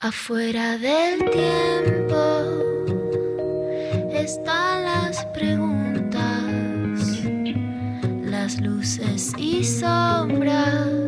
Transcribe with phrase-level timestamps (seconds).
[0.00, 2.14] Afuera del tiempo
[4.12, 6.22] están las preguntas,
[8.22, 11.07] las luces y sombras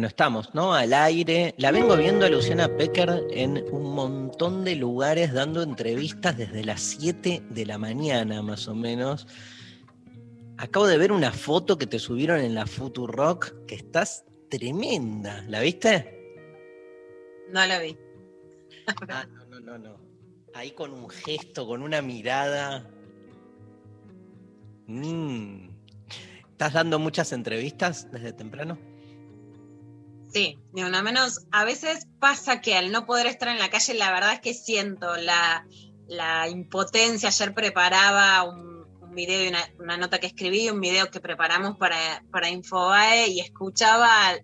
[0.00, 0.72] Bueno, estamos, ¿no?
[0.72, 1.54] Al aire.
[1.58, 6.80] La vengo viendo a Luciana Pecker en un montón de lugares dando entrevistas desde las
[6.80, 9.26] 7 de la mañana, más o menos.
[10.56, 15.44] Acabo de ver una foto que te subieron en la Futurock, que estás tremenda.
[15.48, 16.32] ¿La viste?
[17.52, 17.94] No la vi.
[19.06, 20.00] Ah, no, no, no, no.
[20.54, 22.90] Ahí con un gesto, con una mirada.
[24.86, 25.68] Mm.
[26.52, 28.89] ¿Estás dando muchas entrevistas desde temprano?
[30.32, 31.46] Sí, ni una menos.
[31.50, 34.54] A veces pasa que al no poder estar en la calle, la verdad es que
[34.54, 35.66] siento la,
[36.06, 37.28] la impotencia.
[37.30, 41.76] Ayer preparaba un, un video y una, una nota que escribí, un video que preparamos
[41.78, 44.34] para, para Infobae y escuchaba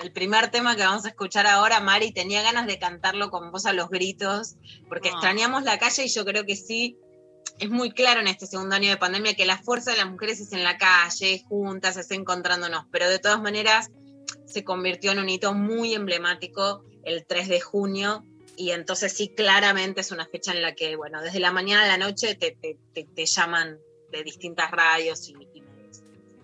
[0.00, 3.66] el primer tema que vamos a escuchar ahora, Mari, tenía ganas de cantarlo con voz
[3.66, 4.56] a los gritos,
[4.88, 5.12] porque Ah.
[5.12, 6.96] extrañamos la calle y yo creo que sí,
[7.58, 10.40] es muy claro en este segundo año de pandemia que la fuerza de las mujeres
[10.40, 13.90] es en la calle, juntas, es encontrándonos, pero de todas maneras
[14.50, 18.24] se convirtió en un hito muy emblemático el 3 de junio
[18.56, 21.86] y entonces sí, claramente es una fecha en la que, bueno, desde la mañana a
[21.86, 23.78] la noche te, te- te- llaman
[24.12, 25.62] de distintas radios y, y.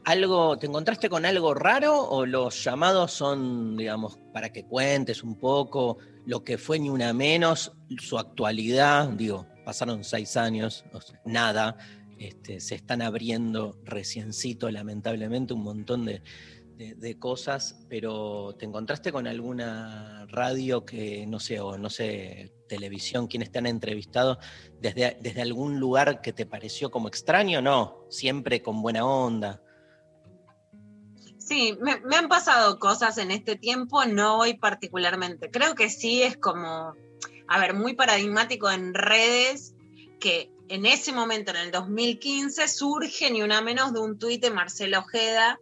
[0.04, 5.36] ¿Algo, ¿Te encontraste con algo raro o los llamados son, digamos, para que cuentes un
[5.38, 9.08] poco lo que fue ni una menos, su actualidad?
[9.08, 10.84] Digo, pasaron seis años,
[11.24, 11.76] nada,
[12.18, 16.22] este, se están abriendo reciencito, lamentablemente, un montón de,
[16.76, 23.26] de- cosas, pero ¿te encontraste con alguna radio que, no sé, o no sé, televisión,
[23.26, 24.38] quienes te han entrevistado,
[24.80, 27.62] desde, desde algún lugar que te pareció como extraño?
[27.62, 29.62] No, siempre con buena onda.
[31.38, 35.50] Sí, me, me han pasado cosas en este tiempo, no hoy particularmente.
[35.50, 36.94] Creo que sí es como,
[37.48, 39.74] a ver, muy paradigmático en redes
[40.18, 44.50] que en ese momento, en el 2015, surge ni una menos de un tuit de
[44.50, 45.60] Marcelo Ojeda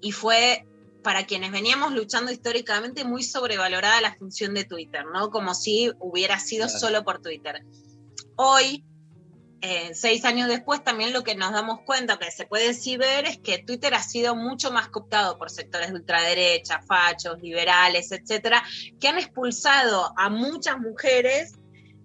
[0.00, 0.64] y fue
[1.02, 5.30] para quienes veníamos luchando históricamente muy sobrevalorada la función de Twitter, ¿no?
[5.30, 6.80] Como si hubiera sido Claro.
[6.80, 7.64] solo por Twitter.
[8.36, 8.84] Hoy,
[9.60, 13.24] eh, seis años después, también lo que nos damos cuenta, que se puede sí ver,
[13.26, 18.62] es que Twitter ha sido mucho más cooptado por sectores de ultraderecha, fachos, liberales, etcétera,
[19.00, 21.52] que han expulsado a muchas mujeres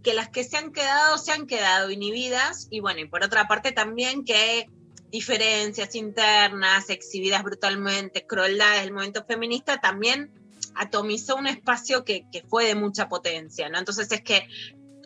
[0.01, 3.47] que las que se han quedado se han quedado inhibidas y bueno, y por otra
[3.47, 4.67] parte también que
[5.13, 10.31] diferencias internas, exhibidas brutalmente, crueldades del movimiento feminista, también
[10.73, 13.77] atomizó un espacio que, que fue de mucha potencia, ¿no?
[13.77, 14.47] Entonces es que,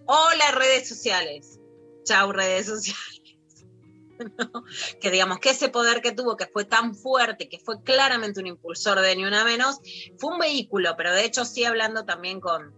[0.06, 1.60] hola redes sociales,
[2.06, 3.22] chau redes sociales,
[5.02, 8.48] que digamos que ese poder que tuvo, que fue tan fuerte, que fue claramente un
[8.48, 9.82] impulsor de Ni Una Menos,
[10.18, 12.74] fue un vehículo, pero de hecho sí hablando también con,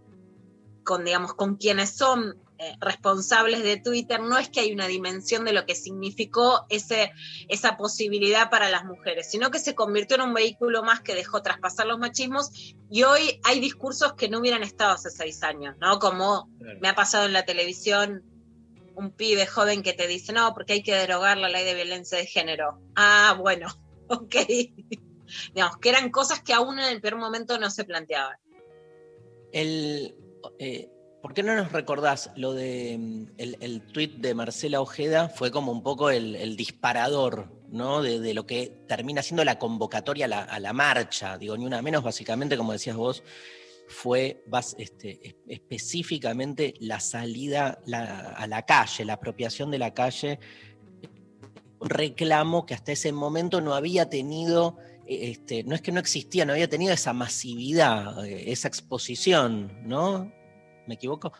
[0.82, 5.46] con digamos, con quienes son eh, responsables de Twitter, no es que hay una dimensión
[5.46, 7.10] de lo que significó ese,
[7.48, 11.40] esa posibilidad para las mujeres, sino que se convirtió en un vehículo más que dejó
[11.40, 15.98] traspasar los machismos y hoy hay discursos que no hubieran estado hace seis años, ¿no?
[15.98, 16.50] Como
[16.82, 18.24] me ha pasado en la televisión
[18.94, 22.18] un pibe joven que te dice, no, porque hay que derogar la ley de violencia
[22.18, 22.78] de género.
[22.94, 23.68] Ah, bueno,
[24.08, 24.36] ok.
[25.54, 28.36] Digamos, que eran cosas que aún en el peor momento no se planteaban.
[29.50, 30.14] El,
[30.58, 30.90] eh,
[31.22, 35.28] ¿Por qué no nos recordás lo de mm, el, tuit de Marcela Ojeda?
[35.28, 38.02] Fue como un poco el, disparador, ¿no?
[38.02, 41.36] De, lo que termina siendo la convocatoria a la, marcha.
[41.36, 43.22] Digo, ni una menos, básicamente, como decías vos,
[43.86, 44.44] fue
[44.78, 47.80] este, es- específicamente la salida
[48.36, 50.38] a la calle, la apropiación de la calle.
[51.80, 56.00] Un reclamo que hasta ese momento no había tenido eh, este, no es que no
[56.00, 60.32] existía, no había tenido esa masividad, eh, esa exposición, ¿no?
[60.86, 61.32] ¿Me equivoco?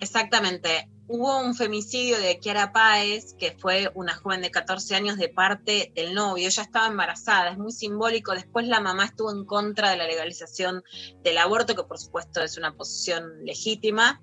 [0.00, 0.88] Exactamente.
[1.06, 5.92] Hubo un femicidio de Kiara Páez, que fue una joven de 14 años de parte
[5.94, 6.48] del novio.
[6.48, 8.32] Ella estaba embarazada, es muy simbólico.
[8.32, 10.82] Después la mamá estuvo en contra de la legalización
[11.22, 14.20] del aborto, que por supuesto es una posición legítima.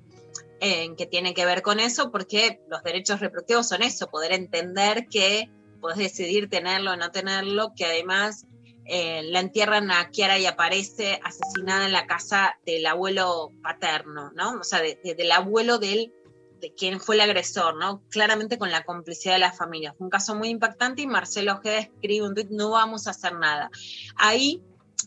[0.60, 5.50] que tiene que ver con eso, porque los derechos reproductivos son eso, poder entender que
[5.80, 8.46] podés decidir tenerlo o no tenerlo, que además
[8.92, 14.60] eh, la entierran a Kiara y aparece asesinada en la casa del abuelo paterno, ¿no?
[14.60, 16.12] O sea, del abuelo del,
[16.60, 18.02] de quien fue el agresor, ¿no?
[18.10, 19.94] Claramente con la complicidad de la familia.
[19.96, 23.34] Fue un caso muy impactante y Marcelo Ojeda escribe un tweet, no vamos a hacer
[23.34, 23.70] nada.
[24.16, 24.64] Ahí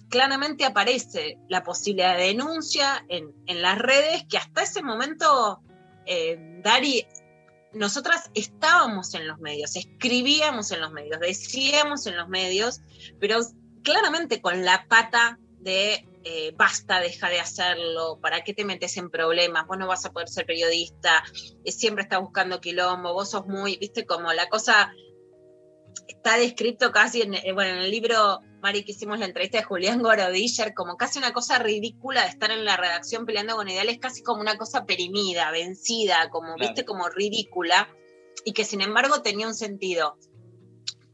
[0.09, 5.61] claramente aparece la posibilidad de denuncia en, las redes, que hasta ese momento,
[6.07, 7.05] eh, Dari,
[7.73, 12.81] nosotras estábamos en los medios, escribíamos en los medios, decíamos en los medios,
[13.19, 13.41] pero
[13.83, 19.11] claramente con la pata de eh, basta, deja de hacerlo, ¿para qué te metes en
[19.11, 19.67] problemas?
[19.67, 21.25] Vos no vas a poder ser periodista,
[21.65, 24.93] eh, siempre estás buscando quilombo, vos sos muy, viste, como la cosa
[26.07, 30.01] está descrito casi en, bueno, en el libro Mari, que hicimos la entrevista de Julián
[30.01, 34.23] Gorodiller, como casi una cosa ridícula de estar en la redacción peleando con ideales, casi
[34.23, 37.89] como una cosa perimida, vencida, como, viste, como ridícula,
[38.45, 40.17] y que sin embargo tenía un sentido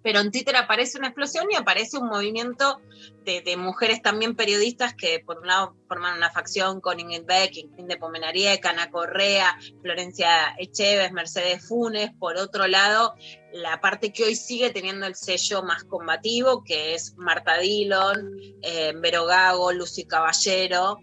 [0.03, 2.81] pero en Twitter aparece una explosión y aparece un movimiento
[3.25, 7.99] de, mujeres también periodistas que por un lado forman una facción con Ingrid Beck, Ingrid
[7.99, 13.15] Pomenarie, Ana Correa, Florencia Echeves, Mercedes Funes, por otro lado
[13.53, 18.31] la parte que hoy sigue teniendo el sello más combativo, que es Marta Dillon,
[18.63, 21.01] eh, Vero Gago, Lucy Caballero,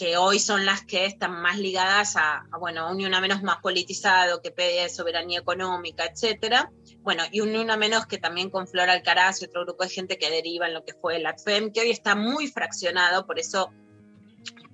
[0.00, 3.58] que, hoy son las que están más ligadas a, a bueno, un una menos más
[3.58, 6.70] politizado, que pide soberanía económica, etcétera
[7.02, 10.18] bueno, y un una menos que también con Flor Alcaraz y otro grupo de gente
[10.18, 13.72] que deriva en lo que fue el ACFEM, que hoy está muy fraccionado, por eso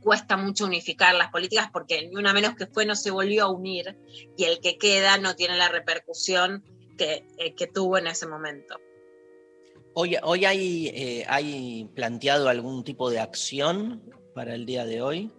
[0.00, 3.50] cuesta mucho unificar las políticas, porque ni una menos que fue no se volvió a
[3.50, 3.96] unir
[4.36, 6.64] y el que queda no tiene la repercusión
[6.98, 8.78] que, eh, que tuvo en ese momento.
[9.94, 14.02] Hoy, hoy hay, eh, hay planteado algún tipo de acción
[14.36, 15.32] para el día de hoy.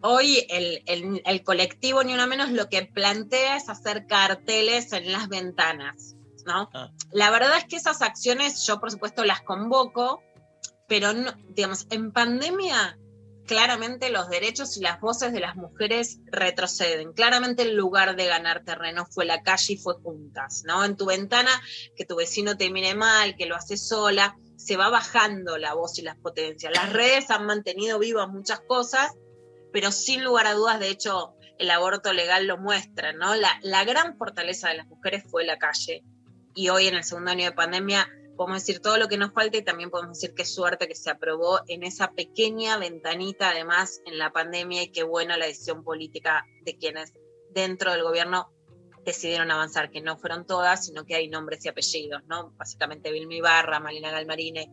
[0.00, 5.12] Hoy el, el, el, colectivo Ni Una Menos lo que plantea es hacer carteles en
[5.12, 6.16] las ventanas.
[6.44, 6.68] ¿no?
[6.74, 6.90] Ah.
[7.12, 10.24] La verdad es que esas acciones yo por supuesto las convoco,
[10.88, 12.98] pero no, digamos, en pandemia
[13.46, 17.12] claramente los derechos y las voces de las mujeres retroceden.
[17.12, 20.84] Claramente el lugar de ganar terreno fue la calle y fue juntas, ¿no?
[20.84, 21.50] En tu ventana,
[21.96, 25.98] que tu vecino te mire mal, que lo hace sola, se va bajando la voz
[25.98, 26.72] y las potencias.
[26.72, 29.12] Las redes han mantenido vivas muchas cosas,
[29.72, 33.34] pero sin lugar a dudas, de hecho, el aborto legal lo muestra, ¿no?
[33.34, 36.04] La, la gran fortaleza de las mujeres fue la calle
[36.54, 39.56] y hoy en el segundo año de pandemia podemos decir todo lo que nos falta
[39.56, 44.18] y también podemos decir qué suerte que se aprobó en esa pequeña ventanita, además, en
[44.18, 47.12] la pandemia y qué buena la decisión política de quienes
[47.50, 48.52] dentro del gobierno
[49.04, 52.52] decidieron avanzar, que no fueron todas, sino que hay nombres y apellidos, ¿no?
[52.56, 54.70] Básicamente Vilma Ibarra, Malina Galmarine,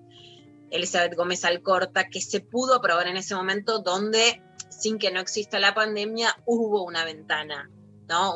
[0.71, 5.59] Elizabeth Gómez Alcorta, que se pudo aprobar en ese momento donde, sin que no exista
[5.59, 7.69] la pandemia, hubo una ventana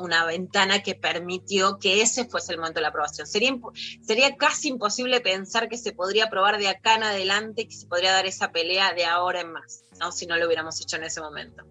[0.01, 3.25] una ventana que permitió que ese fuese el momento de la aprobación.
[3.25, 3.55] Sería,
[4.01, 8.11] sería casi imposible pensar que se podría aprobar de acá en adelante, que se podría
[8.11, 10.11] dar esa pelea de ahora en más, ¿no?
[10.11, 11.63] si no lo hubiéramos hecho en ese momento.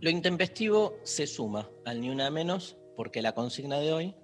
[0.00, 4.14] Lo intempestivo se suma al ni una menos, porque la consigna de hoy...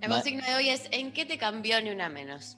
[0.00, 2.56] La consigna de hoy es ¿en qué te cambió ni una menos?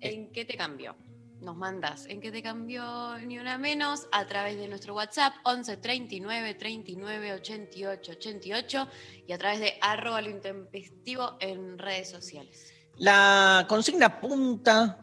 [0.00, 0.96] ¿En qué te cambió?
[1.40, 5.76] nos mandas en que te cambió ni una menos a través de nuestro WhatsApp 11
[5.76, 8.88] 39 39 88 88
[9.26, 12.72] y a través de arroba lo intempestivo en redes sociales.
[12.96, 15.00] La consigna apunta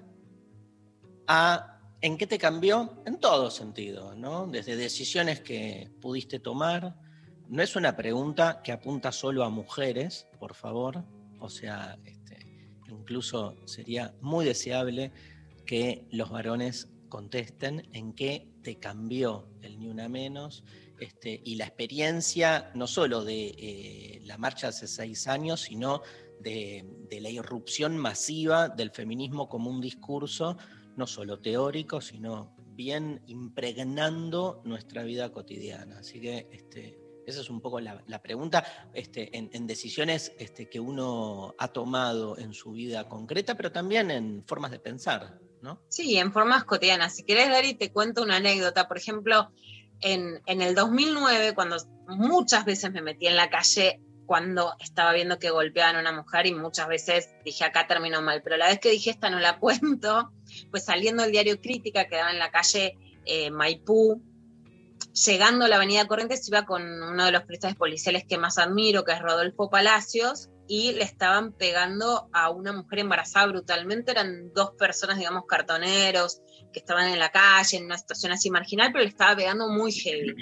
[1.27, 4.47] a en qué te cambió en todo sentido, ¿no?
[4.47, 6.95] Desde decisiones que pudiste tomar.
[7.47, 11.03] No es una pregunta que apunta solo a mujeres, por favor.
[11.39, 15.11] O sea, este, incluso sería muy deseable
[15.65, 20.63] que los varones contesten en qué te cambió el ni una menos
[20.99, 26.01] este, y la experiencia no solo de eh, la marcha hace seis años, sino
[26.39, 26.85] de,
[27.19, 30.57] la irrupción masiva del feminismo como un discurso,
[30.95, 35.99] no solo teórico, sino bien impregnando nuestra vida cotidiana.
[35.99, 38.63] Así que este, esa es un poco la, pregunta
[38.93, 44.43] este, en, decisiones este, que uno ha tomado en su vida concreta, pero también en
[44.45, 45.39] formas de pensar.
[45.87, 47.15] Sí, en formas cotidianas.
[47.15, 48.87] Si querés, Dari, te cuento una anécdota.
[48.87, 49.51] Por ejemplo,
[50.01, 51.77] en, el 2009, cuando
[52.07, 56.47] muchas veces me metí en la calle cuando estaba viendo que golpeaban a una mujer
[56.47, 59.59] y muchas veces dije acá terminó mal, pero la vez que dije esta no la
[59.59, 60.31] cuento,
[60.71, 64.23] pues saliendo el diario Crítica que daba en la calle eh, Maipú,
[65.15, 69.05] llegando a la avenida Corrientes iba con uno de los periodistas policiales que más admiro,
[69.05, 74.11] que es Rodolfo Palacios, y le estaban pegando a una mujer embarazada brutalmente.
[74.11, 76.41] Eran dos personas, digamos, cartoneros,
[76.73, 79.91] que estaban en la calle, en una situación así marginal, pero le estaba pegando muy
[79.91, 80.33] heavy.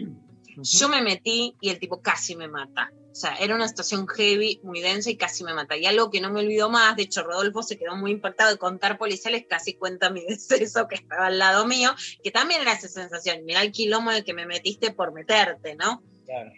[0.57, 2.91] Yo me metí y el tipo casi me mata.
[3.13, 5.77] O sea, era una situación heavy, muy densa y casi me mata.
[5.77, 8.57] Y algo que no me olvido más, de hecho Rodolfo se quedó muy impactado de
[8.57, 11.93] contar policiales, casi cuenta mi deceso que estaba al lado mío,
[12.23, 16.01] que también era esa sensación, mira el quilombo de que me metiste por meterte, ¿no?
[16.25, 16.53] Claro.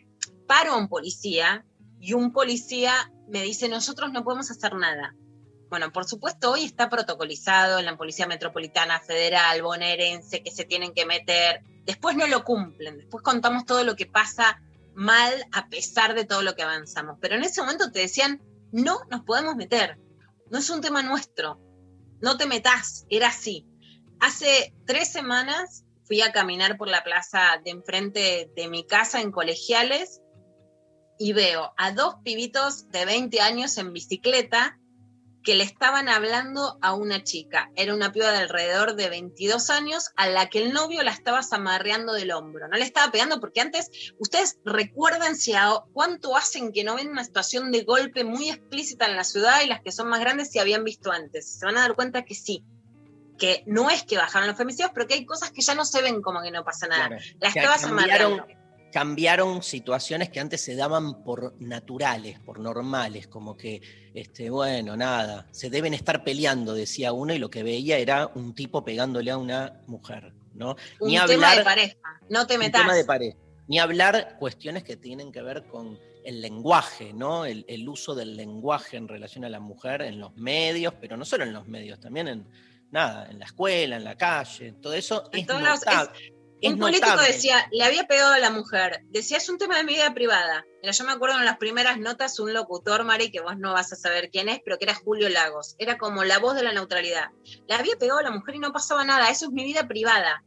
[0.47, 1.65] Paro a un policía
[1.99, 5.13] y un policía me dice, nosotros no podemos hacer nada.
[5.69, 10.93] Bueno, por supuesto, hoy está protocolizado en la Policía Metropolitana Federal, bonaerense, que se tienen
[10.93, 11.63] que meter.
[11.83, 14.61] Después no lo cumplen, después contamos todo lo que pasa
[14.95, 17.17] mal a pesar de todo lo que avanzamos.
[17.21, 19.97] Pero en ese momento te decían, no nos podemos meter,
[20.49, 21.59] no es un tema nuestro,
[22.21, 23.67] no te metas, era así.
[24.19, 29.31] Hace tres semanas fui a caminar por la plaza de enfrente de mi casa en
[29.31, 30.21] colegiales
[31.17, 34.79] y veo a dos pibitos de 20 años en bicicleta
[35.45, 37.71] que le estaban hablando a una chica.
[37.75, 41.43] Era una piba de alrededor de 22 años a la que el novio la estaba
[41.43, 42.67] zamarreando del hombro.
[42.67, 47.09] No le estaba pegando porque antes, ustedes recuerden si a, cuánto hacen que no ven
[47.09, 50.51] una situación de golpe muy explícita en la ciudad y las que son más grandes
[50.51, 51.59] si habían visto antes.
[51.59, 52.65] Se van a dar cuenta que sí.
[53.37, 56.01] Que no es que bajaron los femicidios, pero que hay cosas que ya no se
[56.01, 57.09] ven como que no pasa nada.
[57.09, 57.23] Claro.
[57.39, 58.64] La Que estaba cambiaron-.
[58.95, 63.81] Cambiaron situaciones que antes se daban por naturales, por normales, como que,
[64.13, 68.55] este, bueno, nada, se deben estar peleando, decía uno, y lo que veía era un
[68.55, 70.77] tipo pegándole a una mujer, ¿no?
[71.01, 71.97] Un Ni tema hablar- de pareja.
[72.29, 72.81] No te un metas.
[72.83, 73.37] tema de pareja.
[73.67, 77.43] Ni hablar cuestiones que tienen que ver con el lenguaje, ¿no?
[77.45, 81.25] El, el uso del lenguaje en relación a la mujer en los medios, pero no
[81.25, 82.47] solo en los medios, también en
[82.91, 86.31] nada, en la escuela, en la calle, todo eso En es todos lados, es
[86.73, 87.33] un político notable.
[87.33, 89.01] decía, le había pegado a la mujer.
[89.09, 90.65] Decía, es un tema de mi vida privada.
[90.81, 93.91] Mira, yo me acuerdo en las primeras notas un locutor, Mari, que vos no vas
[93.91, 95.75] a saber quién es, pero que era Julio Lagos.
[95.79, 97.29] Era como la voz de la neutralidad.
[97.67, 99.29] Le había pegado a la mujer y no pasaba nada.
[99.29, 100.43] Eso es mi vida privada.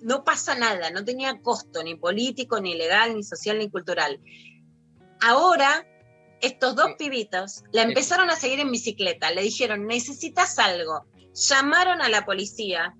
[0.00, 0.90] No pasa nada.
[0.90, 4.20] No tenía costo, ni político, ni legal, ni social, ni cultural.
[5.20, 5.86] Ahora,
[6.40, 9.30] estos dos pibitos la empezaron a seguir en bicicleta.
[9.30, 11.06] Le dijeron, necesitas algo.
[11.34, 12.94] Llamaron a la policía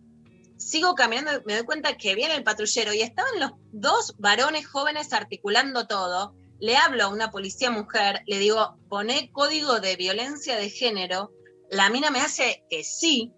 [0.58, 4.66] sigo caminando y me doy cuenta que viene el patrullero y estaban los dos varones
[4.66, 6.34] jóvenes articulando todo.
[6.60, 11.32] Le hablo a una policía mujer, le digo, pone código de violencia de género.
[11.70, 13.32] La mina me hace que sí.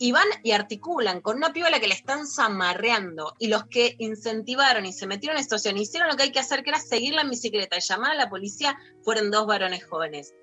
[0.00, 3.34] Y van y articulan con una piba a la que le están zamarreando.
[3.38, 6.64] Y los que incentivaron y se metieron en situación, hicieron lo que hay que hacer,
[6.64, 10.34] que era seguirla en bicicleta y llamar a la policía, fueron dos varones jóvenes.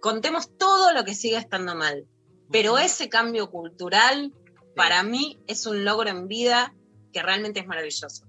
[0.00, 2.06] Contemos todo lo que sigue estando mal.
[2.52, 4.32] Pero ese cambio cultural
[4.78, 6.74] para mí es un logro en vida
[7.12, 8.24] que realmente es maravilloso.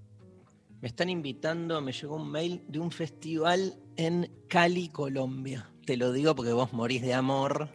[0.82, 5.70] Me están invitando, me llegó un mail de un festival en Cali, Colombia.
[5.86, 7.68] Te lo digo porque vos morís de amor.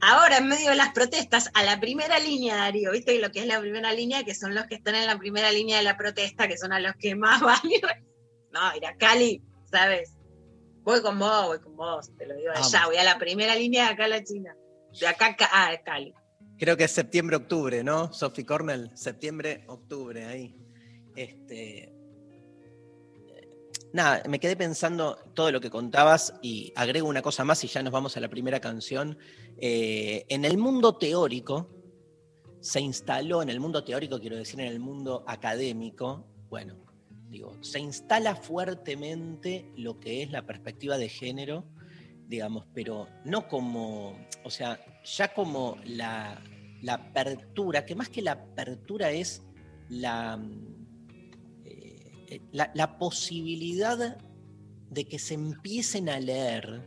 [0.00, 3.46] Ahora, en medio de las protestas, a la primera línea, Darío, ¿viste lo que es
[3.46, 4.22] la primera línea?
[4.24, 6.78] Que son los que están en la primera línea de la protesta, que son a
[6.78, 8.04] los que más re-
[8.52, 10.12] No, ir a Cali, ¿sabes?
[10.84, 12.86] Voy con vos, voy con vos, te lo digo allá, Vamos.
[12.86, 14.54] voy a la primera línea de acá a la China.
[15.00, 16.14] De acá a ah, Cali.
[16.58, 18.12] Creo que es septiembre-octubre, ¿no?
[18.12, 20.56] Sophie Cornell, septiembre-octubre, ahí.
[21.14, 21.84] Este.
[21.84, 21.90] eh,
[23.92, 27.82] Nada, me quedé pensando todo lo que contabas y agrego una cosa más y ya
[27.82, 29.18] nos vamos a la primera canción.
[29.58, 31.70] Eh, en el mundo teórico,
[32.60, 36.76] se instaló, en el mundo teórico, quiero decir, en el mundo académico, bueno,
[37.28, 41.64] digo, se instala fuertemente lo que es la perspectiva de género,
[42.28, 46.42] digamos, pero no como, o sea, ya como la,
[46.82, 49.42] la apertura, que más que la apertura es
[49.88, 50.38] la,
[51.64, 54.18] eh, la, la posibilidad
[54.90, 56.86] de que se empiecen a leer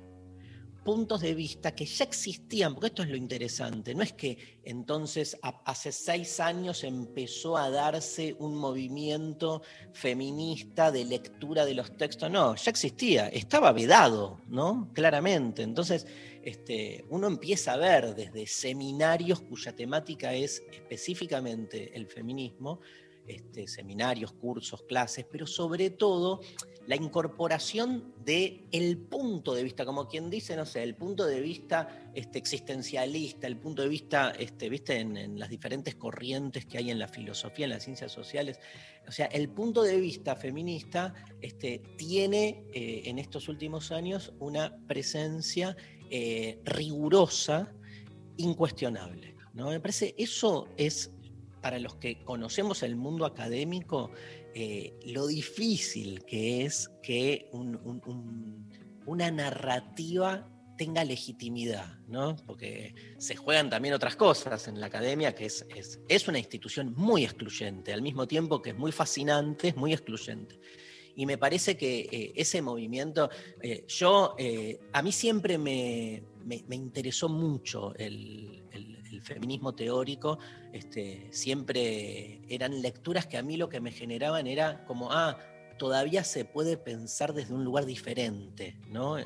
[0.84, 5.38] puntos de vista que ya existían, porque esto es lo interesante, no es que entonces
[5.42, 9.62] hace seis años empezó a darse un movimiento
[9.94, 14.90] feminista de lectura de los textos, no, ya existía, estaba vedado, ¿no?
[14.94, 15.64] Claramente.
[15.64, 16.06] Entonces,
[16.44, 22.80] este, uno empieza a ver desde seminarios cuya temática es específicamente el feminismo,
[23.28, 26.42] este, seminarios, cursos, clases, pero sobre todo
[26.88, 31.40] la incorporación de el punto de vista, como quien dice, no sé, el punto de
[31.40, 36.90] vista este, existencialista, el punto de vista, este, viste, en, las diferentes corrientes que hay
[36.90, 38.60] en la filosofía, en las ciencias sociales.
[39.08, 44.76] O sea, el punto de vista feminista este, tiene eh, en estos últimos años una
[44.88, 45.78] presencia
[46.10, 47.72] eh, rigurosa,
[48.38, 49.36] incuestionable.
[49.54, 49.70] ¿no?
[49.70, 51.12] Me parece eso es
[51.62, 54.12] para los que conocemos el mundo académico,
[54.54, 58.70] eh, lo difícil que es que un- un- un-
[59.06, 62.36] una narrativa tenga legitimidad, ¿no?
[62.48, 65.66] Porque se juegan también otras cosas en la academia, que es,
[66.08, 70.60] es, una institución muy excluyente, al mismo tiempo que es muy fascinante, es muy excluyente.
[71.16, 73.30] Y me parece que eh, ese movimiento,
[73.62, 74.36] eh, yo,
[74.94, 78.61] a mí siempre me, me, interesó mucho el,
[79.22, 80.40] feminismo teórico,
[80.74, 85.38] este, siempre eran lecturas que a mí lo que me generaban era como, ah,
[85.78, 89.18] todavía se puede pensar desde un lugar diferente, ¿no?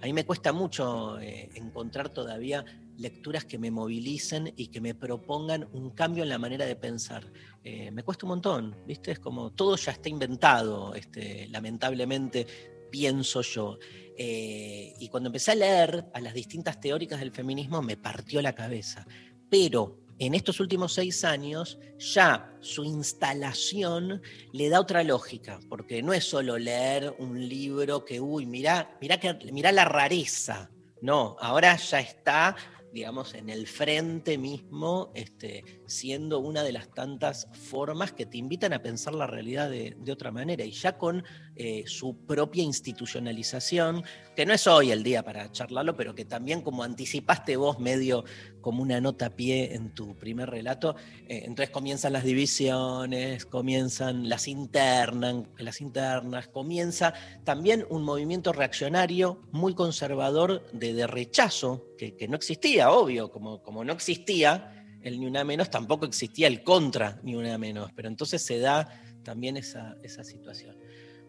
[0.00, 2.64] A mí me cuesta mucho eh, encontrar todavía
[2.98, 7.24] lecturas que me movilicen y que me propongan un cambio en la manera de pensar.
[7.64, 9.12] Eh, me cuesta un montón, ¿viste?
[9.12, 12.46] Es como todo ya está inventado, este, lamentablemente
[12.90, 13.78] pienso yo.
[14.16, 18.54] Eh, y cuando empecé a leer a las distintas teóricas del feminismo me partió la
[18.54, 19.06] cabeza.
[19.48, 24.20] Pero en estos últimos seis años ya su instalación
[24.52, 29.20] le da otra lógica, porque no es solo leer un libro que, uy, mirá, mirá,
[29.20, 32.56] que, mirá la rareza, no, ahora ya está
[32.92, 38.72] digamos, en el frente mismo, este, siendo una de las tantas formas que te invitan
[38.72, 41.22] a pensar la realidad de, otra manera y ya con
[41.60, 44.04] eh, su propia institucionalización,
[44.36, 48.24] que no es hoy el día para charlarlo, pero que también como anticipaste vos medio
[48.60, 50.94] como una nota a pie en tu primer relato,
[51.26, 57.12] eh, entonces comienzan las divisiones, comienzan las internas, las internas, comienza
[57.42, 63.82] también un movimiento reaccionario muy conservador de, rechazo que, que no existía obvio, como, como
[63.82, 68.42] no existía el ni una menos, tampoco existía el contra ni una menos, pero entonces
[68.42, 68.88] se da
[69.24, 70.77] también esa, esa situación.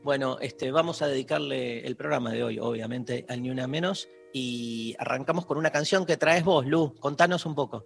[0.01, 4.95] Bueno, este, vamos a dedicarle el programa de hoy, obviamente, al ni una menos, y
[4.97, 7.85] arrancamos con una canción que traes vos, Lu, contanos un poco.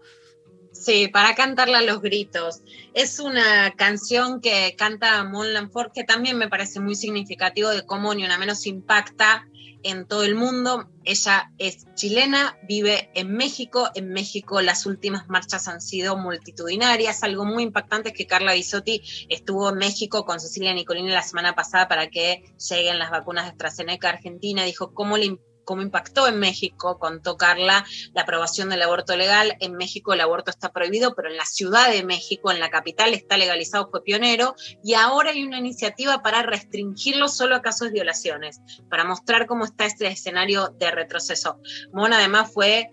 [0.74, 2.62] Sí, para cantarla a los gritos.
[2.94, 8.14] Es una canción que canta Mon Laferte, que también me parece muy significativo de cómo
[8.14, 9.48] Ni Una Menos impacta
[9.84, 10.90] en todo el mundo.
[11.04, 13.92] Ella es chilena, vive en México.
[13.94, 17.24] En México las últimas marchas han sido multitudinarias.
[17.24, 21.54] Algo muy impactante es que Carla Bisotti estuvo en México con Cecilia Nicolini la semana
[21.54, 24.64] pasada para que lleguen las vacunas de AstraZeneca Argentina.
[24.64, 25.26] Dijo cómo le
[25.64, 29.56] cómo impactó en México, con tocarla la aprobación del aborto legal.
[29.60, 33.14] En México el aborto está prohibido, pero en la Ciudad de México, en la capital,
[33.14, 37.94] está legalizado, fue pionero, y ahora hay una iniciativa para restringirlo solo a casos de
[37.94, 41.60] violaciones, para mostrar cómo está este escenario de retroceso.
[41.92, 42.90] Mona además fue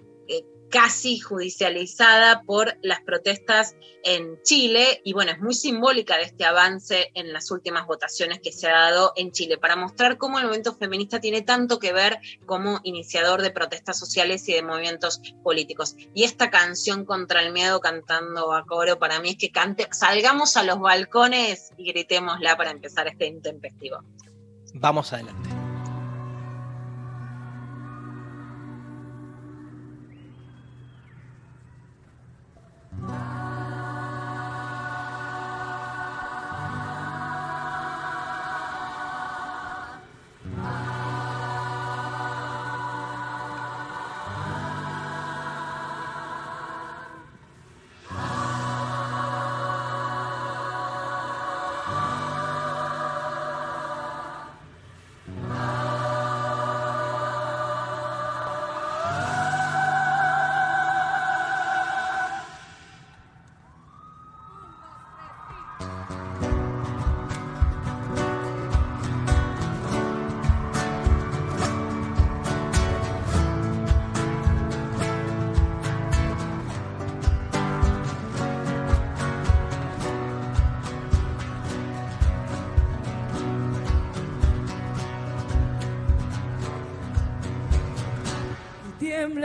[0.70, 7.10] casi judicializada por las protestas en Chile y bueno, es muy simbólica de este avance
[7.14, 10.74] en las últimas votaciones que se ha dado en Chile para mostrar cómo el movimiento
[10.74, 15.96] feminista tiene tanto que ver como iniciador de protestas sociales y de movimientos políticos.
[16.14, 20.56] Y esta canción contra el miedo cantando a coro para mí es que cante, salgamos
[20.56, 23.98] a los balcones y gritémosla para empezar este intempestivo.
[24.74, 25.59] Vamos adelante.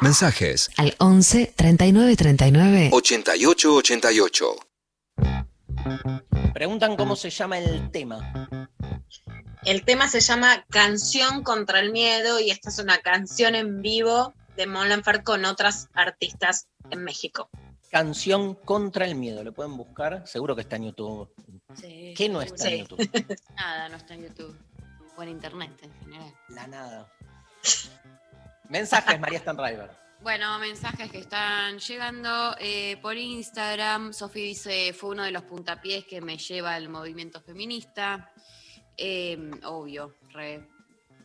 [0.00, 4.56] Mensajes al 11 39 39 88 88.
[6.54, 8.48] Preguntan cómo se llama el tema.
[9.62, 14.32] El tema se llama Canción contra el Miedo y esta es una canción en vivo
[14.56, 17.50] de Mon Laferte con otras artistas en México.
[17.90, 19.44] Canción contra el miedo.
[19.44, 20.26] ¿Lo pueden buscar?
[20.26, 21.28] Seguro que está en YouTube.
[21.74, 22.86] Sí, ¿Qué no está en.
[22.86, 23.38] YouTube?
[23.56, 24.56] Nada, no está en YouTube.
[25.16, 26.34] O en internet en general.
[26.48, 27.12] La nada.
[28.70, 29.90] Mensajes, María Stanriver.
[30.22, 34.12] Bueno, mensajes que están llegando eh, por Instagram.
[34.12, 38.30] Sofi dice, fue uno de los puntapiés que me lleva al movimiento feminista.
[38.96, 40.68] Eh, obvio, re-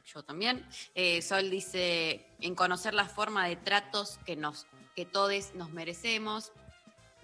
[0.05, 0.65] yo también.
[0.93, 6.51] Eh, Sol dice, en conocer la forma de tratos que, nos, que todos nos merecemos.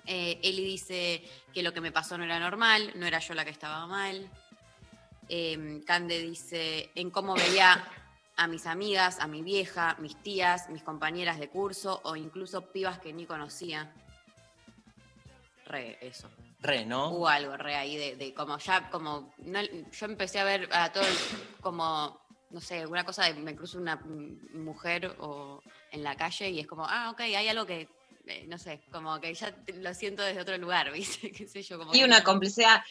[0.06, 3.46] Eh, Eli dice que lo que me pasó no era normal, no era yo la
[3.46, 4.30] que estaba mal.
[5.30, 7.82] Eh, Cande dice, en cómo veía
[8.42, 12.98] a mis amigas, a mi vieja, mis tías, mis compañeras de curso o incluso pibas
[12.98, 13.94] que ni conocía.
[15.66, 16.28] Re, eso.
[16.60, 17.10] Re, ¿no?
[17.12, 20.92] Hubo algo re ahí de, de como ya, como, no- yo empecé a ver a
[20.92, 23.96] todo el- como, no sé, una cosa de me cruzo una
[24.54, 27.88] mujer o en la calle y es como, ah, ok, hay algo que,
[28.26, 31.32] eh, no sé, como que ya lo siento desde otro lugar, ¿viste?
[31.32, 31.78] ¿Qué sé yo?
[31.78, 32.82] Como Y una no- complicidad.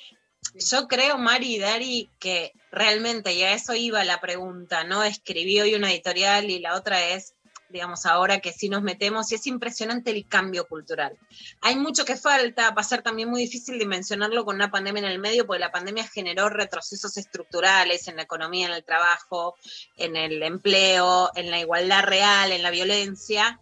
[0.55, 5.05] Yo creo, Mari y Dari, que realmente, y a eso iba la pregunta, ¿no?
[5.05, 7.35] Escribí hoy una editorial y la otra es,
[7.69, 11.17] digamos, ahora que sí nos metemos, y es impresionante el cambio cultural.
[11.61, 15.13] Hay mucho que falta, va a ser también muy difícil dimensionarlo con una pandemia en
[15.13, 19.57] el medio, porque la pandemia generó retrocesos estructurales en la economía, en el trabajo,
[19.97, 23.61] en el empleo, en la igualdad real, en la violencia.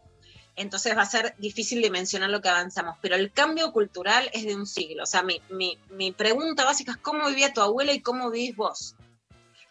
[0.58, 4.54] Entonces va a ser difícil dimensionar lo que avanzamos, pero el cambio cultural es de
[4.56, 5.04] un siglo.
[5.04, 8.56] O sea, mi, mi- mi pregunta básica es cómo vivía tu abuela y cómo vivís
[8.56, 8.94] vos.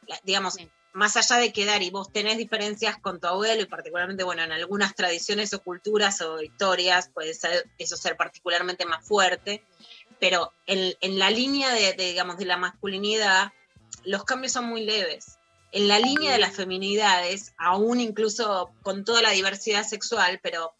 [0.07, 0.69] La- digamos, Sí.
[0.93, 4.51] más allá de quedar y vos tenés diferencias con tu abuelo y particularmente, bueno, en
[4.51, 9.63] algunas tradiciones o culturas o historias puede ser, eso ser particularmente más fuerte,
[10.19, 13.51] pero en, en la línea de, de, digamos, de la masculinidad,
[14.05, 15.36] los cambios son muy leves.
[15.71, 20.73] En la línea de las feminidades, aún incluso con toda la diversidad sexual, pero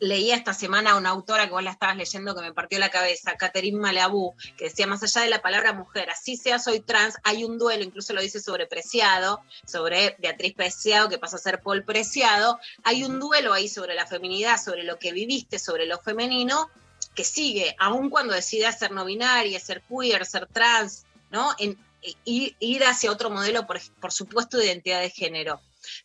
[0.00, 2.90] leía esta semana a una autora que vos la estabas leyendo que me partió la
[2.90, 7.16] cabeza, Catherine Malabú, que decía, más allá de la palabra mujer, así sea soy trans,
[7.24, 11.60] hay un duelo, incluso lo dice sobre Preciado, sobre Beatriz Preciado, que pasa a ser
[11.60, 15.98] Paul Preciado, hay un duelo ahí sobre la feminidad, sobre lo que viviste, sobre lo
[15.98, 16.70] femenino,
[17.14, 21.50] que sigue, aun cuando decidas ser no binaria, ser queer, ser trans, ¿no?
[21.58, 21.76] En,
[22.24, 25.60] ir, ir hacia otro modelo, por, por supuesto, de identidad de género.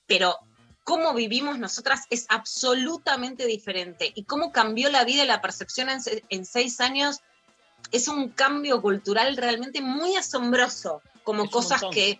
[0.07, 0.37] Pero
[0.83, 4.11] cómo vivimos nosotras es absolutamente diferente.
[4.15, 7.21] Y cómo cambió la vida y la percepción en, se- en seis años
[7.91, 11.01] es un cambio cultural realmente muy asombroso.
[11.23, 12.19] Como Es cosas que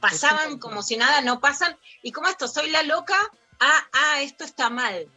[0.00, 1.76] pasaban como si nada no pasan.
[2.02, 3.16] Y como esto, soy la loca,
[3.60, 5.08] ah, ah, esto está mal.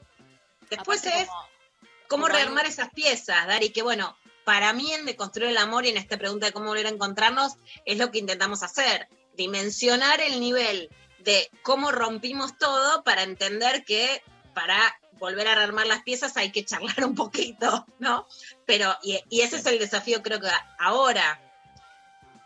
[0.69, 5.05] Después Aparte es como- cómo como rearmar esas piezas, Dari, que bueno, para mí en
[5.05, 7.53] Deconstruir el Amor y en esta pregunta de cómo volver a encontrarnos,
[7.85, 14.21] es lo que intentamos hacer, dimensionar el nivel de cómo rompimos todo para entender que
[14.53, 18.27] para volver a armar las piezas hay que charlar un poquito, ¿no?
[18.65, 21.39] Pero, y, ese es el desafío creo que ahora.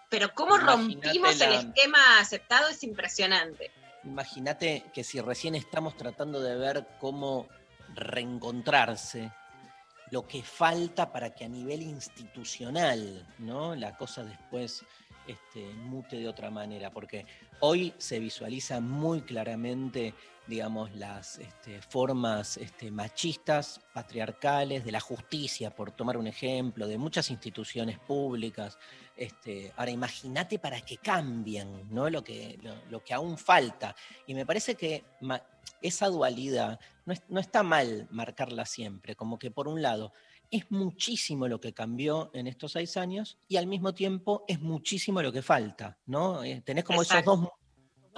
[0.10, 3.72] Pero cómo rompimos el esquema aceptado es impresionante.
[4.06, 7.50] Imagínate que si recién estamos tratando de ver cómo
[7.94, 9.32] reencontrarse,
[10.12, 13.76] lo que falta para que a nivel institucional, ¿no?
[13.76, 14.84] La cosa después
[15.28, 17.26] este, mute de otra manera, porque
[17.60, 20.14] hoy se visualiza muy claramente,
[20.48, 26.98] digamos, las este, formas este, machistas, patriarcales, de la justicia, por tomar un ejemplo, de
[26.98, 28.78] muchas instituciones públicas.
[29.18, 32.10] Este, ahora, imagínate para que cambien ¿no?
[32.10, 33.96] lo, que, lo, que aún falta.
[34.28, 35.04] Y me parece que
[35.82, 40.14] esa dualidad no, no está mal marcarla siempre, como que por un lado
[40.52, 45.22] es muchísimo lo que cambió en estos seis años y al mismo tiempo es muchísimo
[45.22, 46.44] lo que falta, ¿no?
[46.44, 47.50] Eh, tenés como esos dos,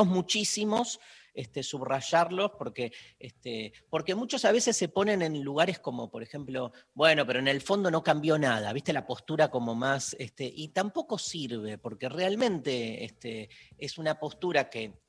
[0.06, 1.00] muchísimos,
[1.40, 6.74] este, subrayarlos, porque, este, porque muchos a veces se ponen en lugares como, por ejemplo,
[6.94, 8.92] bueno, pero en el fondo no cambió nada, ¿viste?
[8.92, 15.00] La postura como más, este, y tampoco sirve, porque realmente este, es una postura que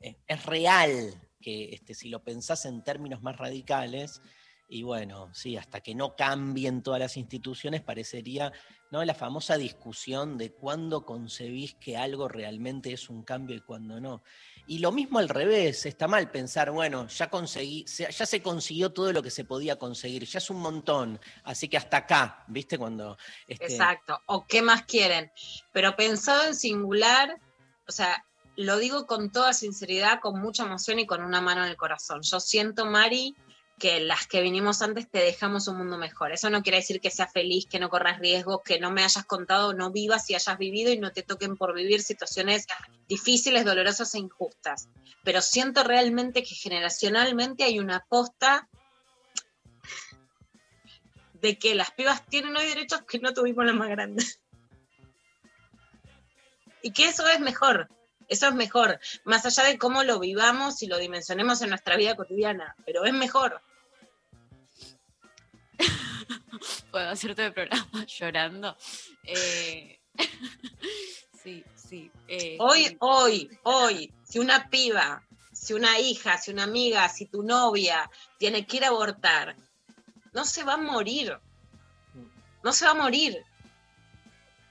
[0.00, 1.12] eh, es real,
[1.42, 4.22] que este, si lo pensás en términos más radicales,
[4.70, 8.52] y bueno, sí, hasta que no cambien todas las instituciones, parecería
[8.90, 9.02] ¿no?
[9.04, 14.22] la famosa discusión de cuándo concebís que algo realmente es un cambio y cuándo no.
[14.70, 19.14] Y lo mismo al revés, está mal pensar, bueno, ya conseguí, ya se consiguió todo
[19.14, 22.76] lo que se podía conseguir, ya es un montón, así que hasta acá, ¿viste?
[22.76, 23.16] Cuando.
[23.46, 25.32] Este Exacto, o qué más quieren.
[25.72, 27.40] Pero pensado en singular,
[27.88, 28.22] o sea,
[28.56, 32.20] lo digo con toda sinceridad, con mucha emoción y con una mano en el corazón.
[32.20, 33.34] Yo siento, Mari,
[33.78, 36.32] que las que vinimos antes te dejamos un mundo mejor.
[36.32, 39.24] Eso no quiere decir que seas feliz, que no corras riesgos, que no me hayas
[39.24, 42.66] contado, no vivas y hayas vivido y no te toquen por vivir situaciones
[43.08, 44.88] difíciles, dolorosas e injustas.
[45.24, 48.68] Pero siento realmente que generacionalmente hay una aposta
[51.34, 54.40] de que las pibas tienen hoy derechos que no tuvimos las más grandes.
[56.82, 57.88] Y que eso es mejor.
[58.28, 62.14] Eso es mejor, más allá de cómo lo vivamos y lo dimensionemos en nuestra vida
[62.14, 63.62] cotidiana, pero es mejor.
[66.90, 68.76] Puedo hacerte el programa llorando.
[69.24, 70.00] Eh,
[71.42, 72.10] sí, sí.
[72.26, 77.42] Eh, hoy, hoy, hoy, si una piba, si una hija, si una amiga, si tu
[77.42, 79.56] novia tiene que ir a abortar,
[80.32, 81.38] no se va a morir.
[82.62, 83.42] No se va a morir.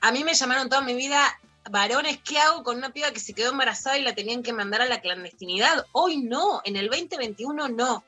[0.02, 1.40] A mí me llamaron toda mi vida
[1.70, 4.82] varones, ¿qué hago con una piba que se quedó embarazada y la tenían que mandar
[4.82, 5.86] a la clandestinidad?
[5.92, 8.04] Hoy no, en el 2021 no.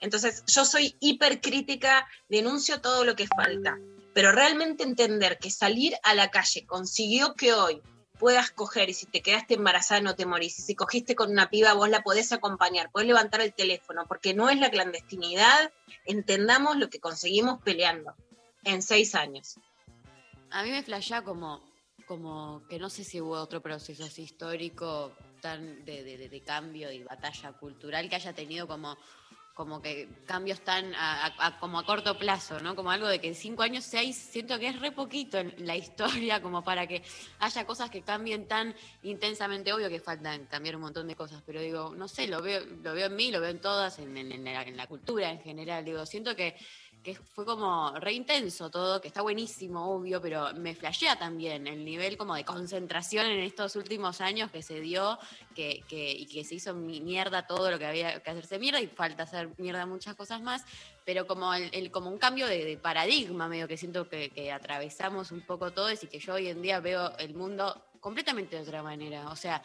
[0.00, 3.78] Entonces, yo soy hipercrítica, denuncio todo lo que falta,
[4.14, 7.82] pero realmente entender que salir a la calle consiguió que hoy
[8.18, 11.48] puedas coger y si te quedaste embarazada no te morís, y si cogiste con una
[11.48, 15.72] piba vos la podés acompañar, podés levantar el teléfono, porque no es la clandestinidad,
[16.04, 18.14] entendamos lo que conseguimos peleando
[18.64, 19.58] en seis años.
[20.50, 21.62] A mí me flashea como,
[22.06, 27.02] como que no sé si hubo otro proceso así histórico tan de, de cambio y
[27.02, 28.98] batalla cultural que haya tenido como
[29.54, 32.74] como que cambios tan a, como a corto plazo, ¿no?
[32.74, 36.40] Como algo de que cinco años, seis, siento que es re poquito en la historia
[36.40, 37.02] como para que
[37.38, 39.72] haya cosas que cambien tan intensamente.
[39.72, 42.94] Obvio que faltan cambiar un montón de cosas, pero digo, no sé, lo veo, lo
[42.94, 45.84] veo en mí, lo veo en todas, en, en la cultura en general.
[45.84, 46.56] Digo, siento que
[47.02, 51.84] que fue como re intenso todo, que está buenísimo, obvio, pero me flashea también el
[51.84, 55.18] nivel como de concentración en estos últimos años que se dio
[55.54, 59.22] que, y que se hizo mierda todo lo que había que hacerse mierda y falta
[59.22, 60.64] hacer mierda muchas cosas más,
[61.04, 65.40] pero como, el, como un cambio de, paradigma medio que siento que, que atravesamos un
[65.40, 69.28] poco todos y que yo hoy en día veo el mundo completamente de otra manera.
[69.30, 69.62] O sea,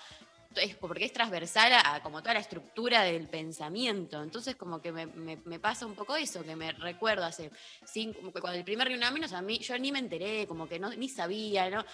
[0.61, 4.21] es porque es transversal a, como toda la estructura del pensamiento.
[4.21, 7.51] Entonces, como que me, pasa un poco eso, que me recuerdo hace
[7.83, 10.79] cinco, cuando el primer Ni Una Menos, a mí, yo ni me enteré, como que
[10.79, 11.85] no, ni sabía, ¿no?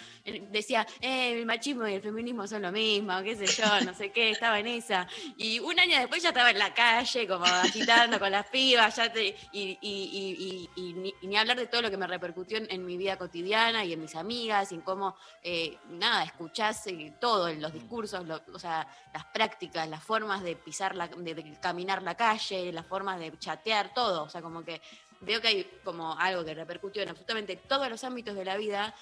[0.51, 4.11] Decía, eh, el machismo y el feminismo son lo mismo, qué sé yo, no sé
[4.11, 5.07] qué, estaba en esa.
[5.37, 9.11] Y un año después ya estaba en la calle, como agitando con las pibas, ya
[9.51, 14.01] y, ni, hablar de todo lo que me repercutió en, mi vida cotidiana y en
[14.01, 18.59] mis amigas, y en cómo, eh, nada, escuchás eh, todo en los discursos, lo, o
[18.59, 23.37] sea, las prácticas, las formas de pisar, la, de, caminar la calle, las formas de
[23.37, 24.23] chatear, todo.
[24.23, 24.81] O sea, como que
[25.21, 28.93] veo que hay como algo que repercutió en absolutamente todos los ámbitos de la vida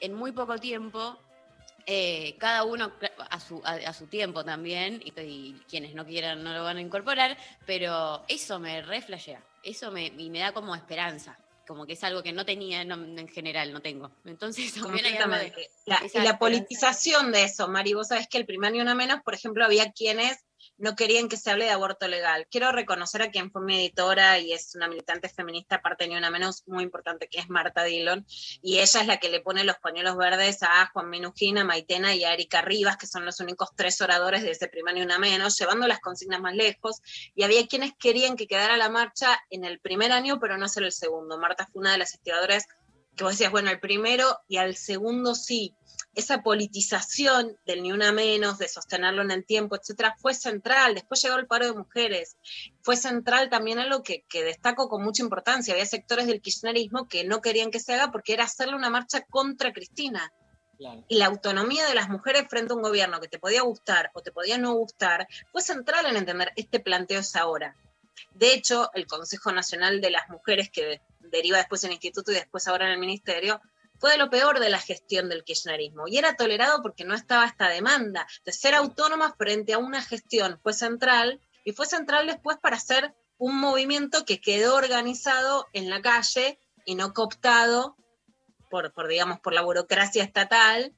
[0.00, 1.18] en muy poco tiempo.
[1.86, 2.92] Eh, cada uno
[3.30, 7.36] a su, a, su tiempo también, y, quienes no quieran no lo van a incorporar,
[7.66, 11.38] pero eso me reflejea, eso me, y me da como esperanza,
[11.70, 14.10] como que es algo que no tenía no, en general, no tengo.
[14.24, 15.70] Entonces también hay algo de-.
[15.86, 19.20] La, y la politización de eso, Mari, vos sabés que el primer ni una menos,
[19.22, 20.40] por ejemplo, había quienes
[20.80, 22.46] no querían que se hable de aborto legal.
[22.50, 26.30] Quiero reconocer a quien fue mi editora y es una militante feminista, aparte ni una
[26.30, 28.26] menos, muy importante, que es Marta Dillon,
[28.62, 32.14] y ella es la que le pone los pañuelos verdes a Juan Minujín, a Maitena
[32.14, 35.18] y a Erika Rivas, que son los únicos tres oradores de ese primer ni una
[35.18, 37.02] menos, llevando las consignas más lejos,
[37.34, 40.84] y había quienes querían que quedara la marcha en el primer año, pero no ser
[40.84, 41.38] el segundo.
[41.38, 42.66] Marta fue una de las instigadoras
[43.20, 45.76] que vos decías, bueno, el primero y al segundo sí.
[46.14, 50.94] Esa politización del ni una menos, de sostenerlo en el tiempo, etcétera, fue central.
[50.94, 52.38] Después llegó el paro de mujeres.
[52.80, 55.74] Fue central también algo que, que destaco con mucha importancia.
[55.74, 59.20] Había sectores del kirchnerismo que no querían que se haga porque era hacerle una marcha
[59.26, 60.32] contra Cristina.
[60.78, 61.04] Claro.
[61.08, 64.22] Y la autonomía de las mujeres frente a un gobierno que te podía gustar o
[64.22, 67.76] te podía no gustar fue central en entender este planteo es ahora.
[68.32, 72.34] De hecho, el Consejo Nacional de las Mujeres, que deriva después en el instituto y
[72.34, 73.60] después ahora en el ministerio,
[73.98, 77.44] fue de lo peor de la gestión del kirchnerismo y era tolerado porque no estaba
[77.44, 80.58] esta demanda de ser autónoma frente a una gestión.
[80.62, 86.00] Fue central y fue central después para hacer un movimiento que quedó organizado en la
[86.00, 87.96] calle y no cooptado
[88.70, 90.94] por, por digamos, por la burocracia estatal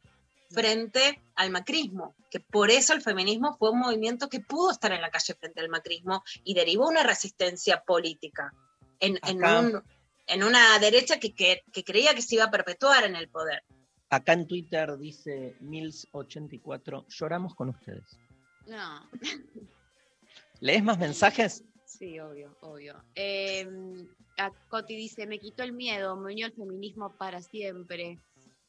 [0.50, 5.00] frente al macrismo, que por eso el feminismo fue un movimiento que pudo estar en
[5.00, 8.52] la calle frente al macrismo y derivó una resistencia política
[9.00, 9.38] en, en
[9.76, 9.82] un-
[10.26, 13.62] en una derecha que, que- que creía que se iba a perpetuar en el poder.
[14.10, 18.18] Acá en Twitter dice Mills84, lloramos con ustedes.
[18.66, 19.08] No,
[20.60, 21.64] ¿Lees más mensajes?
[21.84, 23.02] sí, obvio, obvio.
[23.14, 23.66] Eh,
[24.38, 28.18] a Coti dice, me quitó el miedo, me unió el feminismo para siempre.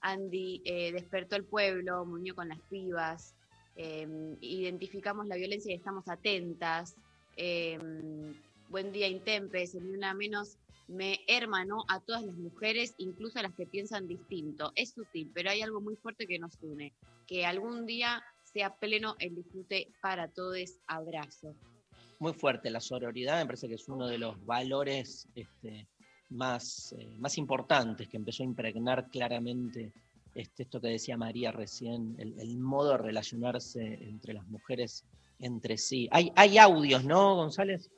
[0.01, 3.33] Andy, eh, despertó el pueblo, me unió con las pibas.
[3.75, 4.07] Eh,
[4.41, 6.95] identificamos la violencia y estamos atentas.
[8.69, 13.53] Buen día, Intempes, ni una menos me hermanó a todas las mujeres, incluso a las
[13.53, 14.71] que piensan distinto.
[14.75, 16.93] Es sutil, pero hay algo muy fuerte que nos une.
[17.27, 20.79] Que algún día sea pleno el disfrute para todos.
[20.87, 21.55] Abrazo.
[22.19, 25.87] Muy fuerte la sororidad, me parece que es uno de los valores este,
[26.29, 29.91] más, eh, más importantes que empezó a impregnar claramente
[30.35, 35.05] este, esto que decía María recién, el, el modo de relacionarse entre las mujeres
[35.39, 36.07] entre sí.
[36.11, 37.91] Hay, hay audios, ¿no, González?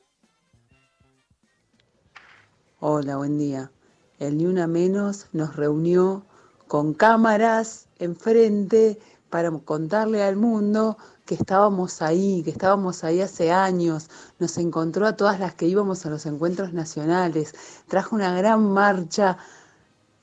[2.88, 3.72] Hola, buen día.
[4.20, 6.22] El Ni Una Menos nos reunió
[6.68, 14.08] con cámaras enfrente para contarle al mundo que estábamos ahí, que estábamos ahí hace años.
[14.38, 17.56] Nos encontró a todas las que íbamos a los encuentros nacionales.
[17.88, 19.36] Trajo una gran marcha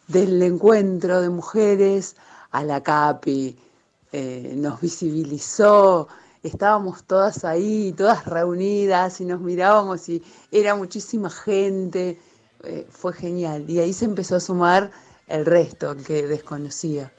[0.08, 2.16] del encuentro de mujeres
[2.52, 3.58] a la CAPI.
[4.14, 6.08] Eh, nos visibilizó,
[6.44, 12.22] estábamos todas ahí, todas reunidas y nos mirábamos y era muchísima gente.
[12.64, 13.66] Eh, fue genial.
[13.70, 14.92] Y ahí se empezó a sumar
[15.28, 17.12] el resto que desconocía.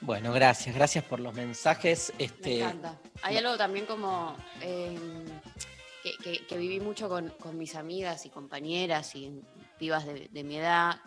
[0.00, 2.12] Bueno, gracias, gracias por los mensajes.
[2.18, 2.98] Me Este, encanta.
[3.22, 4.96] Hay algo también como eh,
[6.02, 9.42] que, que- que viví mucho con, con mis amigas y compañeras y
[9.78, 11.00] pibas de, de mi edad,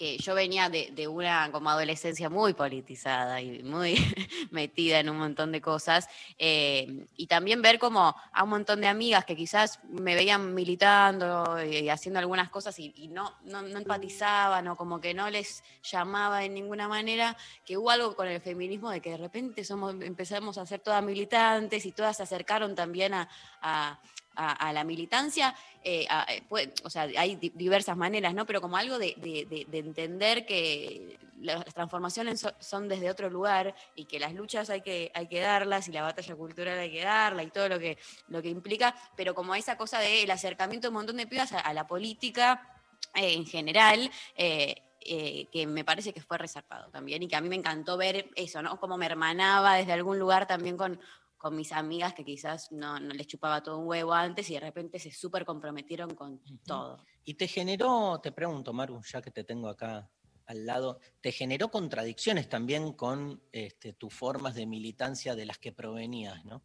[0.00, 3.96] que yo venía de, de una como adolescencia muy politizada y muy
[4.50, 6.08] metida en un montón de cosas,
[6.38, 11.62] eh, y también ver como a un montón de amigas que quizás me veían militando
[11.62, 16.38] y, haciendo algunas cosas y, no, no, no empatizaban o como que no les llamaba
[16.38, 17.36] de ninguna manera,
[17.66, 19.62] que hubo algo con el feminismo de que de repente
[20.00, 24.00] empezamos a ser todas militantes y todas se acercaron también a-
[24.34, 25.54] a- la militancia.
[25.82, 28.44] eh, eh, o sea, hay di- diversas maneras, ¿no?
[28.46, 33.30] Pero como algo de, de- de- de entender que las transformaciones so- son desde otro
[33.30, 36.90] lugar y que las luchas hay que, hay que darlas y la batalla cultural hay
[36.90, 37.96] que darla y todo lo que,
[38.28, 41.72] lo que implica, pero como esa cosa del acercamiento de un montón de pibas a,
[41.72, 42.68] la política
[43.14, 44.10] eh, en general.
[44.36, 48.60] que me parece que fue resarpado también y que a mí me encantó ver eso,
[48.62, 48.78] ¿no?
[48.78, 51.00] Como me hermanaba desde algún lugar también con,
[51.40, 54.60] con mis amigas que quizás no, no les chupaba todo un huevo antes y de
[54.60, 57.02] repente se súper comprometieron con todo.
[57.24, 60.10] y te generó, te pregunto, Maru, ya que te tengo acá
[60.44, 65.72] al lado, ¿te generó contradicciones también con este, tus formas de militancia de las que
[65.72, 66.62] provenías, ¿no?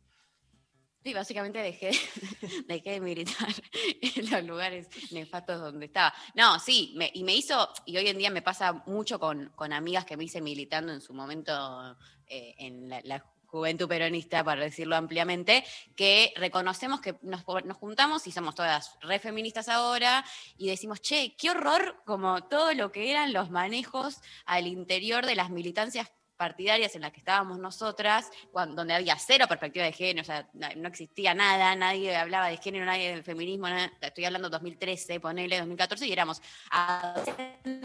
[1.03, 1.91] Sí, básicamente dejé,
[2.67, 3.47] dejé de militar
[4.01, 6.13] en los lugares nefastos donde estaba.
[6.33, 9.71] No, sí, me- y me hizo, y hoy en día me pasa mucho con, con
[9.71, 11.95] amigas que me hice militando en su momento
[12.27, 15.63] eh, en la, la juventud peronista, para decirlo ampliamente,
[15.95, 20.25] que reconocemos que nos, nos juntamos y somos todas re feministas ahora
[20.57, 25.35] y decimos, che, qué horror como todo lo que eran los manejos al interior de
[25.35, 30.21] las militancias partidarias en las que estábamos nosotras, cuando, donde había cero perspectiva de género,
[30.21, 33.67] o sea, no, existía nada, nadie hablaba de género, nadie del feminismo,
[34.01, 36.41] estoy hablando 2013, ponele 2014, y éramos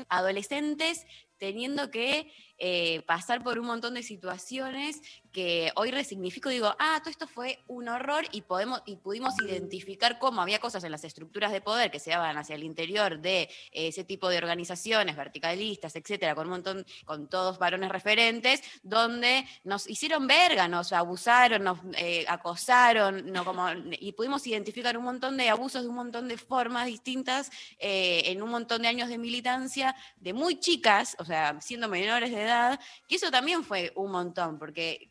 [0.09, 1.07] adolescentes
[1.41, 5.01] teniendo que eh, pasar por un montón de situaciones
[5.33, 10.19] que hoy resignifico, digo, ah, todo esto fue un horror y, podemos, y pudimos identificar
[10.19, 13.43] cómo había cosas en las estructuras de poder que se daban hacia el interior de
[13.43, 19.47] eh, ese tipo de organizaciones verticalistas, etcétera, con un montón, con todos varones referentes, donde
[19.65, 23.69] nos hicieron verga, nos abusaron, nos eh, acosaron, no, como,
[23.99, 28.43] y pudimos identificar un montón de abusos de un montón de formas distintas eh, en
[28.43, 31.30] un montón de años de militancia, de muy chicas, o sea,
[31.61, 35.11] siendo menores de edad, que eso también fue un montón, porque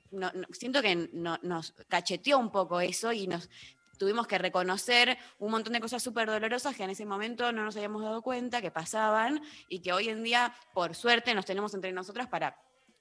[0.52, 3.50] siento que no- nos cacheteó un poco eso y nos
[3.98, 7.76] tuvimos que reconocer un montón de cosas súper dolorosas que en ese momento no nos
[7.76, 11.92] habíamos dado cuenta que pasaban y que hoy en día, por suerte, nos tenemos entre
[11.92, 12.58] nosotras para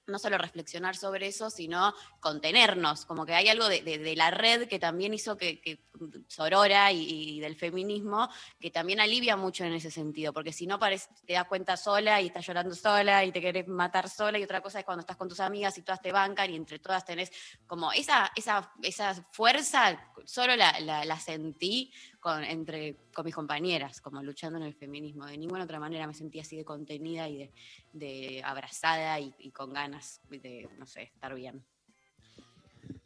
[0.08, 4.30] no solo reflexionar sobre eso, sino contenernos, como que hay algo de, de- de la
[4.30, 5.86] red que también hizo que, que
[6.28, 8.28] Sorora y, y del feminismo,
[8.60, 12.26] que también alivia mucho en ese sentido, porque si no te das cuenta sola y
[12.28, 15.28] estás llorando sola y te querés matar sola, y otra cosa es cuando estás con
[15.28, 17.32] tus amigas y todas te bancan y entre todas tenés
[17.66, 24.00] como esa, esa, esa fuerza, solo la, la- la sentí con, entre, con mis compañeras,
[24.00, 25.26] como luchando en el feminismo.
[25.26, 27.52] De ninguna otra manera me sentí así de contenida y de,
[27.92, 31.64] de abrazada y, y con ganas de, no sé, estar bien.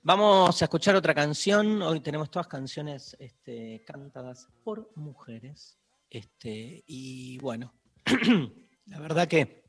[0.02, 1.80] Vamos a escuchar otra canción.
[1.82, 5.78] Hoy tenemos todas canciones este, cantadas por mujeres.
[6.10, 7.72] Este, y bueno,
[8.86, 9.62] la verdad que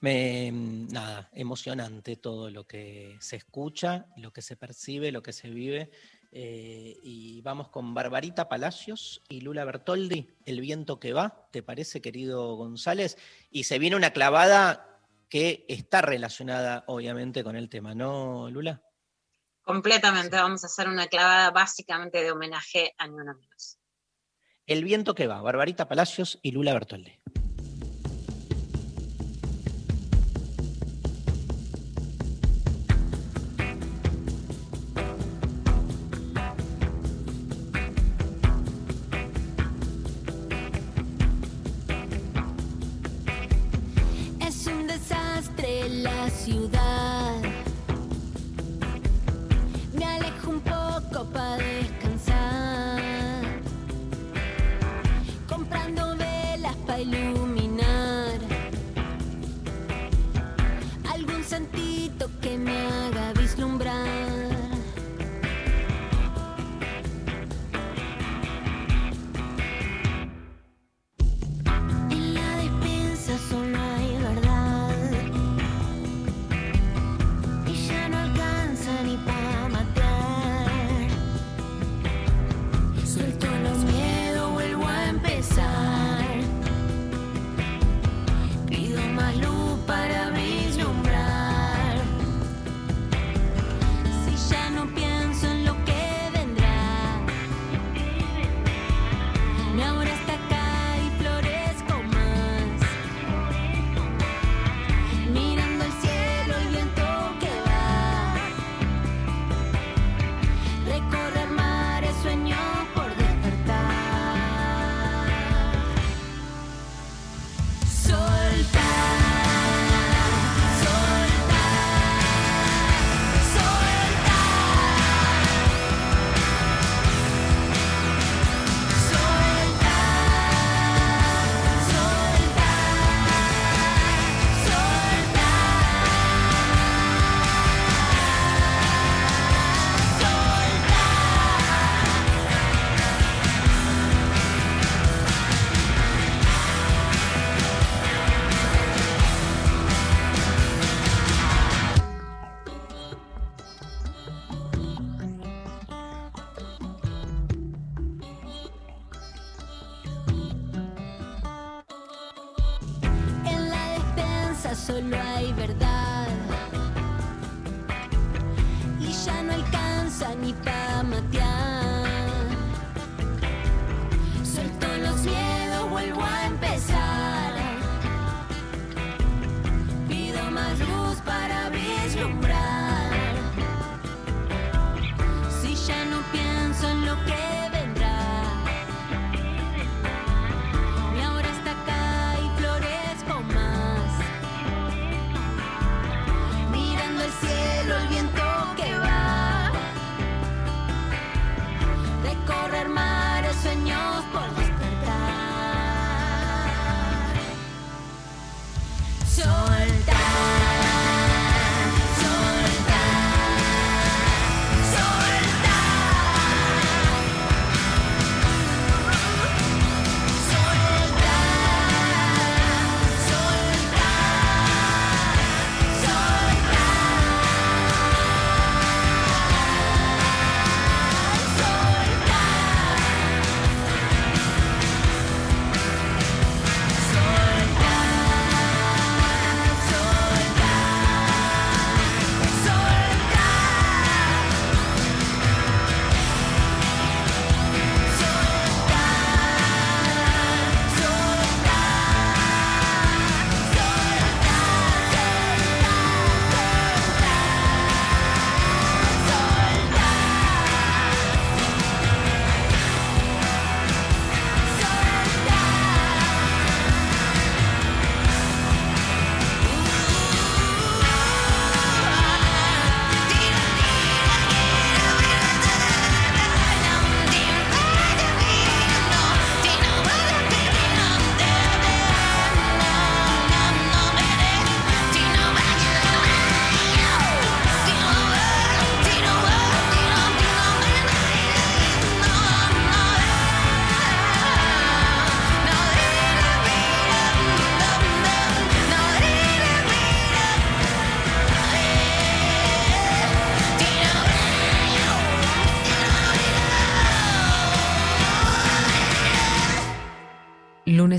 [0.00, 5.50] me, nada, emocionante todo lo que se escucha, lo que se percibe, lo que se
[5.50, 5.90] vive.
[6.38, 12.02] Eh, y vamos con Barbarita Palacios y Lula Bertoldi, El viento que va, ¿te parece,
[12.02, 13.16] querido González?
[13.50, 18.82] Y se viene una clavada que está relacionada, obviamente, con el tema, ¿no, Lula?
[19.62, 23.78] Completamente, vamos a hacer una clavada básicamente de homenaje a Ni Una Menos.
[24.66, 27.18] El viento que va, Barbarita Palacios y Lula Bertoldi.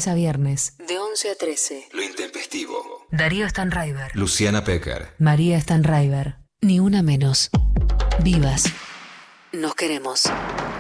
[0.08, 0.74] Lunes a viernes.
[0.88, 1.90] De 11 a 13.
[1.94, 3.06] Lo intempestivo.
[3.12, 4.16] Darío Stanraiver.
[4.16, 5.14] Luciana Pecker.
[5.20, 6.38] María Stanraiver.
[6.62, 7.50] Ni una menos.
[8.24, 8.66] Vivas.
[9.52, 10.24] Nos queremos.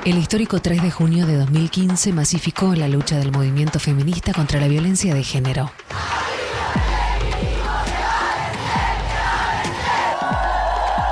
[0.05, 4.67] El histórico 3 de junio de 2015 masificó la lucha del movimiento feminista contra la
[4.67, 5.71] violencia de género.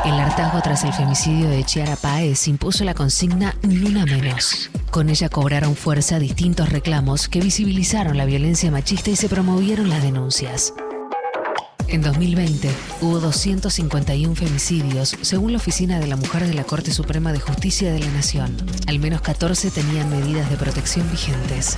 [0.05, 4.69] El hartazgo tras el femicidio de Chiara Páez impuso la consigna Ni una menos.
[4.95, 10.01] Con ella cobraron fuerza distintos reclamos que visibilizaron la violencia machista y se promovieron las
[10.01, 10.73] denuncias.
[11.89, 12.69] En 2020
[13.01, 17.91] hubo 251 femicidios, según la Oficina de la Mujer de la Corte Suprema de Justicia
[17.91, 18.55] de la Nación.
[18.87, 21.75] Al menos 14 tenían medidas de protección vigentes.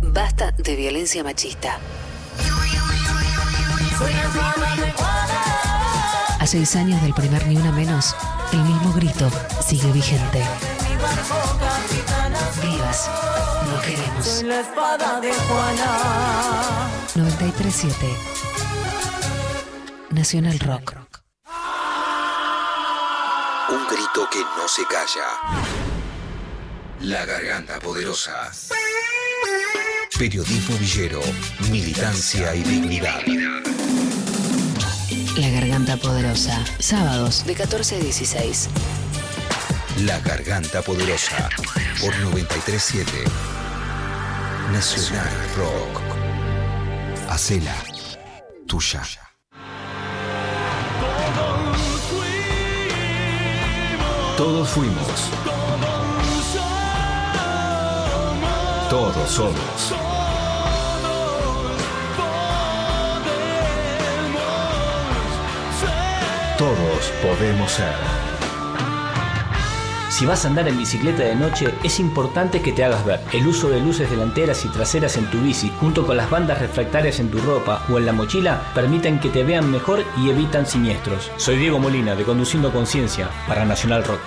[0.00, 1.80] Basta de violencia machista.
[6.40, 8.16] A seis años del primer Ni Una Menos,
[8.54, 9.30] el mismo grito
[9.60, 10.42] sigue vigente.
[12.62, 13.10] Vivas,
[13.66, 14.26] no queremos.
[14.26, 16.88] Soy la espada de Juana.
[17.14, 18.06] 937
[20.10, 20.94] Nacional Rock.
[23.68, 25.28] Un grito que no se calla.
[27.00, 28.50] La garganta poderosa.
[30.18, 31.20] Periodismo villero,
[31.70, 33.20] militancia y dignidad.
[35.36, 36.64] La Garganta Poderosa.
[36.78, 38.68] Sábados De 14 a 16.
[40.00, 41.48] La garganta poderosa.
[42.00, 43.24] Por 937
[44.72, 46.00] Nacional Rock.
[47.30, 47.76] Hacela
[48.66, 49.02] tuya.
[54.36, 55.30] Todos fuimos.
[58.90, 59.94] Todos somos.
[66.58, 68.23] Todos podemos ser.
[70.16, 73.18] Si vas a andar en bicicleta de noche, es importante que te hagas ver.
[73.32, 77.18] El uso de luces delanteras y traseras en tu bici, junto con las bandas refractarias
[77.18, 81.32] en tu ropa o en la mochila, permiten que te vean mejor y evitan siniestros.
[81.36, 84.20] Soy Diego Molina, de Conduciendo Conciencia, para Nacional Rock.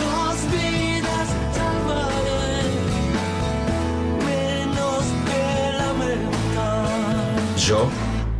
[0.00, 2.72] Dos vidas salvaré,
[4.26, 7.56] menos que lamentar.
[7.56, 7.88] Yo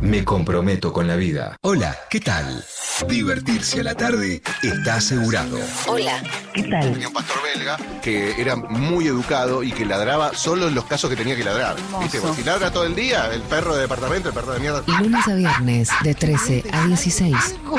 [0.01, 1.55] me comprometo con la vida.
[1.61, 2.65] Hola, ¿qué tal?
[3.07, 5.57] Divertirse a la tarde está asegurado.
[5.87, 6.21] Hola.
[6.53, 6.91] ¿Qué tal?
[6.91, 11.09] Tenía un pastor belga que era muy educado y que ladraba solo en los casos
[11.09, 11.75] que tenía que ladrar.
[12.01, 12.19] ¿Viste?
[12.19, 14.83] Porque si ladra todo el día, el perro de departamento, el perro de mierda.
[14.99, 17.35] Lunes a viernes, de 13 a 16.
[17.63, 17.75] No,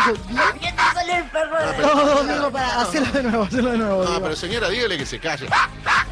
[2.25, 4.05] Diego, para, hacerlo de nuevo, hacerlo de nuevo.
[4.05, 5.47] No, pero señora, dígale que se calle.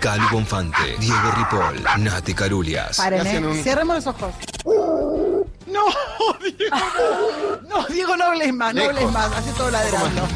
[0.00, 2.96] Cali Bonfante, Diego Ripoll, Nati Carulias.
[2.98, 3.48] Paren, hacen ¿eh?
[3.48, 4.34] un- Cerremos los ojos.
[5.70, 5.84] No,
[6.40, 6.76] Diego,
[7.68, 7.78] no.
[7.80, 9.32] No, Diego, no hables más, no hables más.
[9.32, 10.28] Hace todo ladrando.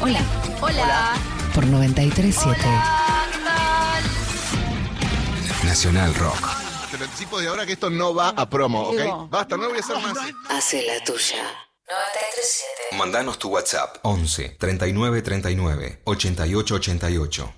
[0.00, 0.20] Hola.
[0.60, 1.14] Hola.
[1.54, 2.60] Por 937.
[5.64, 6.48] Nacional Rock.
[6.90, 8.90] Te lo anticipo de ahora que esto no va a promo.
[8.90, 9.30] ¿ok?
[9.30, 10.18] Basta, no voy a hacer más.
[10.48, 11.44] Hace la tuya.
[12.92, 17.54] Mandanos tu WhatsApp 11 39 39 88 88.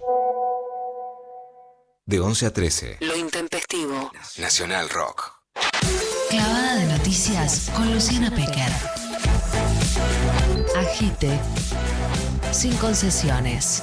[2.07, 2.99] De 11 a 13.
[3.01, 3.17] Lo
[4.39, 5.33] Nacional Rock.
[6.31, 8.71] Clavada de noticias con Luciana Pecker.
[10.77, 11.41] Agite.
[12.53, 13.83] Sin concesiones.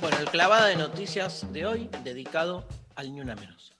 [0.00, 3.72] Bueno, el clavada de noticias de hoy dedicado al Ni Una Menos.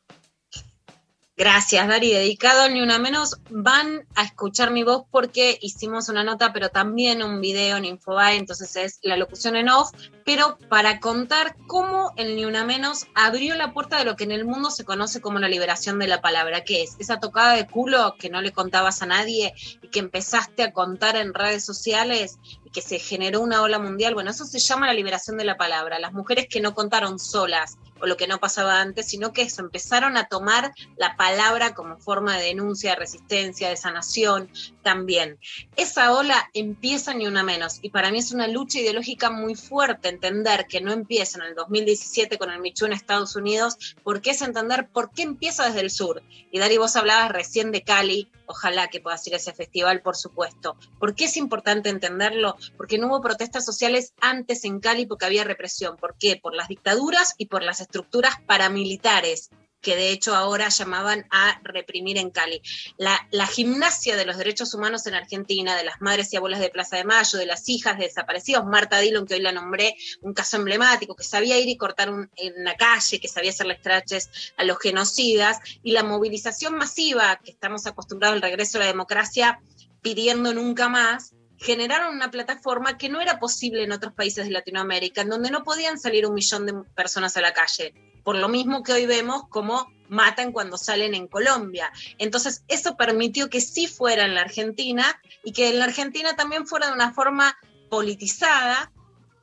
[1.40, 2.12] Gracias, Dari.
[2.12, 6.68] Dedicado al Ni Una Menos, van a escuchar mi voz porque hicimos una nota, pero
[6.68, 9.90] también un video en Infobae, entonces es la locución en off,
[10.26, 14.32] pero para contar cómo el Ni Una Menos abrió la puerta de lo que en
[14.32, 17.66] el mundo se conoce como la liberación de la palabra, que es esa tocada de
[17.66, 22.38] culo que no le contabas a nadie y que empezaste a contar en redes sociales
[22.72, 24.14] que se generó una ola mundial.
[24.14, 25.98] Bueno, eso se llama la liberación de la palabra.
[25.98, 29.60] Las mujeres que no contaron solas o lo que no pasaba antes, sino que eso,
[29.60, 34.50] empezaron a tomar la palabra como forma de denuncia, de resistencia, de sanación
[34.82, 35.38] también.
[35.76, 40.08] Esa ola empieza ni una menos y para mí es una lucha ideológica muy fuerte
[40.08, 44.42] entender que no empieza en el 2017 con el Michu en Estados Unidos, porque es
[44.42, 46.22] entender por qué empieza desde el sur.
[46.50, 50.16] Y Dari, vos hablabas recién de Cali, ojalá que puedas ir a ese festival, por
[50.16, 50.76] supuesto.
[50.98, 52.56] ¿Por qué es importante entenderlo?
[52.76, 55.96] Porque no hubo protestas sociales antes en Cali porque había represión.
[55.96, 56.36] ¿Por qué?
[56.36, 59.50] Por las dictaduras y por las estructuras paramilitares
[59.80, 62.62] que de hecho ahora llamaban a reprimir en Cali.
[62.96, 66.96] La, gimnasia de los derechos humanos en Argentina, de las madres y abuelas de Plaza
[66.96, 70.56] de Mayo, de las hijas de desaparecidos, Marta Dillon, que hoy la nombré, un caso
[70.56, 74.64] emblemático, que sabía ir y cortar un, en la calle, que sabía hacerle traches a
[74.64, 79.60] los genocidas, y la movilización masiva, que estamos acostumbrados al regreso a la democracia,
[80.02, 85.20] pidiendo nunca más, generaron una plataforma que no era posible en otros países de Latinoamérica,
[85.20, 87.92] en donde no podían salir un millón de personas a la calle.
[88.24, 91.92] Por lo mismo que hoy vemos como matan cuando salen en Colombia.
[92.18, 96.66] Entonces, eso permitió que sí fuera en la Argentina y que en la Argentina también
[96.66, 97.56] fuera de una forma
[97.90, 98.90] politizada,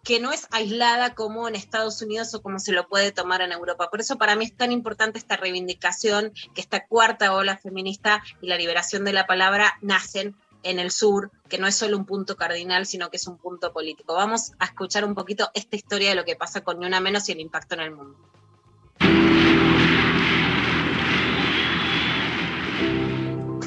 [0.03, 3.51] que no es aislada como en Estados Unidos o como se lo puede tomar en
[3.51, 3.89] Europa.
[3.89, 8.47] Por eso para mí es tan importante esta reivindicación, que esta cuarta ola feminista y
[8.47, 12.35] la liberación de la palabra nacen en el sur, que no es solo un punto
[12.35, 14.13] cardinal, sino que es un punto político.
[14.13, 17.27] Vamos a escuchar un poquito esta historia de lo que pasa con Ni Una Menos
[17.29, 18.17] y el impacto en el mundo.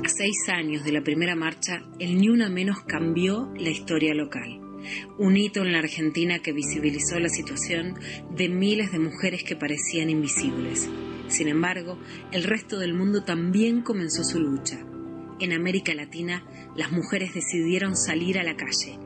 [0.05, 4.61] A seis años de la primera marcha, el Ni Una Menos cambió la historia local.
[5.19, 7.99] Un hito en la Argentina que visibilizó la situación
[8.31, 10.89] de miles de mujeres que parecían invisibles.
[11.29, 11.99] Sin embargo,
[12.33, 14.79] el resto del mundo también comenzó su lucha.
[15.41, 16.45] En América Latina,
[16.77, 18.99] las mujeres decidieron salir a la calle.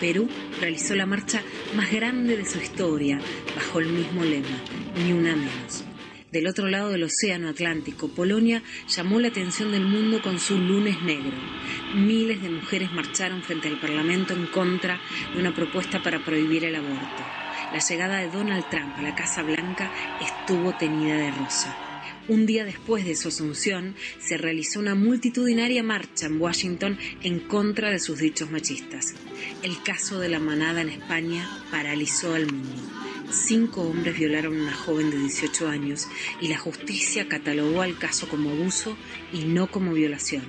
[0.00, 0.28] Perú
[0.58, 1.42] realizó la marcha
[1.76, 3.20] más grande de su historia
[3.54, 4.62] bajo el mismo lema,
[4.96, 5.84] ni una menos.
[6.32, 11.02] Del otro lado del Océano Atlántico, Polonia llamó la atención del mundo con su lunes
[11.02, 11.36] negro.
[11.94, 14.98] Miles de mujeres marcharon frente al Parlamento en contra
[15.34, 17.22] de una propuesta para prohibir el aborto.
[17.72, 21.93] La llegada de Donald Trump a la Casa Blanca estuvo teñida de rosa.
[22.26, 27.90] Un día después de su asunción, se realizó una multitudinaria marcha en Washington en contra
[27.90, 29.14] de sus dichos machistas.
[29.62, 32.80] El caso de la manada en España paralizó al mundo.
[33.30, 36.08] Cinco hombres violaron a una joven de 18 años
[36.40, 38.96] y la justicia catalogó al caso como abuso
[39.30, 40.44] y no como violación.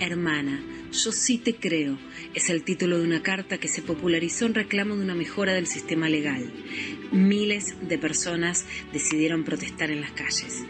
[0.00, 0.60] Hermana,
[0.90, 1.98] yo sí te creo,
[2.34, 5.68] es el título de una carta que se popularizó en reclamo de una mejora del
[5.68, 6.50] sistema legal.
[7.12, 10.64] Miles de personas decidieron protestar en las calles.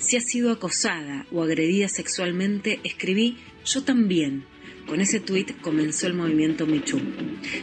[0.00, 3.36] Si has sido acosada o agredida sexualmente, escribí
[3.66, 4.46] yo también.
[4.86, 6.98] Con ese tuit comenzó el movimiento Michu.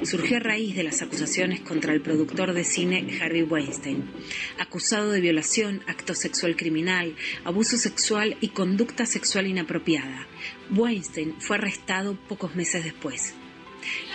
[0.04, 4.06] Surgió a raíz de las acusaciones contra el productor de cine Harvey Weinstein,
[4.60, 10.28] acusado de violación, acto sexual criminal, abuso sexual y conducta sexual inapropiada.
[10.70, 13.34] Weinstein fue arrestado pocos meses después.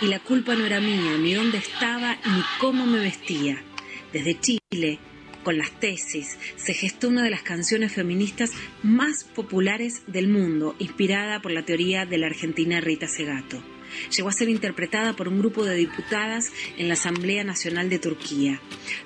[0.01, 3.61] Y la culpa no era mía, ni dónde estaba, ni cómo me vestía.
[4.13, 4.99] Desde Chile,
[5.43, 11.41] con las tesis, se gestó una de las canciones feministas más populares del mundo, inspirada
[11.41, 13.63] por la teoría de la argentina Rita Segato.
[14.15, 18.59] Llegó a ser interpretada por un grupo de diputadas en la Asamblea Nacional de Turquía,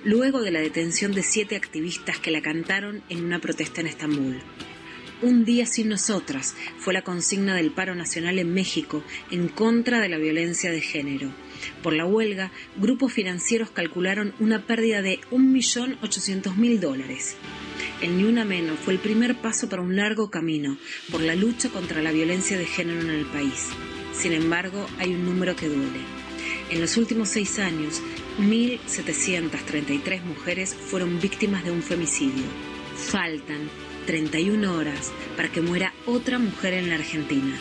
[0.04, 4.42] luego de la detención de siete activistas que la cantaron en una protesta en Estambul.
[5.22, 10.10] Un día sin nosotras fue la consigna del paro nacional en México en contra de
[10.10, 11.34] la violencia de género.
[11.84, 17.36] Por la huelga, grupos financieros calcularon una pérdida de 1.800.000 dólares.
[18.02, 20.78] El Ni Una Menos fue el primer paso para un largo camino
[21.12, 23.70] por la lucha contra la violencia de género en el país.
[24.14, 26.00] Sin embargo, hay un número que duele.
[26.70, 28.02] En los últimos seis años,
[28.40, 32.46] 1.733 mujeres fueron víctimas de un femicidio.
[32.96, 33.70] Faltan
[34.06, 37.58] 31 horas para que muera otra mujer en la Argentina.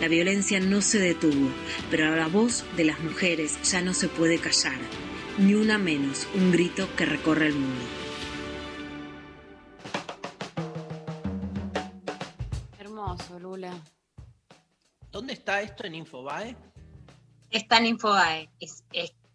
[0.00, 1.50] La violencia no se detuvo,
[1.90, 4.78] pero la voz de las mujeres ya no se puede callar.
[5.38, 7.84] Ni una menos, un grito que recorre el mundo.
[12.78, 13.72] Hermoso, Lula.
[15.10, 16.56] ¿Dónde está esto en Infobae?
[17.50, 18.48] Está en Infobae.
[18.60, 18.84] Es-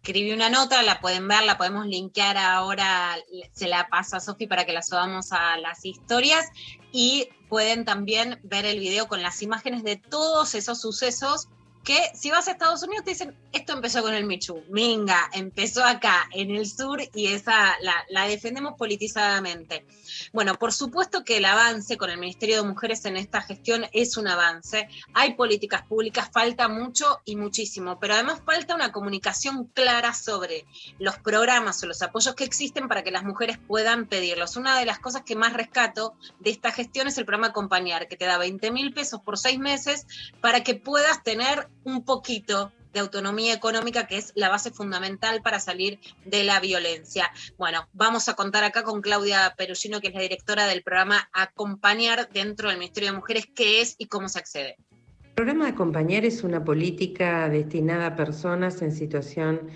[0.04, 3.16] escribí una nota, la pueden ver, la podemos linkear ahora,
[3.52, 6.44] se la paso a Sofi para que la subamos a las historias
[6.92, 11.48] y pueden también ver el video con las imágenes de todos esos sucesos
[11.84, 15.84] que si vas a Estados Unidos te dicen, esto empezó con el Michu, Minga, empezó
[15.84, 19.84] acá, en el sur, y esa la, la defendemos politizadamente.
[20.32, 24.16] Bueno, por supuesto que el avance con el Ministerio de Mujeres en esta gestión es
[24.16, 24.88] un avance.
[25.12, 30.64] Hay políticas públicas, falta mucho y muchísimo, pero además falta una comunicación clara sobre
[30.98, 34.56] los programas o los apoyos que existen para que las mujeres puedan pedirlos.
[34.56, 38.16] Una de las cosas que más rescato de esta gestión es el programa Acompañar, que
[38.16, 40.06] te da 20 mil pesos por seis meses
[40.40, 45.60] para que puedas tener un poquito de autonomía económica, que es la base fundamental para
[45.60, 47.30] salir de la violencia.
[47.58, 52.30] Bueno, vamos a contar acá con Claudia Perugino, que es la directora del programa Acompañar
[52.32, 54.76] dentro del Ministerio de Mujeres, qué es y cómo se accede.
[55.24, 59.68] El programa Acompañar es una política destinada a personas en situación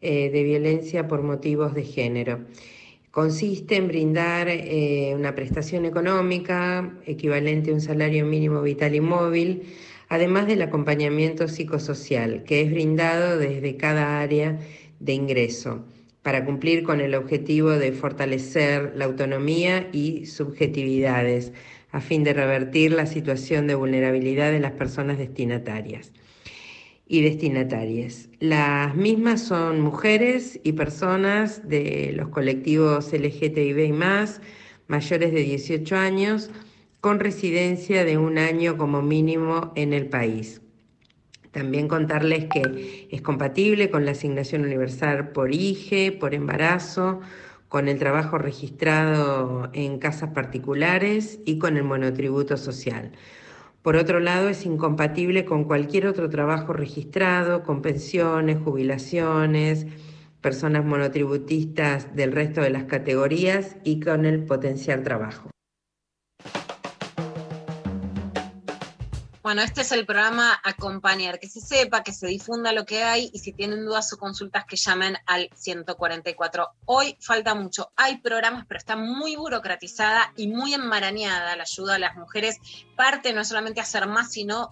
[0.00, 2.46] eh, de violencia por motivos de género.
[3.10, 9.64] Consiste en brindar eh, una prestación económica equivalente a un salario mínimo vital y móvil,
[10.10, 14.58] además del acompañamiento psicosocial, que es brindado desde cada área
[14.98, 15.86] de ingreso
[16.22, 21.52] para cumplir con el objetivo de fortalecer la autonomía y subjetividades
[21.92, 26.12] a fin de revertir la situación de vulnerabilidad de las personas destinatarias.
[27.12, 28.28] y destinatarias.
[28.38, 33.92] Las mismas son mujeres y personas de los colectivos LGTBI
[34.86, 36.50] mayores de 18 años,
[37.00, 40.60] con residencia de un año como mínimo en el país.
[41.50, 47.20] También contarles que es compatible con la asignación universal por IGE, por embarazo,
[47.68, 53.12] con el trabajo registrado en casas particulares y con el monotributo social.
[53.82, 59.86] Por otro lado, es incompatible con cualquier otro trabajo registrado, con pensiones, jubilaciones,
[60.42, 65.50] personas monotributistas del resto de las categorías y con el potencial trabajo.
[69.42, 73.30] Bueno, este es el programa Acompañar, que se sepa, que se difunda lo que hay
[73.32, 76.68] y si tienen dudas o consultas que llamen al 144.
[76.84, 81.98] Hoy falta mucho, hay programas, pero está muy burocratizada y muy enmarañada la ayuda a
[81.98, 82.58] las mujeres.
[82.96, 84.68] Parte no solamente hacer más, sino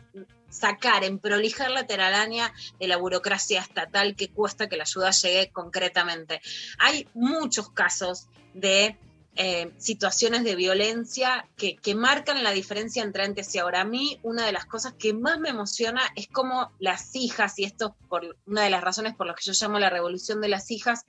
[0.51, 5.51] sacar, en prolijar la telaraña de la burocracia estatal que cuesta que la ayuda llegue
[5.51, 6.43] concretamente.
[6.79, 8.99] Hay muchos casos de
[9.41, 13.83] eh, situaciones de violencia que, marcan la diferencia entre antes y ahora.
[13.83, 17.65] A mí, una de las cosas que más me emociona es cómo las hijas, y
[17.65, 20.49] esto es por una de las razones por las que yo llamo la revolución de
[20.49, 21.05] las hijas,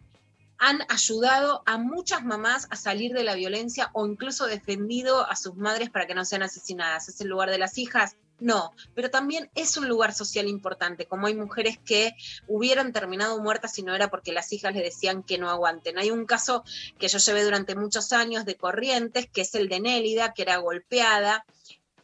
[0.60, 5.56] han ayudado a muchas mamás a salir de la violencia o incluso defendido a sus
[5.56, 7.10] madres para que no sean asesinadas.
[7.10, 11.28] Es el lugar de las hijas, no, pero también es un lugar social importante, como
[11.28, 12.14] hay mujeres que
[12.48, 15.98] hubieran terminado muertas si no era porque las hijas le decían que no aguanten.
[15.98, 16.64] Hay un caso
[16.98, 20.58] que yo llevé durante muchos años de Corrientes, que es el de Nélida, que era
[20.58, 21.46] golpeada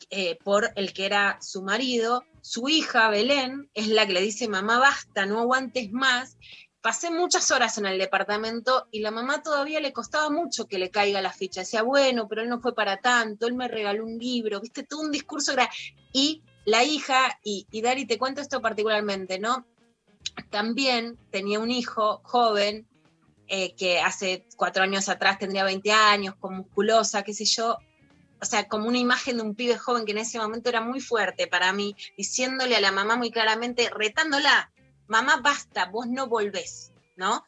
[0.10, 2.24] eh, por el que era su marido.
[2.42, 6.38] Su hija, Belén, es la que le dice, mamá, basta, no aguantes más.
[6.86, 10.92] Pasé muchas horas en el departamento y la mamá todavía le costaba mucho que le
[10.92, 11.62] caiga la ficha.
[11.62, 15.02] Decía, bueno, pero él no fue para tanto, él me regaló un libro, viste, todo
[15.02, 15.54] un discurso.
[16.14, 19.66] Y la hija, y, y Dari, te cuento esto particularmente, ¿no?
[20.52, 22.88] También tenía un hijo joven
[23.48, 27.80] eh, que hace cuatro años atrás tendría 20 años, con musculosa, qué sé yo,
[28.40, 31.00] o sea, como una imagen de un pibe joven que en ese momento era muy
[31.00, 34.72] fuerte para mí, diciéndole a la mamá muy claramente, retándola,
[35.08, 37.46] mamá, basta, vos no volvés, ¿no?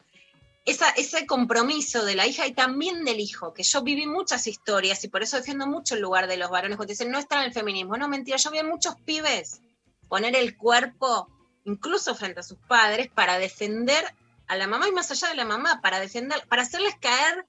[0.65, 5.03] Esa, ese compromiso de la hija y también del hijo, que yo viví muchas historias
[5.03, 7.45] y por eso defiendo mucho el lugar de los varones cuando dicen no está en
[7.45, 7.95] el feminismo.
[7.95, 9.61] No, mentira, yo vi a muchos pibes
[10.09, 11.29] poner el cuerpo,
[11.63, 14.03] incluso frente a sus padres, para defender
[14.47, 17.45] a la mamá y más allá de la mamá, para defender, para hacerles caer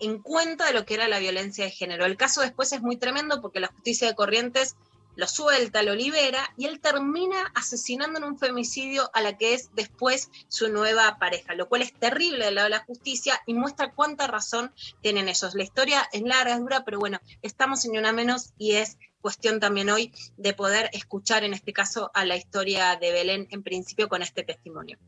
[0.00, 2.04] en cuenta de lo que era la violencia de género.
[2.04, 4.76] El caso después es muy tremendo porque la justicia de Corrientes
[5.16, 9.70] lo suelta, lo libera y él termina asesinando en un femicidio a la que es
[9.74, 13.92] después su nueva pareja, lo cual es terrible del lado de la justicia y muestra
[13.92, 15.54] cuánta razón tienen ellos.
[15.54, 19.60] La historia es larga, es dura, pero bueno, estamos en una menos y es cuestión
[19.60, 24.08] también hoy de poder escuchar en este caso a la historia de Belén en principio
[24.08, 24.98] con este testimonio.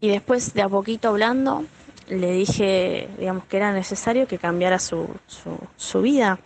[0.00, 1.64] Y después de a poquito hablando,
[2.08, 6.40] le dije, digamos, que era necesario que cambiara su, su, su vida,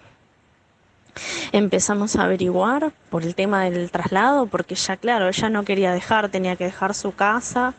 [1.52, 6.28] Empezamos a averiguar por el tema del traslado, porque ya claro, ella no quería dejar,
[6.28, 7.74] tenía que dejar su casa,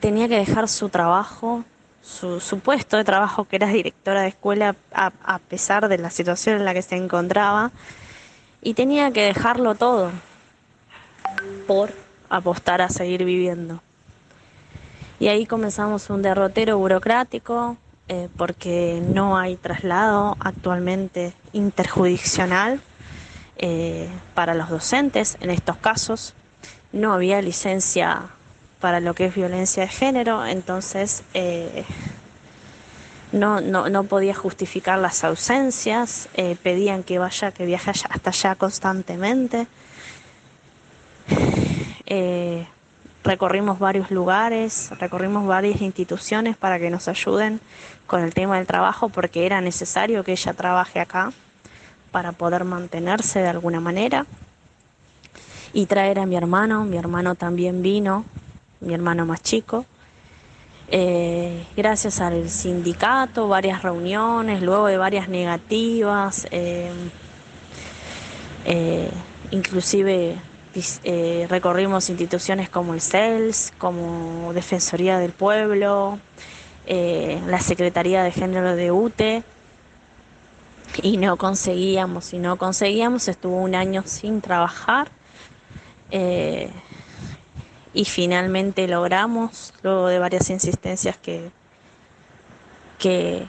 [0.00, 1.64] tenía que dejar su trabajo,
[2.02, 6.64] su, puesto de trabajo que era directora de escuela a, pesar de la situación en
[6.64, 7.72] la que se encontraba,
[8.62, 10.10] y tenía que dejarlo todo
[11.66, 11.92] por
[12.28, 13.82] apostar a seguir viviendo.
[15.18, 17.76] Y ahí comenzamos un derrotero burocrático,
[18.08, 22.80] eh, porque no hay traslado actualmente interjurisdiccional
[23.56, 26.34] eh, para los docentes en estos casos.
[26.92, 28.28] No había licencia
[28.80, 31.84] para lo que es violencia de género, entonces eh,
[33.32, 36.28] no, no, podía justificar las ausencias,
[36.62, 39.66] pedían que vaya, que viaje hasta allá constantemente
[43.26, 47.60] recorrimos varios lugares, recorrimos varias instituciones para que nos ayuden
[48.06, 51.32] con el tema del trabajo porque era necesario que ella trabaje acá
[52.12, 54.26] para poder mantenerse de alguna manera
[55.72, 58.24] y traer a mi hermano, mi hermano también vino,
[58.80, 59.84] mi hermano más chico.
[60.88, 66.92] Eh, gracias al sindicato, varias reuniones, luego de varias negativas, eh,
[68.64, 69.10] eh,
[69.50, 70.36] inclusive
[71.04, 76.18] eh, recorrimos instituciones como el CELS, como Defensoría del Pueblo,
[76.86, 79.42] eh, la Secretaría de Género de UTE,
[81.02, 85.08] y no conseguíamos, y no conseguíamos, estuvo un año sin trabajar.
[86.10, 86.70] Eh,
[87.94, 91.50] y finalmente logramos, luego de varias insistencias, que,
[92.98, 93.48] que,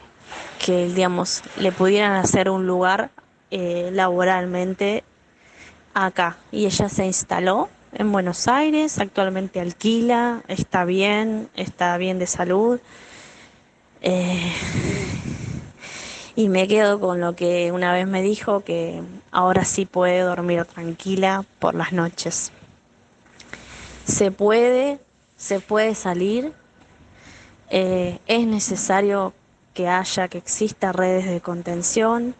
[0.68, 3.10] digamos, le pudieran hacer un lugar
[3.50, 5.04] laboralmente
[6.06, 12.28] acá y ella se instaló en Buenos Aires, actualmente alquila, está bien, está bien de
[12.28, 12.80] salud.
[14.02, 14.54] Eh,
[16.36, 20.66] y me quedo con lo que una vez me dijo, que ahora sí puede dormir
[20.66, 22.52] tranquila por las noches.
[24.06, 25.00] Se puede,
[25.36, 26.54] se puede salir,
[27.70, 29.34] eh, es necesario
[29.74, 32.36] que haya, que exista redes de contención,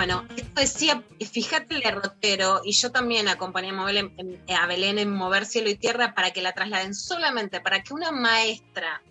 [0.00, 5.10] Bueno, esto decía, fíjate el derrotero, y yo también acompañé a, Belén, a Belén en
[5.10, 9.02] mover cielo y tierra para que la trasladen solamente para que una maestra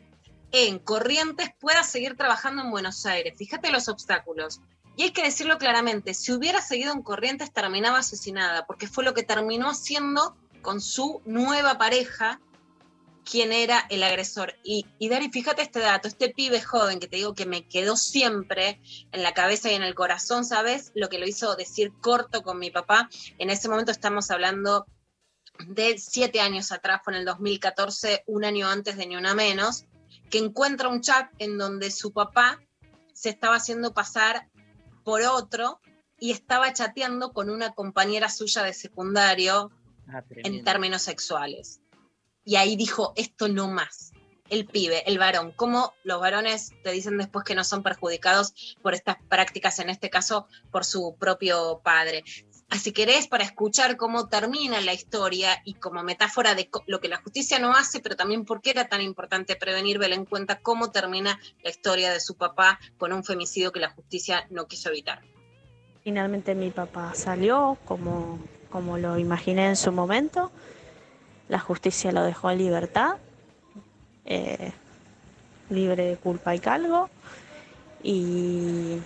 [0.52, 3.36] en Corrientes pueda seguir trabajando en Buenos Aires.
[3.38, 4.62] Fíjate los obstáculos.
[4.98, 9.14] Y hay que decirlo claramente, si hubiera seguido en Corrientes terminaba asesinada, porque fue lo
[9.14, 12.42] que terminó haciendo con su nueva pareja,
[13.24, 14.56] quién era el agresor.
[14.64, 17.96] Y, y Dari, fíjate este dato, este pibe joven que te digo que me quedó
[17.96, 20.92] siempre en la cabeza y en el corazón, ¿sabes?
[20.96, 23.10] Lo que lo hizo decir corto con mi papá.
[23.38, 24.86] En ese momento estamos hablando
[25.68, 29.86] de siete años atrás, fue en el 2014, un año antes de Ni Una Menos,
[30.30, 32.62] que encuentra un chat en donde su papá
[33.14, 34.50] se estaba haciendo pasar
[35.04, 35.82] por otro
[36.18, 39.72] y estaba chateando con una compañera suya de secundario
[40.12, 41.82] Ah, en términos sexuales
[42.50, 44.12] y ahí dijo, esto no más.
[44.50, 48.96] El pibe, el varón, cómo los varones te dicen después que no son perjudicados por
[48.96, 52.24] estas prácticas, en este caso por su propio padre.
[52.68, 57.22] Así querés para escuchar cómo termina la historia y como metáfora de lo que la
[57.22, 60.90] justicia no hace, pero también por qué era tan importante prevenir, ver en cuenta cómo
[60.90, 65.22] termina la historia de su papá con un femicidio que la justicia no quiso evitar.
[66.04, 68.40] Finalmente mi papá salió como,
[68.72, 70.52] como lo imaginé en su momento
[71.50, 73.18] la justicia lo dejó en libertad,
[74.26, 74.72] eh,
[75.70, 77.10] libre de culpa y cargo,
[78.02, 79.00] y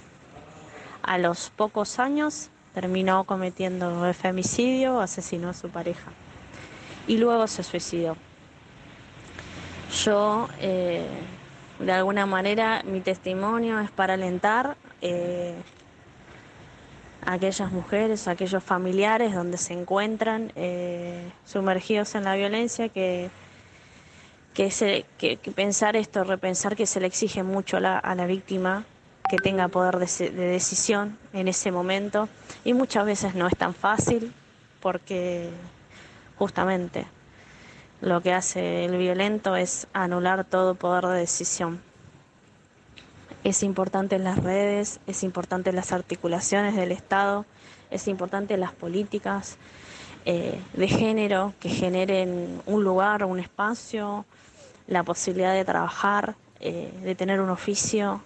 [1.01, 6.11] a los pocos años terminó cometiendo femicidio, asesinó a su pareja
[7.07, 8.15] y luego se suicidó.
[10.03, 11.07] Yo, eh,
[11.79, 15.55] de alguna manera, mi testimonio es para alentar eh,
[17.25, 23.29] aquellas mujeres, aquellos familiares donde se encuentran eh, sumergidos en la violencia, que,
[24.53, 28.25] que, se, que, pensar esto, repensar que se le exige mucho a la, a la
[28.25, 28.85] víctima
[29.29, 32.29] que tenga poder de, de, decisión en ese momento.
[32.63, 34.33] Y muchas veces no es tan fácil
[34.81, 35.49] porque
[36.37, 37.07] justamente
[38.01, 41.81] lo que hace el violento es anular todo poder de decisión
[43.43, 47.45] es importante las redes, es importante las articulaciones del Estado,
[47.91, 49.57] es importante las políticas
[50.25, 54.25] eh, de género que generen un lugar, un espacio,
[54.87, 58.23] la posibilidad de trabajar, eh, de tener un oficio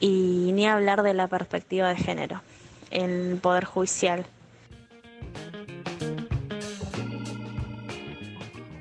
[0.00, 2.42] y ni hablar de la perspectiva de género,
[2.90, 4.26] el Poder Judicial.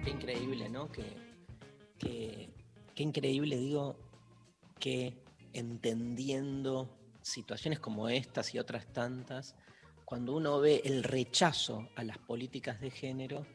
[0.04, 0.90] Qué increíble, ¿no?
[0.92, 1.04] Qué
[3.04, 3.96] increíble, digo,
[4.82, 5.24] que
[5.54, 6.90] entendiendo
[7.22, 9.56] situaciones como estas y otras tantas,
[10.04, 13.46] cuando uno ve el rechazo a las políticas de género,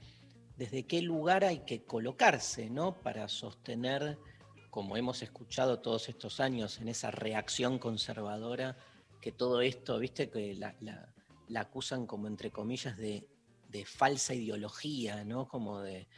[0.56, 3.02] desde qué lugar hay que colocarse, ¿no?
[3.02, 4.18] Para sostener,
[4.70, 8.78] como hemos escuchado todos estos años, en esa reacción conservadora,
[9.20, 10.74] que todo esto, viste, que la,
[11.60, 13.28] acusan como entre comillas de,
[13.68, 15.46] de, falsa ideología, ¿no?
[15.46, 16.08] Como de,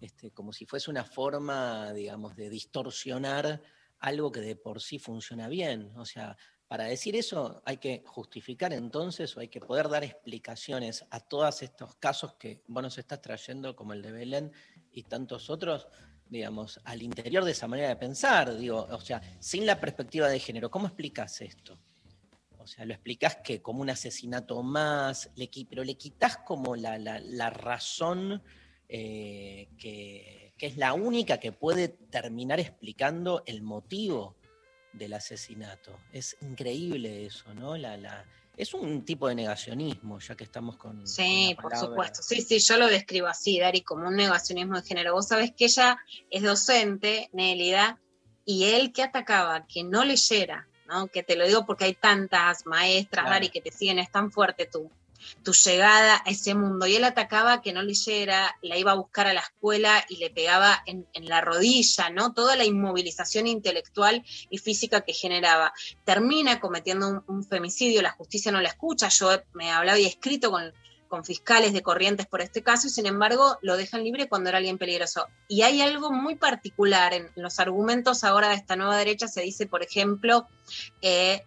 [0.00, 3.62] este, como si fuese una forma, digamos, de distorsionar
[4.04, 5.90] algo que de por sí funciona bien.
[5.96, 6.36] O sea,
[6.68, 11.62] para decir eso hay que justificar entonces o hay que poder dar explicaciones a todos
[11.62, 14.52] estos casos que vos nos estás trayendo, como el de Belén
[14.92, 15.88] y tantos otros,
[16.28, 20.38] digamos, al interior de esa manera de pensar, digo, o sea, sin la perspectiva de
[20.38, 21.78] género, ¿cómo explicas esto?
[22.58, 25.30] O sea, lo explicás que como un asesinato más,
[25.68, 28.42] pero le quitas como la, la, razón
[28.88, 34.34] eh, que que es la única que puede terminar explicando el motivo
[34.94, 35.94] del asesinato.
[36.10, 37.76] Es increíble eso, ¿no?
[37.76, 38.24] La, la,
[38.56, 41.06] es un tipo de negacionismo, ya que estamos con.
[41.06, 42.22] Sí, por supuesto.
[42.22, 45.12] Sí, sí, yo lo describo así, Dari, como un negacionismo de género.
[45.12, 45.98] Vos sabés que ella
[46.30, 48.00] es docente, Nélida,
[48.46, 51.08] y él que atacaba, que no leyera, ¿no?
[51.08, 54.64] Que te lo digo porque hay tantas maestras, Dari, que te siguen, es tan fuerte
[54.64, 54.90] tú
[55.42, 56.86] tu llegada a ese mundo.
[56.86, 60.30] Y él atacaba que no leyera, la iba a buscar a la escuela y le
[60.30, 62.32] pegaba en, la rodilla, ¿no?
[62.32, 65.72] Toda la inmovilización intelectual y física que generaba.
[66.04, 69.08] Termina cometiendo un, femicidio, la justicia no la escucha.
[69.08, 70.72] Yo me hablaba y escrito con,
[71.08, 74.58] con fiscales de corrientes por este caso y sin embargo lo dejan libre cuando era
[74.58, 75.26] alguien peligroso.
[75.48, 79.66] Y hay algo muy particular en los argumentos ahora de esta nueva derecha, se dice,
[79.66, 80.46] por ejemplo,
[81.02, 81.44] eh,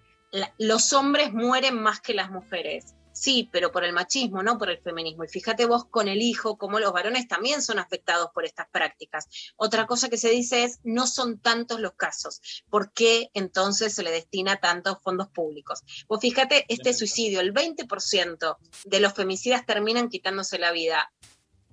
[0.57, 2.95] los hombres mueren más que las mujeres.
[3.17, 5.23] Sí, pero por el machismo, no por el feminismo.
[5.23, 9.27] Y fíjate vos con el hijo, cómo los varones también son afectados por estas prácticas.
[9.55, 12.63] Otra cosa que se dice es, no son tantos los casos.
[12.69, 15.81] ¿Por qué entonces se le destina tantos fondos públicos?
[16.07, 21.11] Vos fíjate, este suicidio, el 20% de los femicidas terminan quitándose la vida.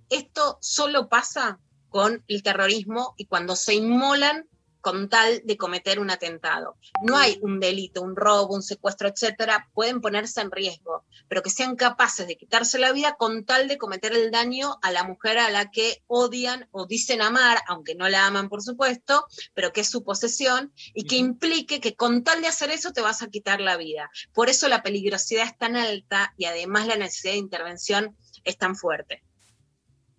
[0.08, 4.48] Esto solo pasa con el terrorismo y cuando se inmolan
[4.84, 6.76] con tal de cometer un atentado.
[7.02, 11.48] No hay un delito, un robo, un secuestro, etcétera, pueden ponerse en riesgo, pero que
[11.48, 15.38] sean capaces de quitarse la vida con tal de cometer el daño a la mujer
[15.38, 19.24] a la que odian o dicen amar, aunque no la aman, por supuesto,
[19.54, 23.00] pero que es su posesión y que implique que con tal de hacer eso te
[23.00, 24.10] vas a quitar la vida.
[24.34, 28.76] Por eso la peligrosidad es tan alta y además la necesidad de intervención es tan
[28.76, 29.22] fuerte.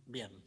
[0.07, 0.43] Bien.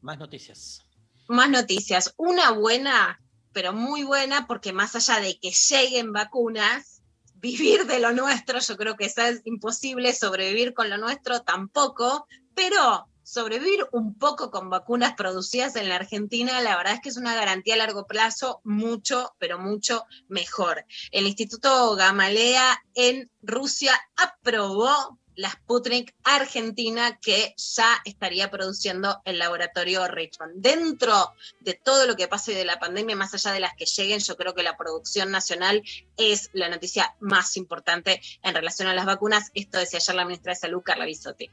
[0.00, 0.86] Más noticias.
[1.30, 2.12] Más noticias.
[2.16, 3.20] Una buena,
[3.52, 7.02] pero muy buena, porque más allá de que lleguen vacunas,
[7.34, 13.08] vivir de lo nuestro, yo creo que es imposible, sobrevivir con lo nuestro tampoco, pero
[13.22, 17.34] sobrevivir un poco con vacunas producidas en la Argentina, la verdad es que es una
[17.36, 20.84] garantía a largo plazo mucho, pero mucho mejor.
[21.12, 30.06] El Instituto Gamalea en Rusia aprobó la Sputnik Argentina que ya estaría produciendo el laboratorio
[30.08, 30.54] Richmond.
[30.56, 34.20] Dentro de todo lo que pase de la pandemia, más allá de las que lleguen,
[34.20, 35.82] yo creo que la producción nacional
[36.16, 39.50] es la noticia más importante en relación a las vacunas.
[39.54, 41.50] Esto decía ayer la ministra de Salud, Carla Bisotti.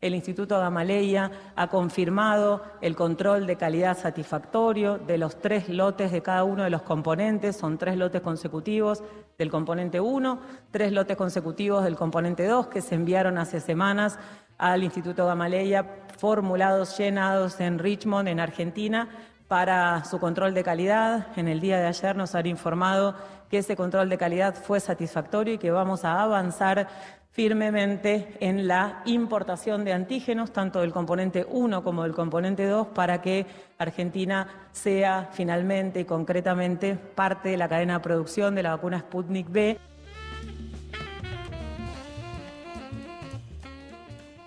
[0.00, 6.22] El Instituto Gamaleya ha confirmado el control de calidad satisfactorio de los tres lotes de
[6.22, 7.56] cada uno de los componentes.
[7.56, 9.02] Son tres lotes consecutivos
[9.36, 10.40] del componente 1,
[10.70, 14.20] tres lotes consecutivos del componente 2 que se enviaron hace semanas
[14.56, 15.84] al Instituto Gamaleya,
[16.16, 19.08] formulados, llenados en Richmond, en Argentina,
[19.48, 21.28] para su control de calidad.
[21.36, 23.16] En el día de ayer nos han informado
[23.50, 26.88] que ese control de calidad fue satisfactorio y que vamos a avanzar
[27.38, 33.22] firmemente en la importación de antígenos, tanto del componente 1 como del componente 2, para
[33.22, 33.46] que
[33.78, 39.48] Argentina sea finalmente y concretamente parte de la cadena de producción de la vacuna Sputnik
[39.50, 39.78] V.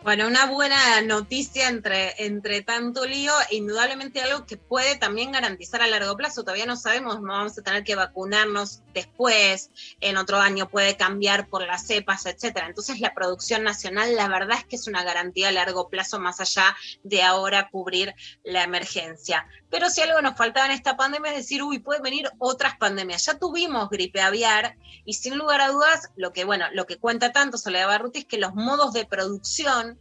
[0.03, 5.87] Bueno, una buena noticia entre, entre tanto lío, indudablemente algo que puede también garantizar a
[5.87, 6.41] largo plazo.
[6.41, 11.47] Todavía no sabemos, no vamos a tener que vacunarnos después, en otro año puede cambiar
[11.49, 12.65] por las cepas, etcétera.
[12.65, 16.39] Entonces, la producción nacional, la verdad es que es una garantía a largo plazo, más
[16.39, 19.45] allá de ahora cubrir la emergencia.
[19.71, 23.25] Pero si algo nos faltaba en esta pandemia es decir, uy, pueden venir otras pandemias.
[23.25, 27.31] Ya tuvimos gripe aviar y sin lugar a dudas, lo que, bueno, lo que cuenta
[27.31, 29.97] tanto Soledad Barruti es que los modos de producción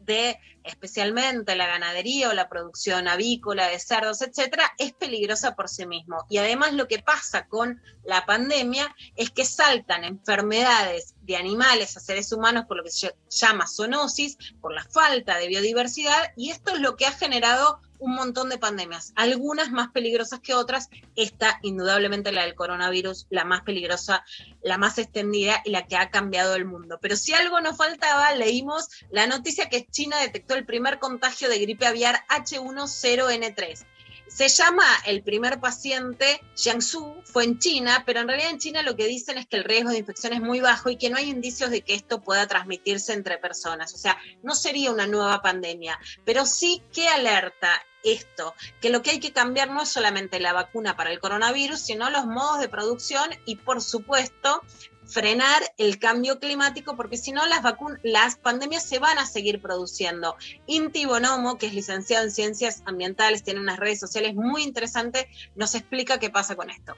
[0.00, 5.86] de especialmente la ganadería o la producción avícola de cerdos, etcétera, es peligrosa por sí
[5.86, 6.26] mismo.
[6.28, 12.00] Y además lo que pasa con la pandemia es que saltan enfermedades de animales a
[12.00, 16.74] seres humanos por lo que se llama zoonosis, por la falta de biodiversidad, y esto
[16.74, 21.58] es lo que ha generado un montón de pandemias, algunas más peligrosas que otras, esta
[21.62, 24.24] indudablemente la del coronavirus, la más peligrosa,
[24.62, 26.98] la más extendida y la que ha cambiado el mundo.
[27.00, 31.58] Pero si algo nos faltaba, leímos la noticia que China detectó el primer contagio de
[31.58, 33.86] gripe aviar H10N3.
[34.30, 38.94] Se llama el primer paciente Jiangsu, fue en China, pero en realidad en China lo
[38.94, 41.28] que dicen es que el riesgo de infección es muy bajo y que no hay
[41.28, 43.92] indicios de que esto pueda transmitirse entre personas.
[43.92, 49.10] O sea, no sería una nueva pandemia, pero sí que alerta esto, que lo que
[49.10, 52.68] hay que cambiar no es solamente la vacuna para el coronavirus, sino los modos de
[52.68, 54.62] producción y, por supuesto,
[55.10, 57.62] frenar el cambio climático, porque si no las,
[58.02, 60.36] las pandemias se van a seguir produciendo.
[60.66, 65.26] Inti Bonomo, que es licenciado en Ciencias Ambientales, tiene unas redes sociales muy interesantes,
[65.56, 66.96] nos explica qué pasa con esto.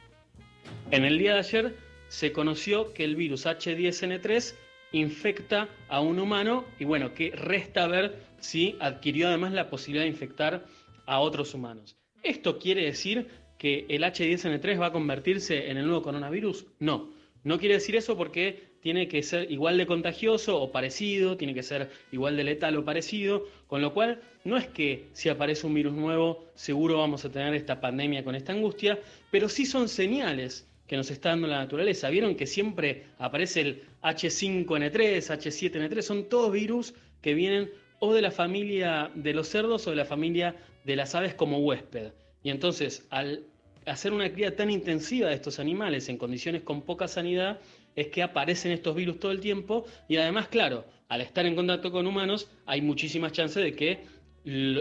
[0.90, 1.76] En el día de ayer
[2.09, 4.55] se conoció que el virus H10N3
[4.92, 10.11] infecta a un humano y bueno, que resta ver si adquirió además la posibilidad de
[10.11, 10.66] infectar
[11.07, 11.96] a otros humanos.
[12.22, 13.28] ¿Esto quiere decir
[13.59, 16.66] que el H10N3 va a convertirse en el nuevo coronavirus?
[16.78, 17.11] No.
[17.44, 21.62] No quiere decir eso porque tiene que ser igual de contagioso o parecido, tiene que
[21.62, 25.74] ser igual de letal o parecido, con lo cual no es que si aparece un
[25.74, 28.98] virus nuevo seguro vamos a tener esta pandemia con esta angustia,
[29.30, 32.11] pero sí son señales que nos está dando la naturaleza.
[32.11, 38.32] Vieron que siempre aparece el H5N3, H7N3, son todos virus que vienen o de la
[38.32, 42.12] familia de los cerdos o de la familia de las aves como huésped.
[42.43, 43.45] Y entonces, al
[43.87, 47.61] hacer una cría tan intensiva de estos animales en condiciones con poca sanidad,
[47.97, 51.93] es que aparecen estos virus todo el tiempo y además, claro, al estar en contacto
[51.93, 54.01] con humanos, hay muchísimas chances de que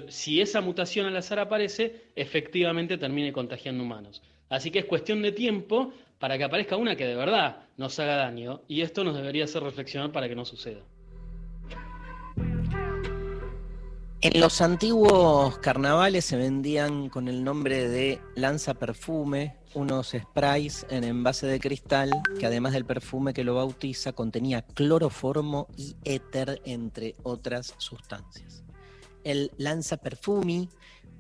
[0.07, 4.21] si esa mutación al azar aparece, efectivamente termine contagiando humanos.
[4.49, 8.15] Así que es cuestión de tiempo para que aparezca una que de verdad nos haga
[8.15, 8.61] daño.
[8.67, 10.81] Y esto nos debería hacer reflexionar para que no suceda.
[14.23, 21.03] En los antiguos carnavales se vendían con el nombre de lanza perfume unos sprays en
[21.03, 27.15] envase de cristal que además del perfume que lo bautiza contenía cloroformo y éter entre
[27.23, 28.63] otras sustancias.
[29.23, 30.69] El lanza perfumi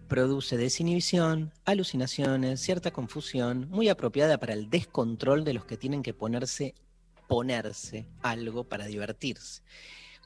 [0.07, 6.13] produce desinhibición, alucinaciones, cierta confusión, muy apropiada para el descontrol de los que tienen que
[6.13, 6.75] ponerse
[7.27, 9.63] ponerse algo para divertirse.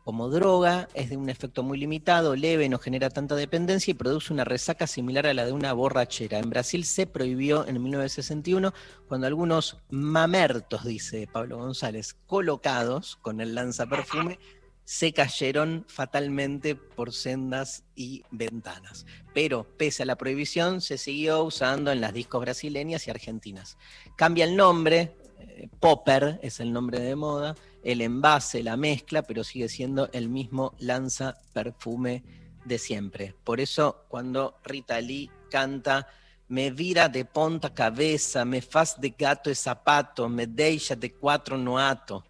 [0.06, 4.32] Como droga, es de un efecto muy limitado, leve, no genera tanta dependencia y produce
[4.32, 6.38] una resaca similar a la de una borrachera.
[6.38, 8.72] En Brasil se prohibió en 1961
[9.08, 14.38] cuando algunos mamertos, dice Pablo González, colocados con el lanzaperfume,
[14.84, 19.08] se cayeron fatalmente por sendas y ventanas.
[19.34, 23.76] Pero pese a la prohibición, se siguió usando en las discos brasileñas y argentinas.
[24.16, 27.56] Cambia el nombre, eh, Popper es el nombre de moda,
[27.86, 32.24] el envase, la mezcla, pero sigue siendo el mismo lanza perfume
[32.66, 33.36] de siempre.
[33.44, 36.08] Por eso cuando Rita Lee canta
[36.48, 41.58] me vira de ponta cabeza, me faz de gato e zapato, me deixa de cuatro
[41.58, 42.24] no ato,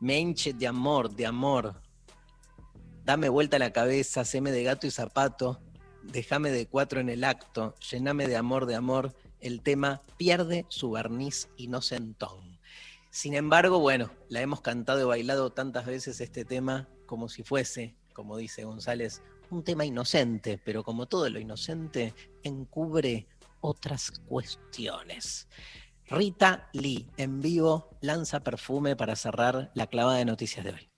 [0.00, 1.80] me hinche de amor, de amor.
[3.04, 5.60] Dame vuelta la cabeza, seme de gato y zapato,
[6.02, 9.14] déjame de cuatro en el acto, llename de amor, de amor.
[9.40, 12.43] El tema pierde su barniz inocentón.
[13.14, 17.94] Sin embargo, bueno, la hemos cantado y bailado tantas veces este tema como si fuese,
[18.12, 22.12] como dice González, un tema inocente, pero como todo lo inocente,
[22.42, 23.28] encubre
[23.60, 25.46] otras cuestiones.
[26.06, 30.93] Rita Lee, en vivo, lanza perfume para cerrar la clava de noticias de hoy.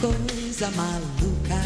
[0.00, 1.62] Coisa maluca.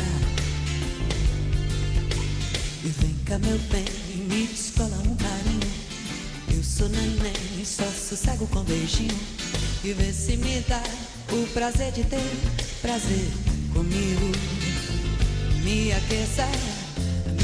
[2.85, 3.85] E vem cá meu bem,
[4.29, 5.73] me descola um carinho.
[6.55, 9.19] Eu sou neném, só sossego com beijinho.
[9.83, 10.83] E vê se me dá
[11.33, 12.31] o prazer de ter
[12.83, 13.31] prazer
[13.73, 14.33] comigo.
[15.63, 16.47] Me aqueça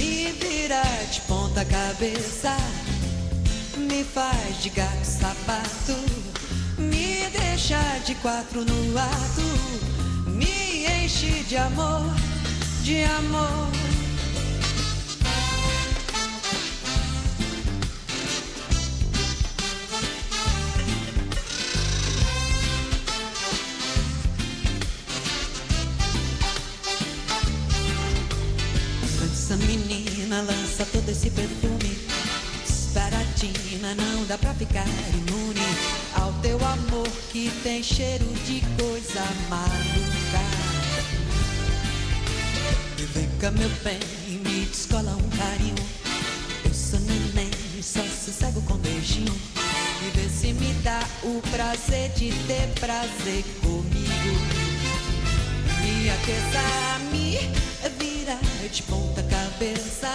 [0.00, 2.56] me vira de ponta cabeça,
[3.76, 5.94] me faz de gato sapato,
[6.78, 9.89] me deixa de quatro no ato,
[11.10, 12.02] enche de amor,
[12.84, 13.68] de amor.
[29.20, 31.98] Lança menina, lança todo esse perfume
[32.64, 35.60] Esperatina, não dá pra ficar imune
[36.14, 38.59] Ao teu amor que tem cheiro de
[43.40, 43.98] Cá meu bem,
[44.28, 45.74] me descola um carinho.
[46.62, 47.50] Eu sou neném,
[47.82, 49.34] só sossego com beijinho.
[49.56, 54.40] E vê se me dá o prazer de ter prazer comigo.
[55.80, 57.38] Me aqueça, me
[57.98, 58.38] vira
[58.70, 60.14] de ponta cabeça,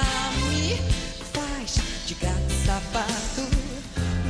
[0.51, 0.77] me
[1.33, 3.41] faz de gato sapato,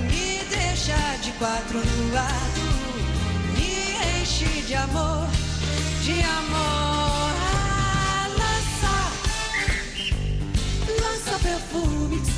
[0.10, 2.62] me deixa de quatro no lado,
[3.58, 5.28] me enche de amor,
[6.02, 7.15] de amor.
[11.78, 12.35] Oh, it's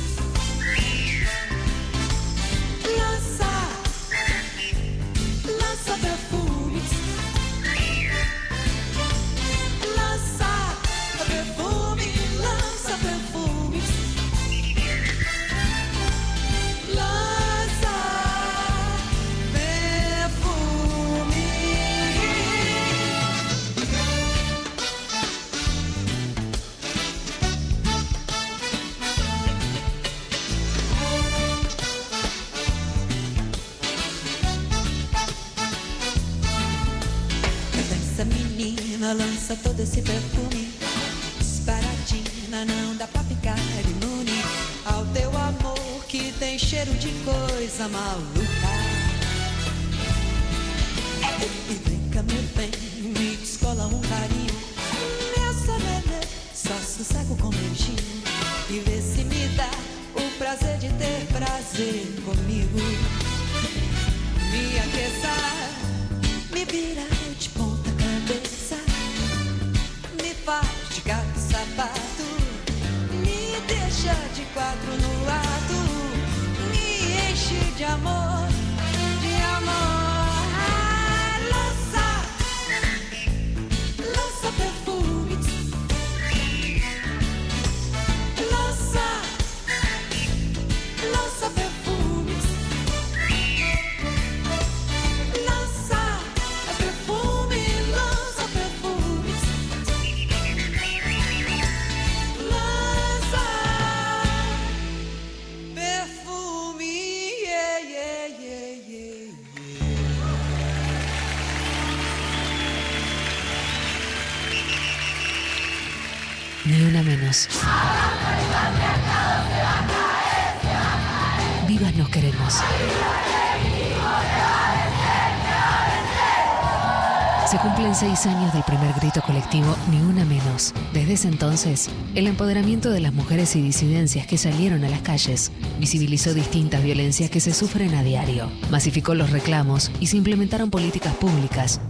[127.98, 130.72] seis años del primer grito colectivo Ni una menos.
[130.92, 135.50] Desde ese entonces, el empoderamiento de las mujeres y disidencias que salieron a las calles
[135.80, 141.12] visibilizó distintas violencias que se sufren a diario, masificó los reclamos y se implementaron políticas
[141.14, 141.80] públicas.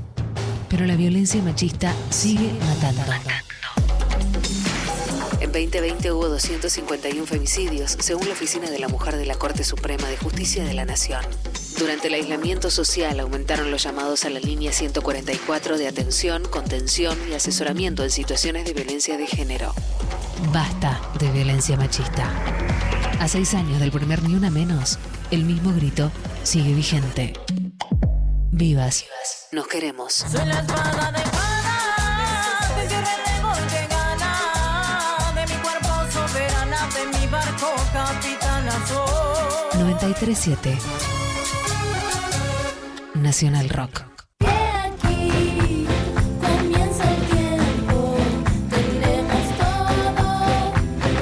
[0.70, 3.02] Pero la violencia machista sigue matando.
[5.40, 10.09] En 2020 hubo 251 femicidios, según la Oficina de la Mujer de la Corte Suprema
[10.09, 11.20] de Justicia de la Nación.
[11.78, 17.34] Durante el aislamiento social aumentaron los llamados a la línea 144 de atención, contención y
[17.34, 19.72] asesoramiento en situaciones de violencia de género.
[20.52, 22.32] Basta de violencia machista.
[23.20, 24.98] A seis años del primer Ni Una Menos,
[25.30, 26.10] el mismo grito
[26.42, 27.34] sigue vigente.
[28.50, 29.05] Vivas.
[29.52, 30.14] Nos queremos.
[30.14, 37.18] Soy la espada de Juana, que cierre de golpe gana, de mi cuerpo soberana, de
[37.18, 39.80] mi barco capitana soy.
[39.80, 41.27] 937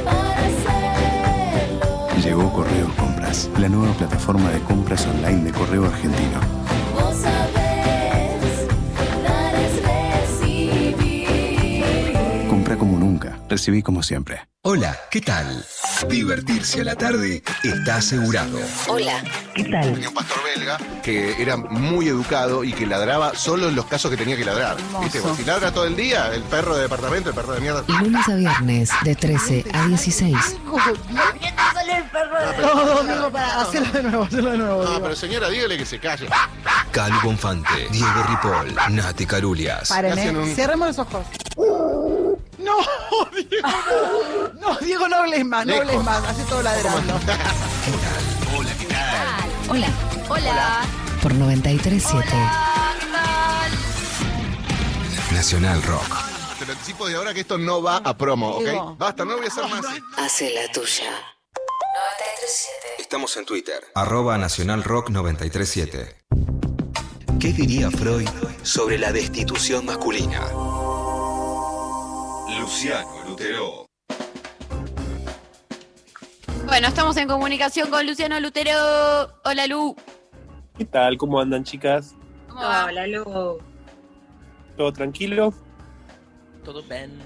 [0.04, 2.22] para hacerlo.
[2.22, 6.40] Llegó Correos Compras, la nueva plataforma de compras online de Correo Argentino.
[6.94, 8.66] Vos sabés,
[9.24, 9.82] dar es
[10.38, 12.14] recibir.
[12.48, 14.48] Compra como nunca, recibí como siempre.
[14.62, 15.64] Hola, ¿qué tal?
[16.04, 18.58] Divertirse a la tarde está asegurado.
[18.88, 19.24] Hola,
[19.54, 19.94] ¿qué tal?
[19.94, 24.10] Tenía un pastor belga que era muy educado y que ladraba solo en los casos
[24.10, 24.76] que tenía que ladrar.
[25.02, 25.20] ¿Viste?
[25.20, 27.82] Porque Si ladra todo el día, el perro de departamento, el perro de mierda.
[27.88, 30.36] Lunes a viernes de 13 a 16.
[32.60, 34.84] No, Domingo, para hacerlo de nuevo, hacerlo de nuevo.
[34.84, 35.02] No, digo.
[35.02, 36.28] pero señora, dígale que se calle.
[36.92, 39.88] Calu Bonfante, Diego Ripoll, Nati Carulias.
[39.88, 40.38] Paren, Hacen eh.
[40.40, 41.26] un- Cerremos los ojos.
[43.10, 43.68] No, Diego,
[44.60, 44.70] no.
[44.72, 45.88] No, Diego, no hables más, no Lejos.
[45.88, 46.24] hables más.
[46.28, 47.14] Hace todo ladrando.
[48.56, 49.50] Hola, ¿qué tal?
[49.68, 49.88] Hola,
[50.28, 50.80] Hola.
[51.22, 52.28] por 937
[55.32, 56.16] Nacional Rock.
[56.58, 58.82] Te lo anticipo desde ahora que esto no va a promo, Diego.
[58.92, 58.98] ¿ok?
[58.98, 59.84] Basta, no voy a hacer más.
[60.16, 61.10] hace la tuya.
[62.98, 63.84] Estamos en Twitter.
[63.94, 66.16] Arroba Nacional Rock 937.
[67.38, 68.28] ¿Qué diría Freud
[68.62, 70.40] sobre la destitución masculina?
[72.66, 73.86] Luciano Lutero.
[76.64, 78.72] Bueno, estamos en comunicación con Luciano Lutero.
[79.44, 79.94] Hola, Lu.
[80.76, 81.16] ¿Qué tal?
[81.16, 82.16] ¿Cómo andan, chicas?
[82.48, 82.86] ¿Cómo va?
[82.86, 83.58] Hola, Lu.
[84.76, 85.54] ¿Todo tranquilo?
[86.64, 87.20] Todo bien.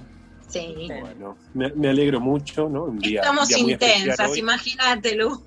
[0.47, 0.89] Sí.
[1.01, 2.85] Bueno, me, me alegro mucho, ¿no?
[2.85, 5.43] Un día, Estamos día intensas, imagínate, Lu.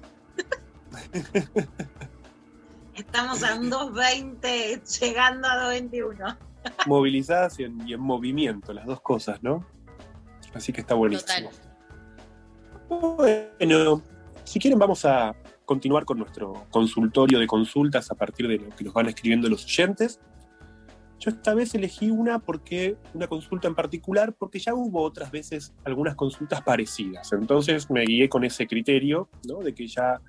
[2.96, 6.38] Estamos a un 2.20, llegando a 2.21.
[6.88, 9.64] Movilizadas y en, y en movimiento, las dos cosas, ¿no?
[10.54, 11.50] Así que está buenísimo.
[12.90, 14.02] Bueno,
[14.44, 15.36] si quieren vamos a
[15.66, 19.66] continuar con nuestro consultorio de consultas a partir de lo que nos van escribiendo los
[19.66, 20.20] oyentes.
[21.20, 25.74] Yo esta vez elegí una porque una consulta en particular porque ya hubo otras veces
[25.86, 27.32] algunas consultas parecidas.
[27.32, 29.60] Entonces me guié con ese criterio, ¿no?
[29.60, 30.20] De que ya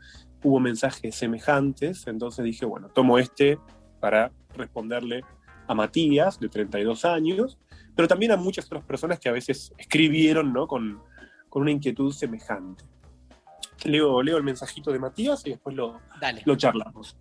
[0.44, 2.06] hubo mensajes semejantes.
[2.06, 3.58] Entonces dije, bueno, tomo este
[3.98, 5.22] para responderle
[5.66, 7.58] a Matías, de 32 años,
[7.94, 10.66] pero también a muchas otras personas que a veces escribieron, ¿no?
[10.66, 11.00] Con,
[11.48, 12.84] con una inquietud semejante.
[13.84, 16.42] Leo, leo el mensajito de Matías y después lo, Dale.
[16.44, 17.16] lo charlamos.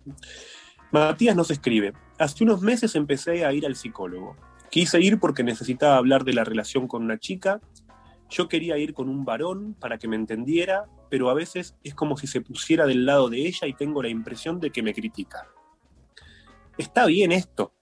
[0.90, 4.36] Matías nos escribe, hace unos meses empecé a ir al psicólogo.
[4.70, 7.60] Quise ir porque necesitaba hablar de la relación con una chica.
[8.30, 12.16] Yo quería ir con un varón para que me entendiera, pero a veces es como
[12.16, 15.46] si se pusiera del lado de ella y tengo la impresión de que me critica.
[16.78, 17.72] Está bien esto.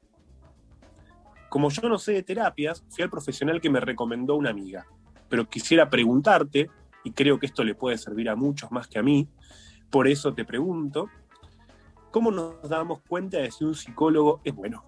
[1.53, 4.87] Como yo no sé de terapias, fui al profesional que me recomendó una amiga.
[5.29, 6.71] pero quisiera preguntarte,
[7.05, 9.29] y creo que esto le puede servir a muchos más que a mí,
[9.91, 11.11] por eso te pregunto,
[12.11, 14.87] ¿cómo nos damos cuenta de si un psicólogo es bueno?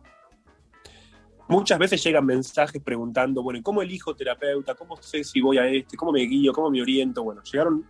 [1.49, 4.75] Muchas veces llegan mensajes preguntando, bueno, ¿y cómo elijo terapeuta?
[4.75, 5.99] ¿Cómo sé si voy a este?
[5.99, 6.55] ¿Cómo me guío?
[6.55, 7.23] ¿Cómo me oriento?
[7.23, 7.85] Bueno, llegaron,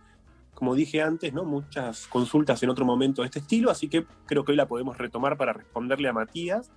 [0.53, 1.45] como dije antes, ¿no?
[1.45, 4.97] muchas consultas en otro momento de este estilo, así que creo que hoy la podemos
[4.97, 6.73] retomar para responderle a Matías,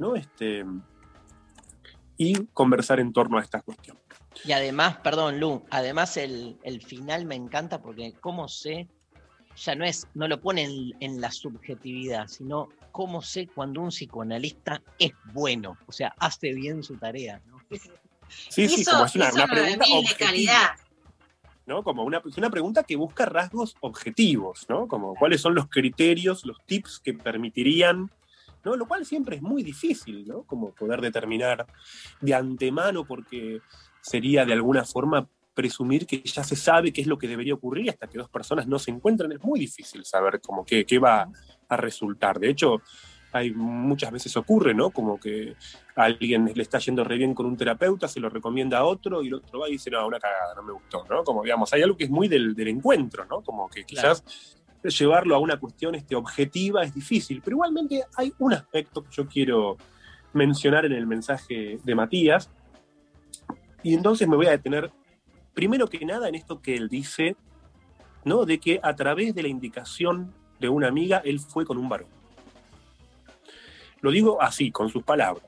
[0.00, 0.16] ¿no?
[0.16, 0.64] Este,
[2.16, 3.98] y conversar en torno a esta cuestión.
[4.44, 8.88] Y además, perdón, Lu, además el, el final me encanta porque cómo sé,
[9.56, 13.88] ya no es, no lo pone en, en la subjetividad, sino cómo sé cuando un
[13.88, 17.40] psicoanalista es bueno, o sea, hace bien su tarea.
[17.46, 17.60] ¿no?
[18.28, 20.70] Sí, sí, como es una, una pregunta 9000 de calidad.
[21.66, 21.82] ¿no?
[21.82, 24.86] Como una, es una pregunta que busca rasgos objetivos, ¿no?
[24.86, 28.10] Como cuáles son los criterios, los tips que permitirían,
[28.66, 28.76] ¿no?
[28.76, 30.42] Lo cual siempre es muy difícil, ¿no?
[30.42, 31.64] Como poder determinar
[32.20, 33.60] de antemano porque
[34.00, 37.88] sería de alguna forma presumir que ya se sabe qué es lo que debería ocurrir
[37.88, 41.28] hasta que dos personas no se encuentran es muy difícil saber como qué, qué va
[41.68, 42.40] a resultar.
[42.40, 42.82] De hecho,
[43.32, 44.90] hay muchas veces ocurre, ¿no?
[44.90, 45.54] Como que
[45.94, 49.22] a alguien le está yendo re bien con un terapeuta, se lo recomienda a otro
[49.22, 51.22] y el otro va y dice, no, una cagada, no me gustó, ¿no?
[51.22, 53.42] Como digamos, hay algo que es muy del, del encuentro, ¿no?
[53.42, 54.24] Como que quizás
[54.82, 59.26] llevarlo a una cuestión este, objetiva es difícil, pero igualmente hay un aspecto que yo
[59.26, 59.76] quiero
[60.32, 62.50] mencionar en el mensaje de Matías,
[63.82, 64.90] y entonces me voy a detener
[65.54, 67.36] primero que nada en esto que él dice,
[68.24, 68.44] ¿no?
[68.44, 72.08] De que a través de la indicación de una amiga, él fue con un varón.
[74.00, 75.46] Lo digo así, con sus palabras,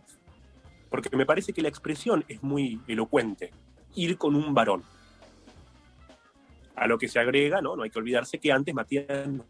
[0.88, 3.52] porque me parece que la expresión es muy elocuente,
[3.94, 4.82] ir con un varón.
[6.78, 7.76] A lo que se agrega, ¿no?
[7.76, 9.46] No hay que olvidarse que antes Matías nos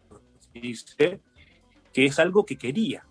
[0.53, 1.21] dice
[1.93, 3.07] que es algo que quería,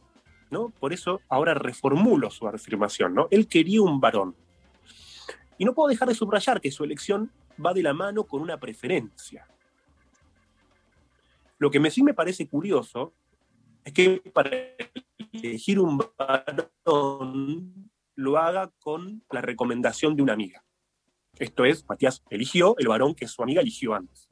[0.50, 0.70] ¿no?
[0.70, 3.28] Por eso ahora reformulo su afirmación, ¿no?
[3.32, 4.36] Él quería un varón.
[5.58, 7.32] Y no puedo dejar de subrayar que su elección
[7.64, 9.48] va de la mano con una preferencia.
[11.58, 13.14] Lo que me, sí me parece curioso
[13.84, 14.52] es que para
[15.32, 20.64] elegir un varón lo haga con la recomendación de una amiga.
[21.40, 24.30] Esto es, Matías eligió el varón que su amiga eligió antes.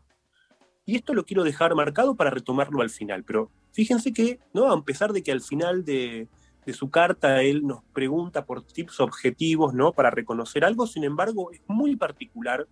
[0.86, 4.72] Y esto lo quiero dejar marcado para retomarlo al final, pero fíjense que, ¿no?
[4.72, 6.27] a pesar de que al final de,
[6.65, 9.94] de su carta él nos pregunta por tips objetivos ¿no?
[9.94, 12.68] para reconocer algo, sin embargo, es muy particular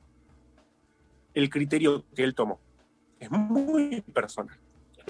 [1.34, 2.60] el criterio que él tomó.
[3.20, 4.60] Es muy personal.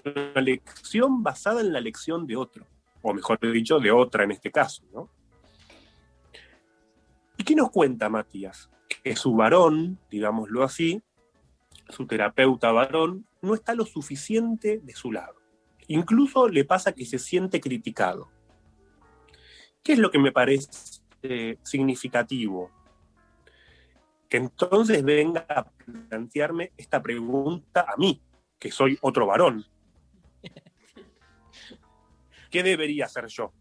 [0.06, 2.66] Una lección basada en la lección de otro,
[3.02, 4.84] o mejor dicho, de otra en este caso.
[4.94, 5.10] ¿no?
[7.38, 8.70] ¿Y qué nos cuenta Matías?
[9.02, 11.02] Que su varón, digámoslo así,
[11.90, 15.36] su terapeuta varón, no está lo suficiente de su lado.
[15.88, 18.30] Incluso le pasa que se siente criticado.
[19.82, 20.70] ¿Qué es lo que me parece
[21.64, 22.72] significativo?
[24.30, 28.22] Que entonces venga a plantearme esta pregunta a mí,
[28.58, 29.66] que soy otro varón.
[32.50, 33.52] ¿Qué debería hacer yo?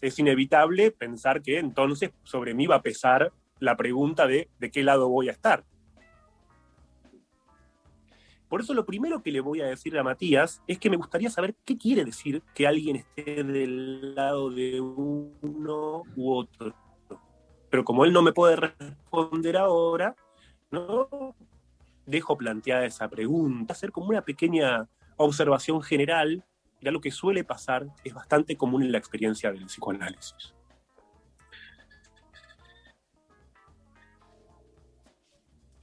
[0.00, 4.82] Es inevitable pensar que entonces sobre mí va a pesar la pregunta de de qué
[4.82, 5.64] lado voy a estar.
[8.50, 11.30] Por eso lo primero que le voy a decir a Matías es que me gustaría
[11.30, 16.74] saber qué quiere decir que alguien esté del lado de uno u otro.
[17.70, 20.16] Pero como él no me puede responder ahora,
[20.72, 21.08] no
[22.06, 26.44] dejo planteada esa pregunta, hacer como una pequeña observación general
[26.80, 30.54] de algo que suele pasar, es bastante común en la experiencia del psicoanálisis.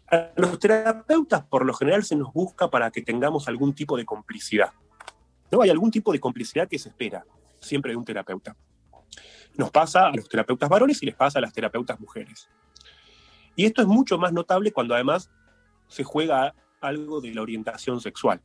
[0.09, 4.05] A los terapeutas por lo general se nos busca para que tengamos algún tipo de
[4.05, 4.71] complicidad.
[5.51, 5.61] ¿No?
[5.61, 7.25] Hay algún tipo de complicidad que se espera
[7.59, 8.55] siempre de un terapeuta.
[9.55, 12.49] Nos pasa a los terapeutas varones y les pasa a las terapeutas mujeres.
[13.55, 15.31] Y esto es mucho más notable cuando además
[15.87, 18.41] se juega algo de la orientación sexual.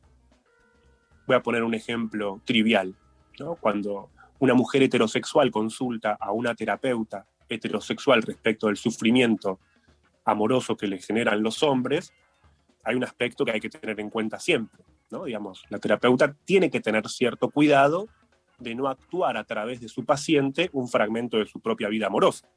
[1.27, 2.95] Voy a poner un ejemplo trivial.
[3.39, 3.55] ¿no?
[3.55, 4.09] Cuando
[4.39, 9.59] una mujer heterosexual consulta a una terapeuta heterosexual respecto del sufrimiento
[10.25, 12.13] amoroso que le generan los hombres,
[12.83, 14.83] hay un aspecto que hay que tener en cuenta siempre.
[15.09, 15.25] ¿no?
[15.25, 18.07] Digamos, la terapeuta tiene que tener cierto cuidado
[18.59, 22.47] de no actuar a través de su paciente un fragmento de su propia vida amorosa.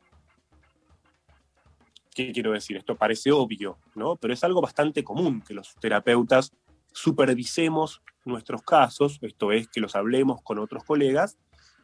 [2.15, 2.77] ¿Qué quiero decir?
[2.77, 4.17] Esto parece obvio, ¿no?
[4.17, 6.53] Pero es algo bastante común que los terapeutas
[6.93, 11.37] supervisemos nuestros casos, esto es, que los hablemos con otros colegas,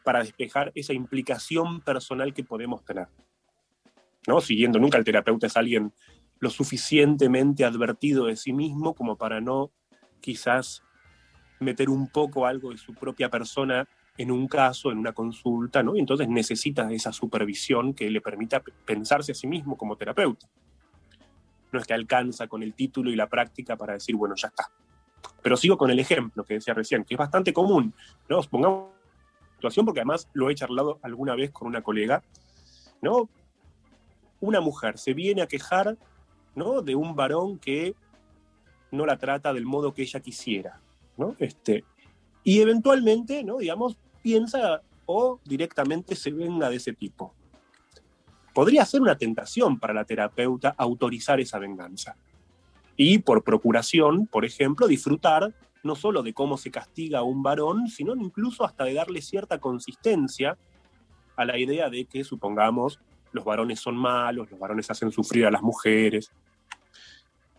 [0.03, 3.07] para despejar esa implicación personal que podemos tener.
[4.27, 4.41] ¿No?
[4.41, 5.93] Siguiendo, nunca el terapeuta es alguien
[6.39, 9.71] lo suficientemente advertido de sí mismo como para no
[10.19, 10.83] quizás
[11.59, 13.87] meter un poco algo de su propia persona
[14.17, 15.95] en un caso, en una consulta, ¿no?
[15.95, 20.47] Y entonces necesita esa supervisión que le permita pensarse a sí mismo como terapeuta.
[21.71, 24.69] no es que alcanza con el título y la práctica para decir, bueno, ya está.
[25.41, 27.93] Pero sigo con el ejemplo que decía recién, que es bastante común.
[28.29, 28.41] ¿no?
[28.43, 28.91] Pongamos
[29.55, 32.21] situación, porque además lo he charlado alguna vez con una colega,
[33.01, 33.29] ¿no?
[34.43, 35.97] Una mujer se viene a quejar,
[36.53, 36.81] ¿no?
[36.81, 37.95] De un varón que
[38.91, 40.81] no la trata del modo que ella quisiera,
[41.15, 41.33] ¿no?
[41.39, 41.85] Este,
[42.43, 43.59] y eventualmente, ¿no?
[43.59, 47.33] Digamos, piensa o directamente se venga de ese tipo.
[48.53, 52.17] Podría ser una tentación para la terapeuta autorizar esa venganza.
[52.97, 55.53] Y por procuración, por ejemplo, disfrutar
[55.83, 59.59] no solo de cómo se castiga a un varón, sino incluso hasta de darle cierta
[59.59, 60.57] consistencia
[61.37, 62.99] a la idea de que, supongamos,
[63.33, 66.31] los varones son malos, los varones hacen sufrir a las mujeres.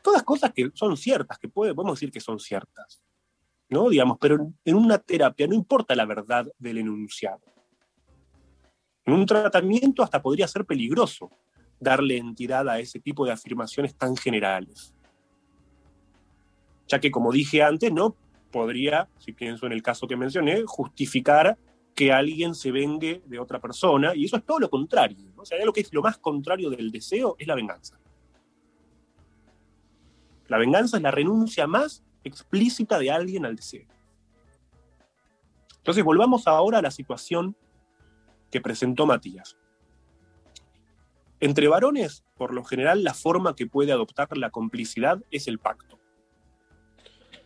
[0.02, 3.02] Todas cosas que son ciertas, que podemos decir que son ciertas.
[3.68, 3.88] ¿no?
[3.88, 7.42] Digamos, pero en una terapia no importa la verdad del enunciado.
[9.04, 11.30] En un tratamiento hasta podría ser peligroso
[11.78, 14.94] darle entidad a ese tipo de afirmaciones tan generales
[16.88, 18.16] ya que como dije antes, no
[18.50, 21.58] podría, si pienso en el caso que mencioné, justificar
[21.94, 25.32] que alguien se vengue de otra persona, y eso es todo lo contrario.
[25.36, 27.98] O sea, lo que es lo más contrario del deseo es la venganza.
[30.48, 33.86] La venganza es la renuncia más explícita de alguien al deseo.
[35.78, 37.56] Entonces volvamos ahora a la situación
[38.50, 39.56] que presentó Matías.
[41.40, 45.98] Entre varones, por lo general, la forma que puede adoptar la complicidad es el pacto.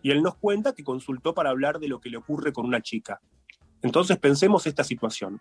[0.03, 2.81] Y él nos cuenta que consultó para hablar de lo que le ocurre con una
[2.81, 3.21] chica.
[3.83, 5.41] Entonces pensemos esta situación.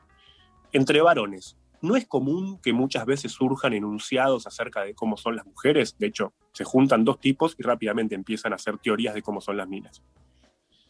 [0.71, 5.45] Entre varones, ¿no es común que muchas veces surjan enunciados acerca de cómo son las
[5.45, 5.97] mujeres?
[5.97, 9.57] De hecho, se juntan dos tipos y rápidamente empiezan a hacer teorías de cómo son
[9.57, 10.03] las minas.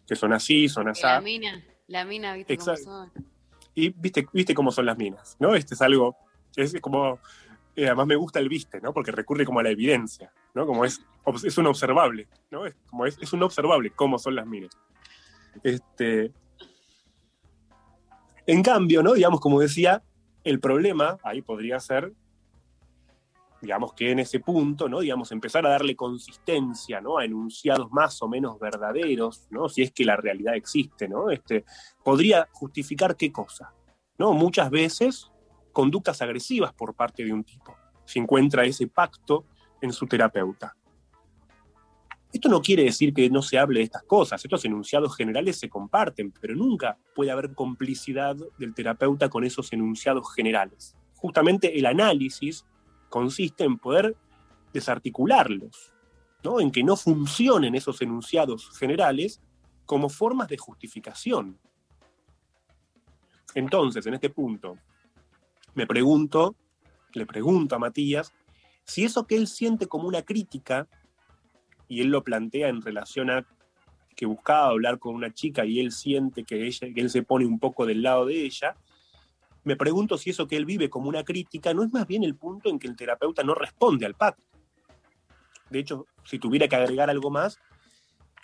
[0.07, 1.03] Que son así, son así.
[1.03, 2.85] La mina, la mina, viste Exacto.
[2.85, 3.11] cómo son.
[3.75, 5.53] Y viste, viste cómo son las minas, ¿no?
[5.53, 6.17] Este es algo,
[6.55, 7.19] es como,
[7.75, 8.91] eh, además me gusta el viste, ¿no?
[8.91, 10.65] Porque recurre como a la evidencia, ¿no?
[10.65, 10.99] Como es,
[11.43, 12.65] es un observable, ¿no?
[12.65, 14.71] Es, como es, es un observable cómo son las minas.
[15.61, 16.31] Este,
[18.47, 19.13] en cambio, ¿no?
[19.13, 20.01] Digamos, como decía,
[20.45, 22.13] el problema ahí podría ser,
[23.61, 25.01] digamos que en ese punto, ¿no?
[25.01, 27.17] Digamos, empezar a darle consistencia, ¿no?
[27.17, 29.67] A enunciados más o menos verdaderos, ¿no?
[29.67, 31.29] Si es que la realidad existe, ¿no?
[31.29, 31.65] Este,
[32.03, 33.73] podría justificar qué cosa,
[34.17, 34.31] ¿no?
[34.31, 35.29] Muchas veces
[35.73, 37.75] conductas agresivas por parte de un tipo,
[38.05, 39.45] si encuentra ese pacto
[39.81, 40.76] en su terapeuta.
[42.37, 45.69] Esto no quiere decir que no se hable de estas cosas, estos enunciados generales se
[45.69, 50.95] comparten, pero nunca puede haber complicidad del terapeuta con esos enunciados generales.
[51.15, 52.63] Justamente el análisis
[53.09, 54.15] consiste en poder
[54.71, 55.91] desarticularlos,
[56.43, 56.59] ¿no?
[56.59, 59.41] en que no funcionen esos enunciados generales
[59.87, 61.57] como formas de justificación.
[63.55, 64.77] Entonces, en este punto,
[65.73, 66.55] me pregunto,
[67.13, 68.31] le pregunto a Matías,
[68.83, 70.87] si eso que él siente como una crítica,
[71.87, 73.45] y él lo plantea en relación a
[74.15, 77.45] que buscaba hablar con una chica y él siente que, ella, que él se pone
[77.45, 78.75] un poco del lado de ella,
[79.63, 82.35] me pregunto si eso que él vive como una crítica no es más bien el
[82.35, 84.43] punto en que el terapeuta no responde al pacto.
[85.69, 87.59] De hecho, si tuviera que agregar algo más,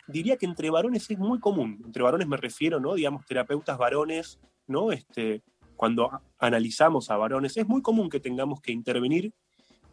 [0.07, 1.82] diría que entre varones es muy común.
[1.86, 2.94] Entre varones me refiero, ¿no?
[2.94, 4.91] Digamos, terapeutas varones, ¿no?
[4.91, 5.41] Este,
[5.76, 9.34] cuando analizamos a varones, es muy común que tengamos que intervenir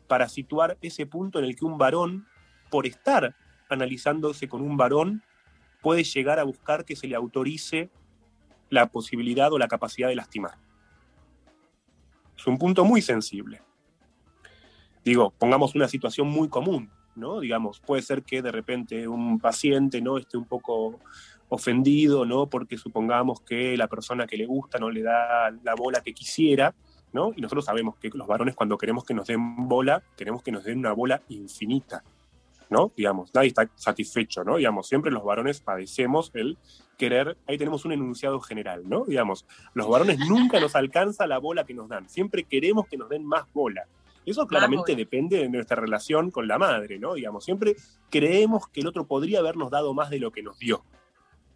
[0.09, 2.27] para situar ese punto en el que un varón,
[2.71, 3.35] por estar
[3.69, 5.23] analizándose con un varón,
[5.83, 7.91] puede llegar a buscar que se le autorice
[8.69, 10.55] la posibilidad o la capacidad de lastimar.
[12.37, 13.63] Es un punto muy sensible.
[15.05, 17.41] Digo, pongamos una situación muy común, ¿no?
[17.41, 21.01] Digamos, puede ser que de repente un paciente no esté un poco
[21.49, 22.49] ofendido, ¿no?
[22.49, 26.75] Porque supongamos que la persona que le gusta no le da la bola que quisiera,
[27.13, 27.33] ¿no?
[27.37, 30.65] Y nosotros sabemos que los varones cuando queremos que nos den bola, queremos que nos
[30.65, 32.05] den una bola infinita,
[32.71, 32.93] ¿no?
[32.97, 34.57] Digamos, nadie está satisfecho, ¿no?
[34.57, 36.57] Digamos, siempre los varones padecemos el
[36.97, 39.05] querer, ahí tenemos un enunciado general, ¿no?
[39.05, 39.45] Digamos,
[39.75, 43.25] los varones nunca nos alcanza la bola que nos dan, siempre queremos que nos den
[43.25, 43.87] más bola.
[44.25, 47.15] Eso claramente depende de nuestra relación con la madre, ¿no?
[47.15, 47.75] Digamos, siempre
[48.11, 50.85] creemos que el otro podría habernos dado más de lo que nos dio,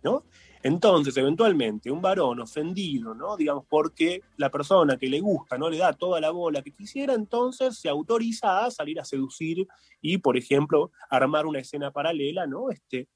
[0.02, 0.24] ¿no?
[0.64, 3.36] Entonces, eventualmente, un varón ofendido, ¿no?
[3.36, 7.12] Digamos, porque la persona que le gusta no le da toda la bola que quisiera,
[7.12, 9.68] entonces se autoriza a salir a seducir
[10.00, 12.70] y, por ejemplo, armar una escena paralela, ¿no?
[12.70, 13.08] Este,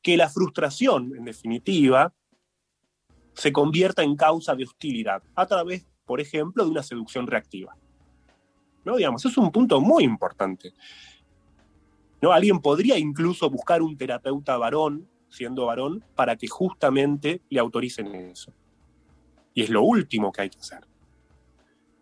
[0.00, 2.14] que la frustración, en definitiva,
[3.32, 7.76] se convierta en causa de hostilidad a través, por ejemplo, de una seducción reactiva.
[8.84, 8.94] ¿No?
[8.94, 10.72] Digamos, es un punto muy importante.
[12.22, 12.30] ¿No?
[12.30, 18.52] Alguien podría incluso buscar un terapeuta varón, siendo varón, para que justamente le autoricen eso.
[19.52, 20.80] Y es lo último que hay que hacer.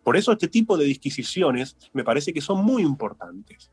[0.03, 3.71] Por eso este tipo de disquisiciones me parece que son muy importantes.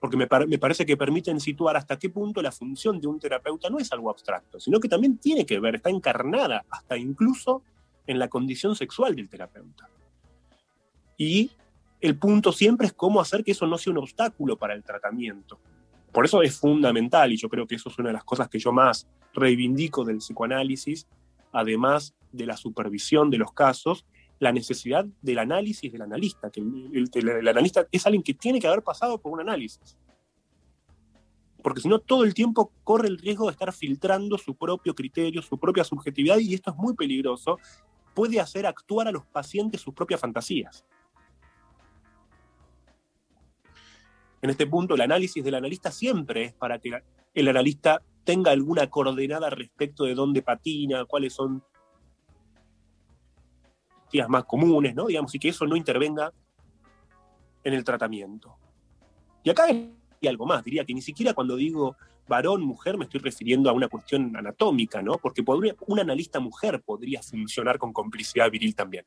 [0.00, 3.18] porque me, par- me parece que permiten situar hasta qué punto la función de un
[3.18, 7.62] terapeuta no es algo abstracto, sino que también tiene que ver, está encarnada hasta incluso
[8.06, 9.88] en la condición sexual del terapeuta.
[11.16, 11.50] Y
[12.00, 15.58] el punto siempre es cómo hacer que eso no sea un obstáculo para el tratamiento.
[16.12, 18.58] Por eso es fundamental, y yo creo que eso es una de las cosas que
[18.58, 21.06] yo más reivindico del psicoanálisis,
[21.52, 24.04] además de la supervisión de los casos,
[24.38, 28.66] la necesidad del análisis del analista, que el, el- analista es alguien que tiene que
[28.68, 29.98] haber pasado por un análisis.
[31.62, 35.42] Porque si no, todo el tiempo corre el riesgo de estar filtrando su propio criterio,
[35.42, 37.58] su propia subjetividad, y esto es muy peligroso.
[38.14, 40.84] Puede hacer actuar a los pacientes sus propias fantasías.
[44.40, 47.02] En este punto, el análisis del analista siempre es para que
[47.34, 51.62] el analista tenga alguna coordenada respecto de dónde patina, cuáles son
[54.12, 55.06] días más comunes, ¿no?
[55.06, 56.32] Digamos, y que eso no intervenga
[57.64, 58.56] en el tratamiento.
[59.42, 59.94] Y acá hay
[60.26, 61.96] algo más, diría que ni siquiera cuando digo
[62.28, 65.16] varón, mujer, me estoy refiriendo a una cuestión anatómica, ¿no?
[65.18, 69.04] Porque podría, un analista mujer podría funcionar con complicidad viril también.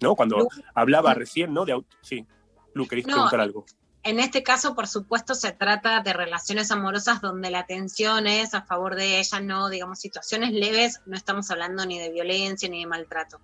[0.00, 0.14] ¿No?
[0.14, 1.64] Cuando hablaba recién, ¿no?
[1.64, 2.24] De, sí,
[2.78, 3.66] Lu, No, preguntar algo.
[4.04, 8.62] En este caso, por supuesto, se trata de relaciones amorosas donde la tensión es a
[8.62, 12.86] favor de ella, no, digamos, situaciones leves, no estamos hablando ni de violencia ni de
[12.86, 13.40] maltrato.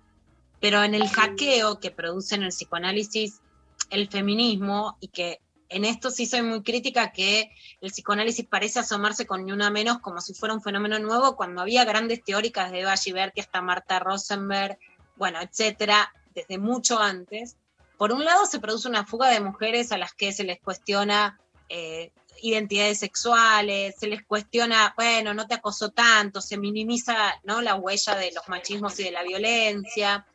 [0.61, 3.41] Pero en el hackeo que produce en el psicoanálisis
[3.89, 7.51] el feminismo, y que en esto sí soy muy crítica, que
[7.81, 11.61] el psicoanálisis parece asomarse con ni una menos como si fuera un fenómeno nuevo, cuando
[11.61, 14.79] había grandes teóricas de Eva Giberti hasta Marta Rosenberg,
[15.17, 17.57] bueno, etcétera, desde mucho antes
[17.97, 21.39] por un lado se produce una fuga de mujeres a las que se les cuestiona
[21.69, 22.11] eh,
[22.41, 27.61] identidades sexuales, se les cuestiona, bueno, no te acosó tanto, se minimiza ¿no?
[27.61, 30.25] la huella de los machismos y de la violencia,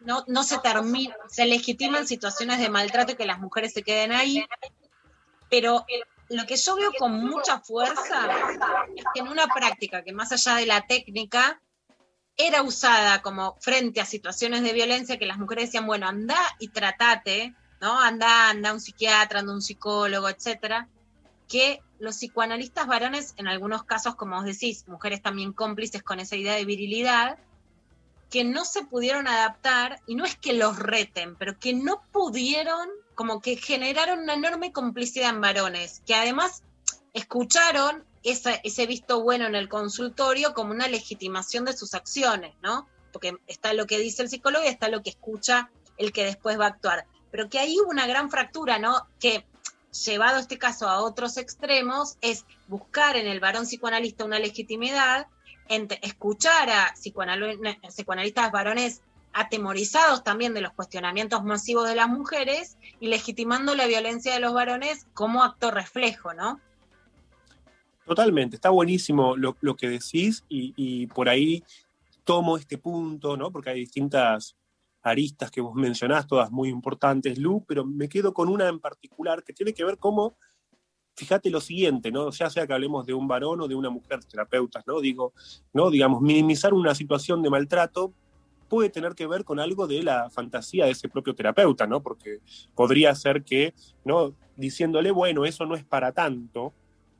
[0.00, 4.12] no, no se termina, se legitiman situaciones de maltrato y que las mujeres se queden
[4.12, 4.44] ahí,
[5.48, 5.84] pero
[6.28, 8.28] lo que yo veo con mucha fuerza
[8.96, 11.60] es que en una práctica que más allá de la técnica,
[12.46, 16.68] era usada como frente a situaciones de violencia que las mujeres decían, bueno, anda y
[16.68, 18.00] tratate, ¿no?
[18.00, 20.88] Anda, anda un psiquiatra, anda un psicólogo, etcétera,
[21.48, 26.36] que los psicoanalistas varones, en algunos casos, como vos decís, mujeres también cómplices con esa
[26.36, 27.38] idea de virilidad,
[28.30, 32.88] que no se pudieron adaptar, y no es que los reten, pero que no pudieron,
[33.14, 36.62] como que generaron una enorme complicidad en varones, que además
[37.12, 42.86] escucharon esa- ese visto bueno en el consultorio como una legitimación de sus acciones, ¿no?
[43.12, 46.58] Porque está lo que dice el psicólogo y está lo que escucha el que después
[46.58, 47.06] va a actuar.
[47.30, 49.06] Pero que ahí hubo una gran fractura, ¿no?
[49.18, 49.46] Que
[50.04, 55.26] llevado este caso a otros extremos es buscar en el varón psicoanalista una legitimidad,
[56.02, 59.02] escuchar a psicoanal- psicoanalistas varones
[59.32, 64.52] atemorizados también de los cuestionamientos masivos de las mujeres y legitimando la violencia de los
[64.52, 66.60] varones como acto reflejo, ¿no?
[68.10, 71.62] Totalmente, está buenísimo lo, que decís y, y por ahí
[72.24, 73.52] tomo este punto, ¿no?
[73.52, 74.56] Porque hay distintas
[75.00, 79.44] aristas que vos mencionás, todas muy importantes, Lu, pero me quedo con una en particular
[79.44, 80.34] que tiene que ver cómo,
[81.14, 82.32] fíjate lo siguiente, ¿no?
[82.32, 85.00] Ya sea que hablemos de un varón o de una mujer terapeutas, ¿no?
[85.00, 85.32] Digo,
[85.72, 85.88] ¿no?
[85.88, 88.12] Digamos, minimizar una situación de maltrato
[88.68, 92.02] puede tener que ver con algo de la fantasía de ese propio terapeuta, ¿no?
[92.02, 92.40] Porque
[92.74, 93.72] podría ser que,
[94.04, 94.34] ¿no?
[94.56, 96.74] Diciéndole, bueno, eso no es para tanto,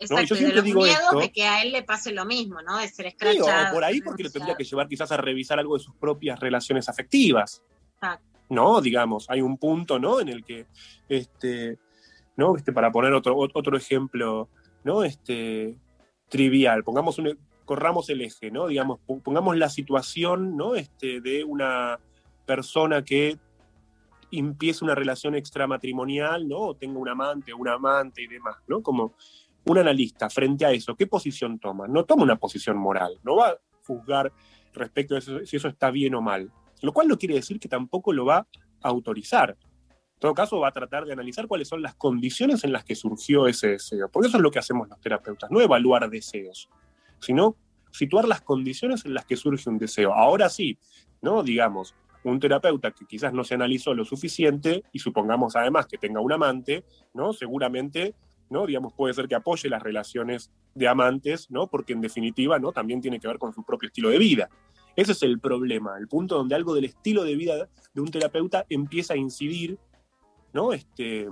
[0.08, 0.16] ¿no?
[0.16, 1.18] Exacto, yo y de siempre los digo miedos esto.
[1.18, 2.78] de que a él le pase lo mismo, ¿no?
[2.78, 3.74] De ser Sí, o escrachado.
[3.74, 6.88] por ahí porque lo tendría que llevar quizás a revisar algo de sus propias relaciones
[6.88, 7.62] afectivas,
[7.94, 8.24] Exacto.
[8.48, 8.80] ¿no?
[8.80, 10.20] Digamos, hay un punto, ¿no?
[10.20, 10.66] En el que,
[11.08, 11.78] este,
[12.36, 12.56] ¿no?
[12.56, 14.48] Este, para poner otro, ot- otro ejemplo,
[14.84, 15.04] ¿no?
[15.04, 15.76] Este,
[16.28, 18.66] trivial, pongamos un, corramos el eje, ¿no?
[18.68, 20.74] Digamos, po- pongamos la situación, ¿no?
[20.76, 21.98] Este, de una
[22.46, 23.38] persona que
[24.32, 26.58] empieza una relación extramatrimonial, ¿no?
[26.58, 28.80] O tenga un amante o una amante y demás, ¿no?
[28.82, 29.14] Como
[29.72, 31.86] un analista frente a eso, ¿qué posición toma?
[31.88, 34.32] No toma una posición moral, no va a juzgar
[34.72, 36.50] respecto a si eso está bien o mal,
[36.82, 39.56] lo cual no quiere decir que tampoco lo va a autorizar.
[39.90, 42.94] En todo caso, va a tratar de analizar cuáles son las condiciones en las que
[42.94, 46.68] surgió ese deseo, porque eso es lo que hacemos los terapeutas, no evaluar deseos,
[47.20, 47.56] sino
[47.90, 50.12] situar las condiciones en las que surge un deseo.
[50.12, 50.78] Ahora sí,
[51.22, 51.42] ¿no?
[51.42, 51.94] Digamos,
[52.24, 56.32] un terapeuta que quizás no se analizó lo suficiente y supongamos además que tenga un
[56.32, 56.84] amante,
[57.14, 57.32] ¿no?
[57.32, 58.14] Seguramente,
[58.50, 58.66] ¿no?
[58.66, 61.68] Digamos, puede ser que apoye las relaciones de amantes, ¿no?
[61.68, 62.72] Porque en definitiva, ¿no?
[62.72, 64.50] También tiene que ver con su propio estilo de vida.
[64.96, 68.66] Ese es el problema, el punto donde algo del estilo de vida de un terapeuta
[68.68, 69.78] empieza a incidir,
[70.52, 70.72] ¿no?
[70.72, 71.28] Este,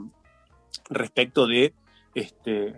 [0.89, 1.74] respecto de
[2.15, 2.74] este,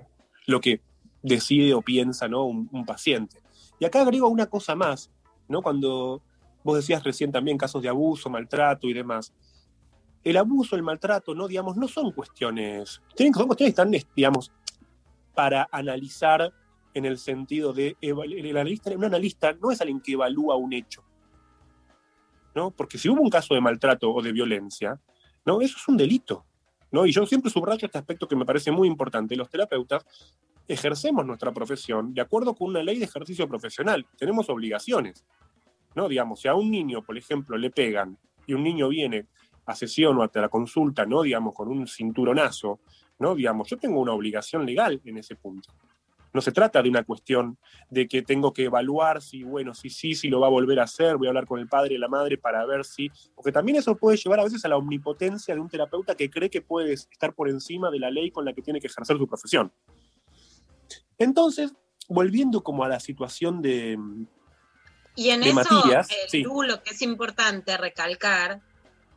[0.47, 0.81] lo que
[1.23, 2.45] decide o piensa, ¿no?
[2.45, 3.43] Un, paciente.
[3.79, 5.11] Y acá agrego una cosa más,
[5.49, 5.63] ¿no?
[5.63, 6.23] Cuando
[6.65, 9.33] vos decías recién también casos de abuso, maltrato y demás.
[10.23, 11.49] El abuso, el maltrato, ¿no?
[11.49, 14.53] Digamos, no son cuestiones, tienen, son cuestiones que están, digamos,
[15.35, 16.53] para analizar
[16.93, 21.05] en el sentido de el analista, un analista no es alguien que evalúa un hecho,
[22.55, 22.71] ¿no?
[22.71, 25.01] Porque si hubo un caso de maltrato o de violencia,
[25.45, 25.61] ¿no?
[25.61, 26.45] Eso es un delito,
[26.91, 27.07] ¿no?
[27.07, 29.37] Y yo siempre subrayo este aspecto que me parece muy importante.
[29.37, 30.05] Los terapeutas
[30.67, 34.07] ejercemos nuestra profesión de acuerdo con una ley de ejercicio profesional.
[34.19, 35.25] Tenemos obligaciones,
[35.95, 36.09] ¿no?
[36.09, 39.27] Digamos, si a un niño, por ejemplo, le pegan y un niño viene
[39.67, 41.23] a sesión o a la consulta, ¿no?
[41.23, 42.81] Digamos, con un cinturonazo,
[43.19, 43.35] ¿no?
[43.35, 45.73] Digamos, yo tengo una obligación legal en ese punto.
[46.33, 47.59] No se trata de una cuestión
[47.89, 50.85] de que tengo que evaluar si, bueno, si sí, si lo va a volver a
[50.85, 53.79] hacer, voy a hablar con el padre y la madre para ver si, porque también
[53.79, 56.93] eso puede llevar a veces a la omnipotencia de un terapeuta que cree que puede
[56.93, 59.73] estar por encima de la ley con la que tiene que ejercer su profesión.
[61.19, 61.75] Entonces,
[62.09, 63.99] volviendo como a la situación de,
[65.17, 66.43] Y en de eso, Matías, eh, sí.
[66.43, 68.63] Lu, lo que es importante recalcar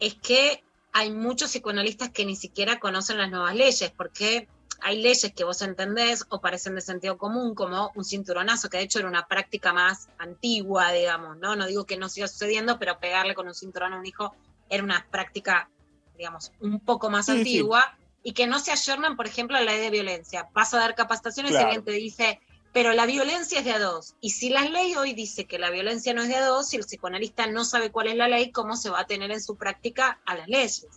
[0.06, 4.50] es que hay muchos psicoanalistas que ni siquiera conocen las nuevas leyes, porque
[4.82, 8.84] hay leyes que vos entendés o parecen de sentido común, como un cinturonazo, que de
[8.84, 11.56] hecho era una práctica más antigua, digamos, ¿no?
[11.56, 14.36] No digo que no siga sucediendo, pero pegarle con un cinturón a un hijo
[14.70, 15.70] era una práctica,
[16.18, 17.38] digamos, un poco más Sí, sí.
[17.38, 20.50] antigua, y que no se ayornan, por ejemplo, a la ley de violencia.
[20.54, 21.64] Vas a dar capacitaciones Claro.
[21.64, 22.42] y alguien te dice,
[22.74, 24.16] pero la violencia es de a dos.
[24.20, 26.78] Y si la ley hoy dice que la violencia no es de a dos, si
[26.78, 29.56] el psicoanalista no sabe cuál es la ley, ¿cómo se va a tener en su
[29.56, 30.88] práctica a las leyes?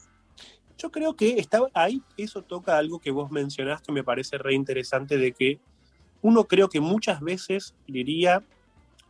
[0.79, 5.19] Yo creo que estaba ahí, eso toca algo que vos mencionaste, me parece re interesante,
[5.19, 5.61] de que
[6.23, 8.43] uno creo que muchas veces diría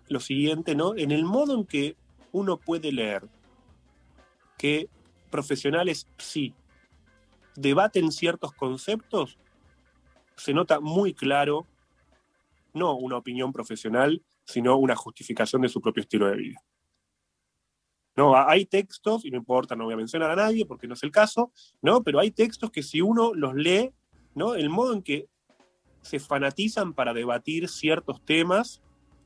[0.08, 0.96] lo siguiente, ¿no?
[0.96, 1.96] En el modo en que
[2.32, 3.22] uno puede leer
[4.58, 4.88] que
[5.30, 6.52] profesionales sí
[7.54, 9.38] debaten ciertos conceptos,
[10.36, 11.66] se nota muy claro,
[12.76, 16.64] no una opinión profesional, sino una justificación de su propio estilo de vida.
[18.14, 21.02] No, hay textos, y no importa, no voy a mencionar a nadie porque no es
[21.02, 22.02] el caso, ¿no?
[22.02, 23.92] Pero hay textos que si uno los lee,
[24.34, 24.54] ¿no?
[24.54, 25.28] El modo en que
[26.00, 28.80] se fanatizan para debatir ciertos temas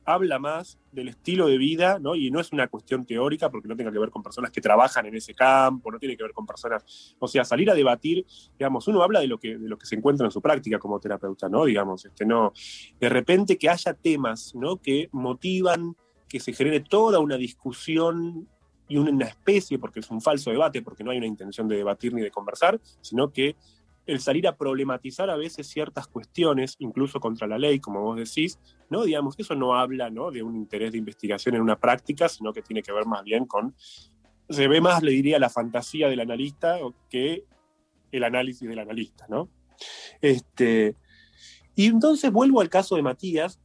[0.05, 2.15] habla más del estilo de vida, ¿no?
[2.15, 5.05] Y no es una cuestión teórica porque no tenga que ver con personas que trabajan
[5.05, 8.25] en ese campo, no tiene que ver con personas, o sea, salir a debatir,
[8.57, 10.99] digamos, uno habla de lo que, de lo que se encuentra en su práctica como
[10.99, 11.65] terapeuta, ¿no?
[11.65, 12.53] Digamos, este, no,
[12.99, 14.77] de repente que haya temas, ¿no?
[14.77, 15.95] Que motivan
[16.27, 18.47] que se genere toda una discusión
[18.87, 22.13] y una especie, porque es un falso debate, porque no hay una intención de debatir
[22.13, 23.55] ni de conversar, sino que
[24.05, 28.59] el salir a problematizar a veces ciertas cuestiones, incluso contra la ley, como vos decís,
[28.89, 29.03] ¿no?
[29.03, 30.31] Digamos, eso no habla ¿no?
[30.31, 33.45] de un interés de investigación en una práctica, sino que tiene que ver más bien
[33.45, 33.75] con,
[34.49, 36.77] se ve más, le diría, la fantasía del analista
[37.09, 37.45] que
[38.11, 39.49] el análisis del analista, ¿no?
[40.19, 40.95] Este,
[41.75, 43.59] y entonces vuelvo al caso de Matías,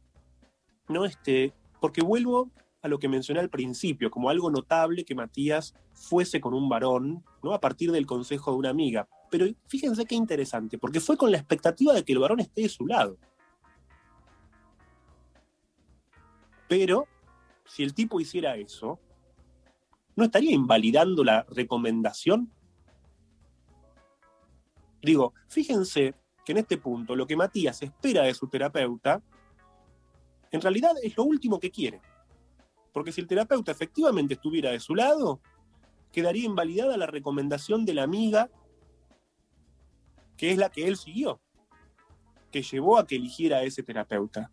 [0.87, 1.05] ¿no?
[1.05, 2.49] Este, porque vuelvo
[2.81, 7.23] a lo que mencioné al principio, como algo notable que Matías fuese con un varón,
[7.43, 7.53] ¿no?
[7.53, 9.07] A partir del consejo de una amiga.
[9.29, 12.69] Pero fíjense qué interesante, porque fue con la expectativa de que el varón esté de
[12.69, 13.17] su lado.
[16.67, 17.07] Pero
[17.65, 18.99] si el tipo hiciera eso,
[20.15, 22.51] ¿no estaría invalidando la recomendación?
[25.01, 29.21] Digo, fíjense que en este punto lo que Matías espera de su terapeuta,
[30.51, 32.01] en realidad es lo último que quiere.
[32.93, 35.41] Porque si el terapeuta efectivamente estuviera de su lado,
[36.11, 38.49] quedaría invalidada la recomendación de la amiga,
[40.37, 41.41] que es la que él siguió,
[42.51, 44.49] que llevó a que eligiera a ese terapeuta.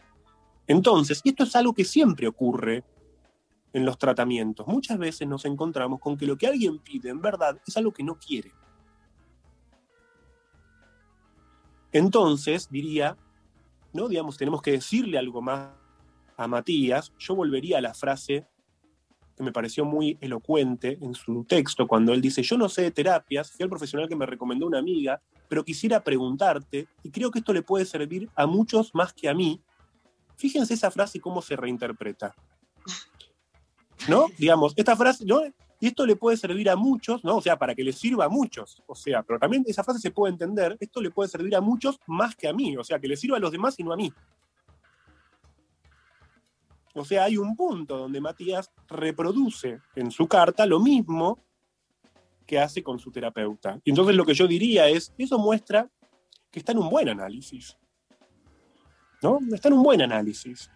[0.67, 2.83] Entonces, esto es algo que siempre ocurre
[3.75, 7.61] en los tratamientos, muchas veces nos encontramos con que lo que alguien pide en verdad
[7.67, 8.53] es algo que no quiere.
[11.91, 13.17] Entonces, diría,
[13.93, 14.09] ¿no?
[14.09, 15.71] Digamos, tenemos que decirle algo más
[16.37, 17.13] a Matías.
[17.19, 18.49] Yo volvería a la frase
[19.37, 22.91] que me pareció muy elocuente en su texto, cuando él dice, yo no sé de
[22.91, 27.41] terapias, fui al profesional que me recomendó una amiga, pero quisiera preguntarte, y creo que
[27.41, 29.61] esto le puede servir a muchos más que a mí.
[30.37, 32.35] Fíjense esa frase y cómo se reinterpreta.
[34.09, 34.27] ¿No?
[34.39, 35.43] Digamos, esta frase, ¿no?
[35.81, 37.37] Y esto le puede servir a muchos, ¿no?
[37.37, 38.83] O sea, para que le sirva a muchos.
[38.87, 42.01] O sea, pero también esa frase se puede entender, esto le puede servir a muchos
[42.07, 42.77] más que a mí.
[42.77, 44.13] O sea, que le sirva a los demás y no a mí.
[46.95, 51.41] O sea, hay un punto donde Matías reproduce en su carta lo mismo
[52.47, 53.81] que hace con su terapeuta.
[53.85, 55.91] Y entonces lo que yo diría es, eso muestra
[56.51, 57.77] que está en un buen análisis.
[59.23, 59.41] ¿No?
[59.53, 60.71] Está en un buen análisis.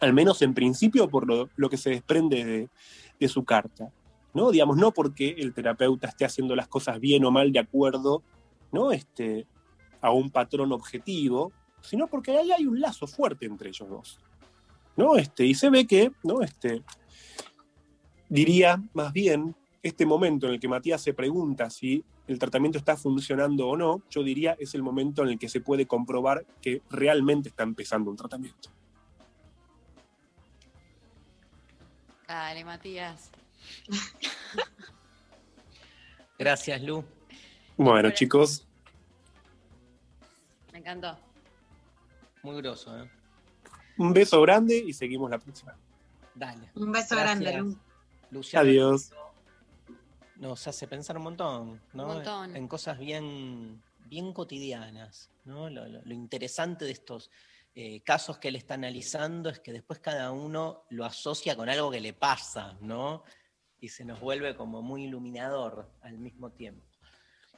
[0.00, 2.70] Al menos en principio por lo, que se desprende de,
[3.20, 3.92] de su carta.
[4.32, 4.50] ¿no?
[4.50, 8.22] Digamos, no porque el terapeuta esté haciendo las cosas bien o mal de acuerdo
[8.72, 8.90] ¿no?
[8.90, 9.46] este,
[10.00, 11.52] a un patrón objetivo,
[11.82, 14.20] sino porque ahí hay un lazo fuerte entre ellos dos.
[14.96, 15.16] ¿No?
[15.16, 16.42] Este, y se ve que, ¿no?
[16.42, 16.82] Este,
[18.28, 22.96] diría más bien, este momento en el que Matías se pregunta si el tratamiento está
[22.96, 26.82] funcionando o no, yo diría es el momento en el que se puede comprobar que
[26.90, 28.70] realmente está empezando un tratamiento.
[32.26, 33.30] Dale, Matías.
[36.38, 37.04] Gracias, Lu.
[37.76, 38.66] Bueno, chicos,
[40.72, 41.16] Me encantó.
[42.42, 43.10] Muy groso, ¿eh?
[43.98, 45.74] Un beso grande y seguimos la próxima.
[46.34, 46.70] Dale.
[46.74, 47.40] Un beso Gracias.
[47.40, 47.78] grande, Lu.
[48.30, 49.12] Luciano, Adiós.
[50.36, 52.02] Nos hace pensar un montón, ¿no?
[52.06, 52.56] Un montón.
[52.56, 55.70] En cosas bien, bien cotidianas, ¿no?
[55.70, 57.30] Lo, lo- lo interesante de estos
[57.74, 61.90] eh, casos que él está analizando es que después cada uno lo asocia con algo
[61.90, 63.22] que le pasa, ¿no?
[63.80, 66.84] Y se nos vuelve como muy iluminador al mismo tiempo.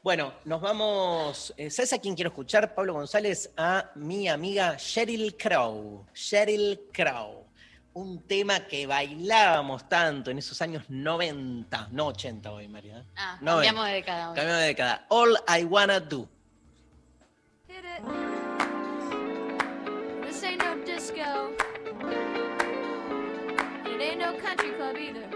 [0.02, 1.52] Bueno, nos vamos.
[1.56, 3.50] eh, ¿Sabes a quién quiero escuchar, Pablo González?
[3.56, 6.06] A mi amiga Sheryl Crow.
[6.14, 7.46] Sheryl Crow.
[7.94, 13.04] Un tema que bailábamos tanto en esos años 90, no 80 hoy, María.
[13.16, 14.36] Ah, No, cambiamos de década hoy.
[14.36, 15.06] Cambiamos de década.
[15.08, 16.28] All I Wanna Do.
[20.22, 21.50] This ain't no disco.
[23.86, 25.28] It ain't no country club either.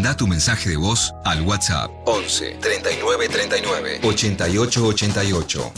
[0.00, 5.72] Manda tu mensaje de voz al WhatsApp 11 39 39 88 88.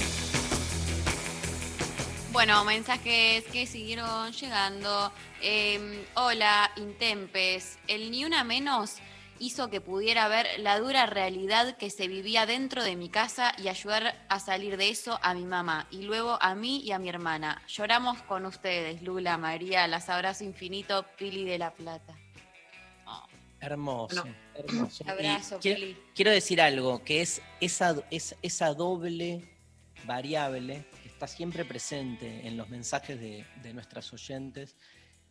[2.30, 5.12] Bueno, mensajes que siguieron llegando.
[5.42, 7.80] Eh, hola, Intempes.
[7.88, 8.98] El ni una menos
[9.40, 13.66] hizo que pudiera ver la dura realidad que se vivía dentro de mi casa y
[13.66, 17.08] ayudar a salir de eso a mi mamá y luego a mí y a mi
[17.08, 17.60] hermana.
[17.66, 22.21] Lloramos con ustedes, Lula, María, las abrazo infinito, Pili de la Plata.
[23.62, 24.24] Hermoso,
[24.54, 25.04] hermoso.
[25.08, 29.40] Abrazo, quiero, quiero decir algo, que es esa, es- esa doble
[30.04, 34.74] variable que está siempre presente en los mensajes de, de nuestras oyentes,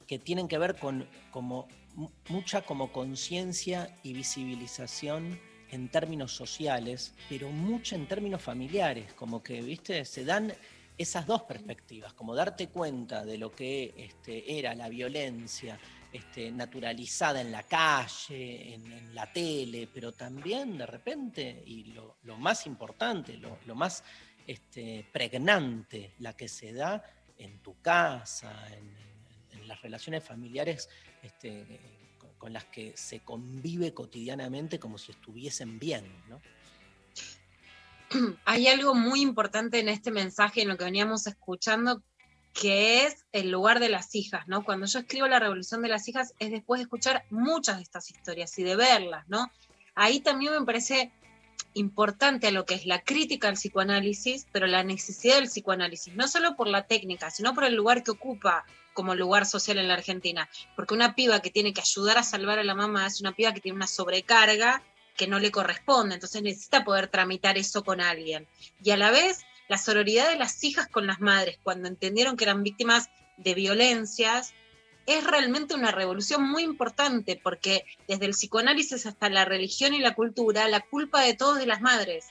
[0.08, 5.38] que tienen que ver con como, mu- mucha como conciencia y visibilización
[5.70, 10.54] en términos sociales, pero mucho en términos familiares, como que, viste, se dan
[10.98, 15.80] esas dos perspectivas, como darte cuenta de lo que este, era la violencia
[16.12, 22.66] este, naturalizada en la calle, en, la tele, pero también de repente, y lo, más
[22.66, 24.04] importante, lo, más
[24.48, 27.04] este, pregnante, la que se da
[27.38, 29.12] en tu casa, en,
[29.68, 30.90] las relaciones familiares
[31.22, 31.80] este,
[32.38, 36.06] con, las que se convive cotidianamente como si estuviesen bien,
[38.46, 42.04] hay algo muy importante en este mensaje, en lo que veníamos escuchando,
[42.54, 44.64] que es el lugar de las hijas, ¿no?
[44.64, 48.10] Cuando yo escribo La Revolución de las Hijas es después de escuchar muchas de estas
[48.12, 49.50] historias y de verlas, ¿no?
[49.96, 51.12] Ahí también me parece
[51.74, 56.28] importante a lo que es la crítica al psicoanálisis, pero la necesidad del psicoanálisis, no
[56.28, 59.94] solo por la técnica, sino por el lugar que ocupa como lugar social en la
[59.94, 60.50] Argentina.
[60.76, 63.54] Porque una piba que tiene que ayudar a salvar a la mamá es una piba
[63.54, 64.84] que tiene una sobrecarga
[65.16, 68.48] que no le corresponde, entonces necesita poder tramitar eso con alguien.
[68.84, 69.42] Y a la vez,
[69.72, 74.54] la sororidad de las hijas con las madres, cuando entendieron que eran víctimas de violencias,
[75.06, 80.14] es realmente una revolución muy importante, porque desde el psicoanálisis hasta la religión y la
[80.14, 82.26] cultura, la culpa de todos de las madres.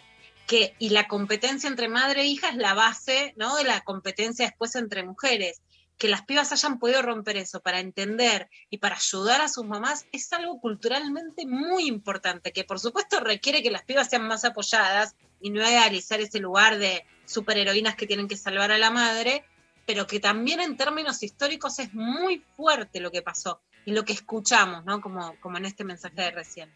[0.79, 3.57] Y la competencia entre madre e hija es la base ¿no?
[3.57, 5.63] de la competencia después entre mujeres.
[6.01, 10.07] Que las pibas hayan podido romper eso para entender y para ayudar a sus mamás
[10.13, 15.15] es algo culturalmente muy importante, que por supuesto requiere que las pibas sean más apoyadas
[15.43, 19.45] y no idealizar ese lugar de superheroínas que tienen que salvar a la madre,
[19.85, 24.15] pero que también en términos históricos es muy fuerte lo que pasó y lo que
[24.15, 25.03] escuchamos, ¿no?
[25.03, 26.75] Como, como en este mensaje de recién.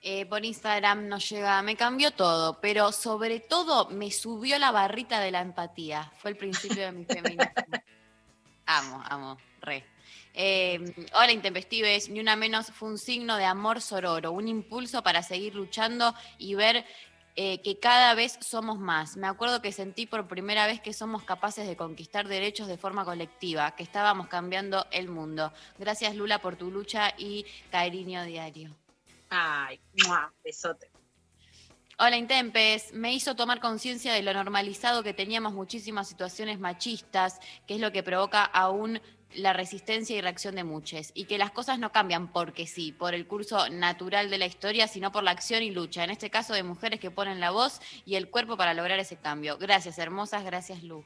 [0.00, 5.18] Eh, por Instagram nos llega, me cambió todo, pero sobre todo me subió la barrita
[5.20, 6.12] de la empatía.
[6.18, 7.50] Fue el principio de mi feminismo.
[8.66, 9.84] amo, amo, re.
[10.34, 15.24] Eh, hola Intempestives, ni una menos fue un signo de amor sororo, un impulso para
[15.24, 16.84] seguir luchando y ver
[17.34, 19.16] eh, que cada vez somos más.
[19.16, 23.04] Me acuerdo que sentí por primera vez que somos capaces de conquistar derechos de forma
[23.04, 25.52] colectiva, que estábamos cambiando el mundo.
[25.76, 28.76] Gracias Lula por tu lucha y cariño diario.
[29.30, 30.32] Ay, ¡mua!
[30.42, 30.90] besote.
[32.00, 37.74] Hola Intempes, me hizo tomar conciencia de lo normalizado que teníamos muchísimas situaciones machistas, que
[37.74, 39.00] es lo que provoca aún
[39.34, 43.14] la resistencia y reacción de muchos, y que las cosas no cambian porque sí, por
[43.14, 46.54] el curso natural de la historia, sino por la acción y lucha, en este caso
[46.54, 49.58] de mujeres que ponen la voz y el cuerpo para lograr ese cambio.
[49.58, 51.04] Gracias, hermosas, gracias Lu.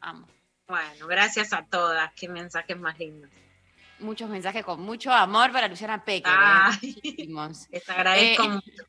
[0.00, 0.26] Amo.
[0.66, 3.30] Bueno, gracias a todas, qué mensajes más lindos.
[4.00, 6.32] Muchos mensajes con mucho amor para Luciana Pecker.
[6.82, 7.26] ¿eh?
[7.70, 8.84] Les agradezco Eh, mucho.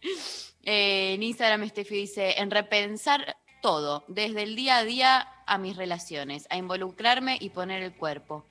[0.70, 5.78] Eh, en Instagram Steffi dice, en repensar todo, desde el día a día a mis
[5.78, 8.44] relaciones, a involucrarme y poner el cuerpo.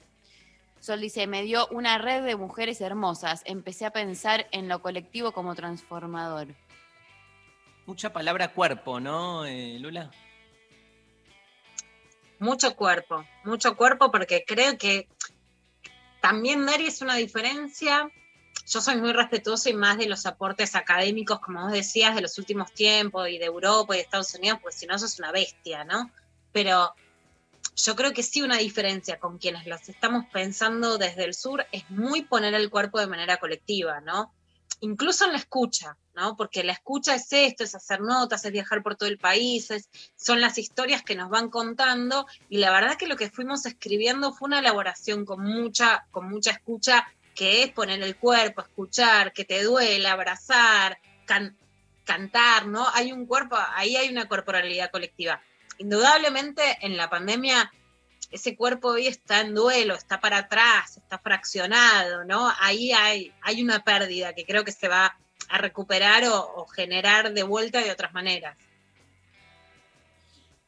[0.80, 5.32] Sol dice, me dio una red de mujeres hermosas, empecé a pensar en lo colectivo
[5.32, 6.48] como transformador.
[7.86, 10.10] Mucha palabra cuerpo, ¿no, eh, Lula?
[12.40, 15.08] Mucho cuerpo, mucho cuerpo, porque creo que
[16.22, 18.10] también Dari es una diferencia.
[18.68, 22.38] Yo soy muy respetuoso y más de los aportes académicos, como vos decías, de los
[22.38, 25.84] últimos tiempos y de Europa y de Estados Unidos, pues si no, sos una bestia,
[25.84, 26.12] ¿no?
[26.52, 26.94] Pero
[27.76, 31.90] yo creo que sí una diferencia con quienes los estamos pensando desde el sur es
[31.90, 34.34] muy poner el cuerpo de manera colectiva, ¿no?
[34.82, 35.96] Incluso en la escucha,
[36.38, 39.90] Porque la escucha es esto, es hacer notas, es viajar por todo el país, es-
[40.16, 44.34] son las historias que nos van contando y la verdad que lo que fuimos escribiendo
[44.34, 49.46] fue una elaboración con mucha, con mucha escucha, que es poner el cuerpo, escuchar, que
[49.46, 51.56] te duele, abrazar, can-
[52.04, 52.88] cantar, ¿no?
[52.94, 55.42] Hay un cuerpo, ahí hay una corporalidad colectiva.
[55.78, 57.72] Indudablemente en la pandemia
[58.32, 62.52] ese cuerpo hoy está en duelo, está para atrás, está fraccionado, ¿no?
[62.60, 65.18] Ahí hay, hay una pérdida que creo que se va
[65.50, 68.58] a recuperar o, o generar de vuelta de otras maneras.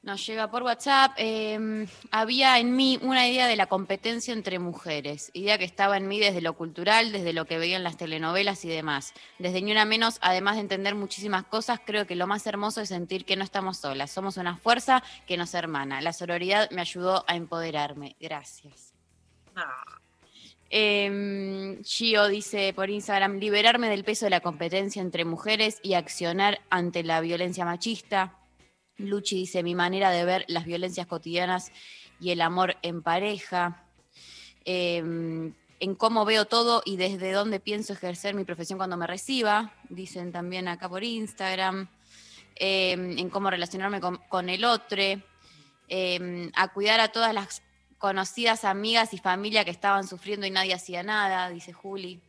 [0.02, 1.12] Nos llega por WhatsApp.
[1.18, 6.08] eh, había en mí una idea de la competencia entre mujeres, idea que estaba en
[6.08, 9.14] mí desde lo cultural, desde lo que veía en las telenovelas y demás.
[9.40, 12.90] Desde ni una menos, además de entender muchísimas cosas, creo que lo más hermoso es
[12.90, 16.00] sentir que no estamos solas, somos una fuerza que nos hermana.
[16.02, 18.16] La sororidad me ayudó a empoderarme.
[18.22, 18.94] Gracias.
[20.72, 26.62] Eh, Gio dice por Instagram, liberarme del peso de la competencia entre mujeres y accionar
[26.70, 28.38] ante la violencia machista.
[28.98, 31.72] Luchi dice, mi manera de ver las violencias cotidianas
[32.20, 33.84] y el amor en pareja.
[34.66, 34.98] Eh,
[35.82, 40.34] en cómo veo todo y desde dónde pienso ejercer mi profesión cuando me reciba, dicen
[40.34, 41.88] también acá por Instagram.
[42.62, 45.02] Eh, en cómo relacionarme con, el otro.
[46.56, 47.64] A cuidar a todas las
[48.00, 52.20] conocidas amigas y familia que estaban sufriendo y nadie hacía nada, dice Juli.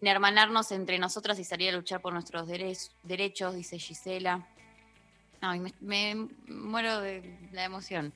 [0.00, 4.44] En hermanarnos entre nosotras y salir a luchar por nuestros dere- derechos, dice Gisela.
[5.40, 8.12] Ay, me, muero de la emoción.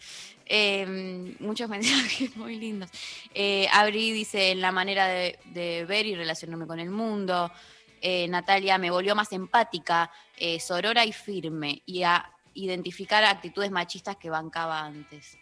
[0.46, 2.90] Eh, muchos mensajes muy lindos.
[3.34, 7.52] Eh, Abri dice, en la manera de, de ver y relacionarme con el mundo.
[8.00, 14.16] Eh, Natalia me volvió más empática, eh, sorora y firme, y a identificar actitudes machistas
[14.16, 15.36] que bancaba antes.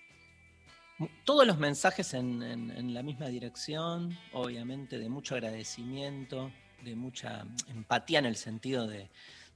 [1.24, 6.51] Todos los mensajes en, la misma dirección, obviamente de mucho agradecimiento,
[6.82, 9.10] de mucha empatía en el sentido de,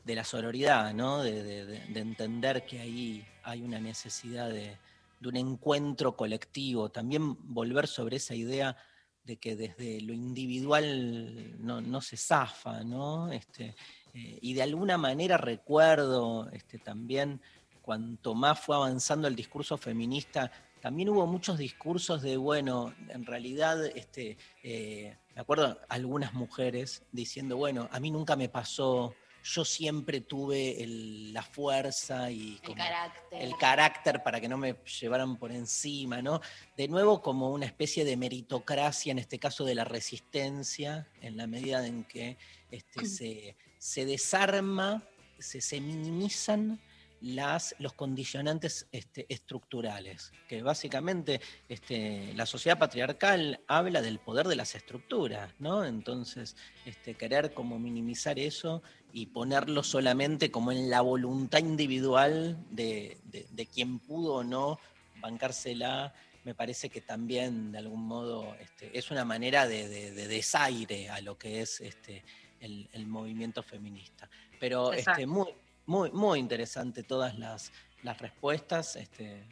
[0.05, 1.23] la sororidad, ¿no?
[1.23, 4.77] De, de- de- de entender que ahí hay una necesidad de,
[5.25, 6.91] un encuentro colectivo.
[6.91, 8.77] También volver sobre esa idea
[9.25, 13.31] de que desde lo individual no, no se zafa, ¿no?
[13.33, 13.75] Este,
[14.15, 17.41] eh, y de alguna manera recuerdo este, también
[17.83, 20.51] cuanto más fue avanzando el discurso feminista,
[20.81, 27.57] también hubo muchos discursos de, bueno, en realidad, este, eh, me acuerdo algunas mujeres diciendo,
[27.57, 33.43] bueno, a mí nunca me pasó, yo siempre tuve el- la fuerza y El carácter.
[33.43, 36.41] el carácter para que no me llevaran por encima, ¿no?
[36.77, 41.47] De nuevo como una especie de meritocracia, en este caso de la resistencia, en la
[41.47, 42.37] medida en que
[42.71, 45.03] este, se, se desarma,
[45.39, 46.79] se, se minimizan
[47.21, 54.57] las, los condicionantes este, estructurales, que básicamente este, la sociedad patriarcal habla del poder de
[54.57, 55.85] las estructuras, ¿no?
[55.85, 56.57] Entonces,
[56.87, 58.83] este, querer como minimizar eso
[59.13, 64.79] y ponerlo solamente como en la voluntad individual de, de- de quien pudo o no
[65.21, 66.13] bancársela,
[66.45, 71.11] me parece que también de algún modo este, es una manera de, de- de desaire
[71.11, 72.25] a lo que es este,
[72.61, 74.29] el, el movimiento feminista.
[74.59, 75.47] Pero este, muy,
[75.91, 77.73] muy, muy interesante todas las,
[78.05, 79.45] las respuestas, este,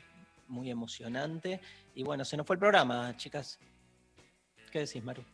[0.46, 1.60] muy emocionante.
[1.96, 3.58] Y bueno, se nos fue el programa, chicas.
[4.70, 5.24] ¿Qué decís, Maru?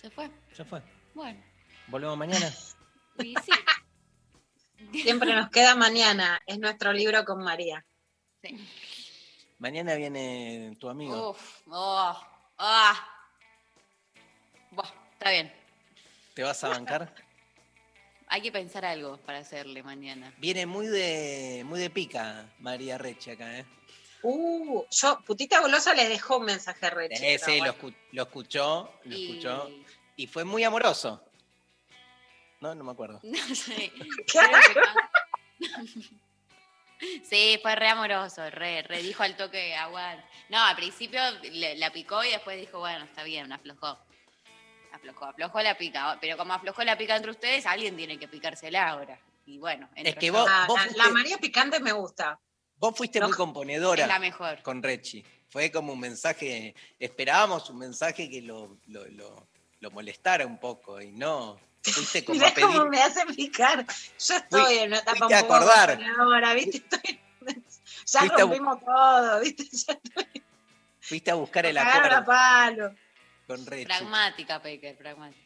[0.00, 0.30] ¿Se fue?
[0.56, 0.82] ¿Ya fue?
[1.14, 1.38] Bueno.
[1.88, 2.50] ¿Volvemos mañana?
[3.18, 5.02] Y sí.
[5.02, 7.84] Siempre nos queda mañana, es nuestro libro con María.
[9.58, 11.32] Mañana viene tu amigo.
[11.32, 12.18] Uf, oh,
[12.56, 13.26] ah.
[14.70, 15.52] Buah, está bien.
[16.32, 17.14] ¿Te vas a bancar?
[18.32, 20.32] Hay que pensar algo para hacerle mañana.
[20.38, 23.66] Viene muy de, muy de pica María Reche acá, ¿eh?
[24.22, 27.38] Uh, yo, Putita Golosa les dejó un mensaje a Reche.
[27.38, 27.64] Sí, bueno.
[27.66, 29.70] lo, escu- lo escuchó, lo Y- escuchó.
[30.16, 31.24] Y fue muy amoroso.
[32.60, 33.20] No, no me acuerdo.
[33.24, 33.92] No sé.
[37.24, 40.22] Sí, fue re amoroso, re, re dijo al toque aguante.
[40.50, 43.98] No, al principio le- la picó y después dijo, bueno, está bien, aflojó.
[44.92, 46.18] Aflojó, aflojó la pica.
[46.20, 49.18] Pero como aflojó la pica entre ustedes, alguien tiene que picársela ahora.
[49.46, 52.38] Y bueno, entro que vos- Ah, vos la, fuiste- la María Picante me gusta.
[52.76, 54.62] Vos fuiste muy componedora Es la mejor.
[54.62, 55.24] con Rechi.
[55.48, 59.48] Fue como un mensaje, esperábamos un mensaje que lo, lo, lo-
[59.80, 61.58] lo molestara un poco y no.
[61.82, 62.66] Fuiste como Mirá a pedir.
[62.68, 63.84] cómo me hace picar.
[64.18, 65.96] Yo estoy Fui- en una etapa un poco acordar.
[65.96, 66.76] componedora, ¿viste?
[66.78, 67.20] Estoy-
[68.06, 69.64] ya a rompimos todo, ¿viste?
[69.86, 69.98] Ya
[71.00, 72.94] Fuiste a buscar el cagaron a acuerdo palo.
[73.50, 73.86] Con Rechi.
[73.86, 75.42] Pragmática, Pecker, pragmática.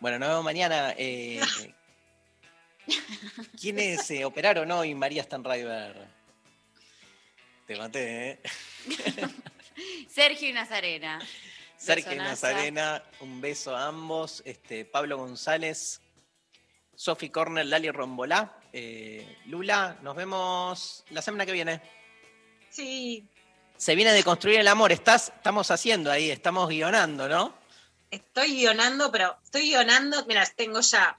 [0.00, 0.94] Bueno, nos vemos mañana.
[0.98, 1.40] eh,
[3.58, 4.94] ¿Quiénes se operaron hoy?
[4.94, 5.96] María Stanriver.
[7.66, 8.40] Te maté, ¿eh?
[10.10, 11.26] Sergio y Nazarena.
[11.78, 12.16] Sergio y.
[12.16, 14.42] Nazarena, un beso a ambos.
[14.44, 16.02] Este, Pablo González,
[16.94, 18.58] Sofi Corner, Lali Rombolá.
[18.74, 21.80] Eh, Lula, nos vemos la semana que viene.
[22.68, 23.26] Sí,
[23.80, 24.92] Se viene de construir el amor.
[24.92, 27.54] Estás, estamos haciendo ahí, estamos guionando, ¿no?
[28.10, 31.16] estoy guionando, pero estoy guionando, mira, tengo ya.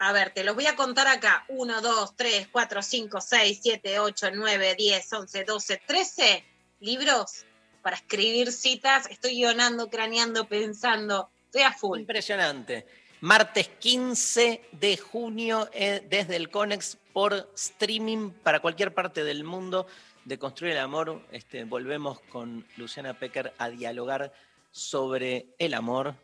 [0.00, 1.44] A ver, te los voy a contar acá.
[1.46, 6.44] 1, 2, 3, 4, 5, 6, 7, 8, 9, 10, 11, 12, 13
[6.80, 7.44] libros
[7.80, 9.06] para escribir citas.
[9.08, 11.30] Estoy guionando, craneando, pensando.
[11.44, 12.00] Estoy a full.
[12.00, 12.88] Impresionante.
[13.20, 19.86] Martes 15 de junio eh, desde el Conex por streaming para cualquier parte del mundo
[20.24, 21.26] de Construir el Amor.
[21.30, 24.32] Este, volvemos con Luciana Pecker a dialogar
[24.70, 26.16] sobre el amor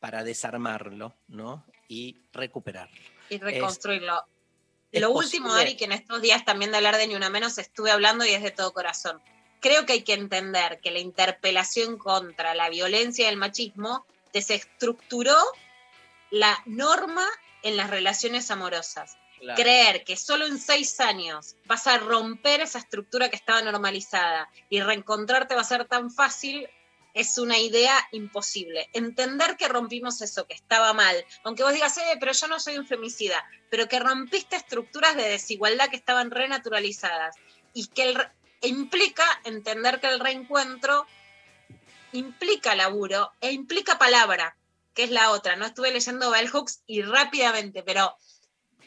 [0.00, 1.64] para desarmarlo ¿no?
[1.88, 3.00] y recuperarlo.
[3.28, 4.24] Y reconstruirlo.
[4.90, 7.28] es Lo último, posible- Ari, que en estos días también de hablar de Ni Una
[7.30, 9.20] Menos estuve hablando y es de todo corazón.
[9.60, 15.36] Creo que hay que entender que la interpelación contra la violencia y el machismo desestructuró
[16.30, 17.26] la norma
[17.62, 19.17] en las relaciones amorosas.
[19.56, 24.80] Creer que solo en seis años vas a romper esa estructura que estaba normalizada y
[24.80, 26.68] reencontrarte va a ser tan fácil
[27.14, 28.88] es una idea imposible.
[28.92, 32.78] Entender que rompimos eso, que estaba mal, aunque vos digas, eh, pero yo no soy
[32.78, 37.34] un femicida, pero que rompiste estructuras de desigualdad que estaban renaturalizadas
[37.74, 38.28] y que el
[38.60, 41.06] implica entender que el reencuentro
[42.12, 44.56] implica laburo e implica palabra,
[44.94, 45.56] que es la otra.
[45.56, 48.16] No estuve leyendo Bell Hooks y rápidamente, pero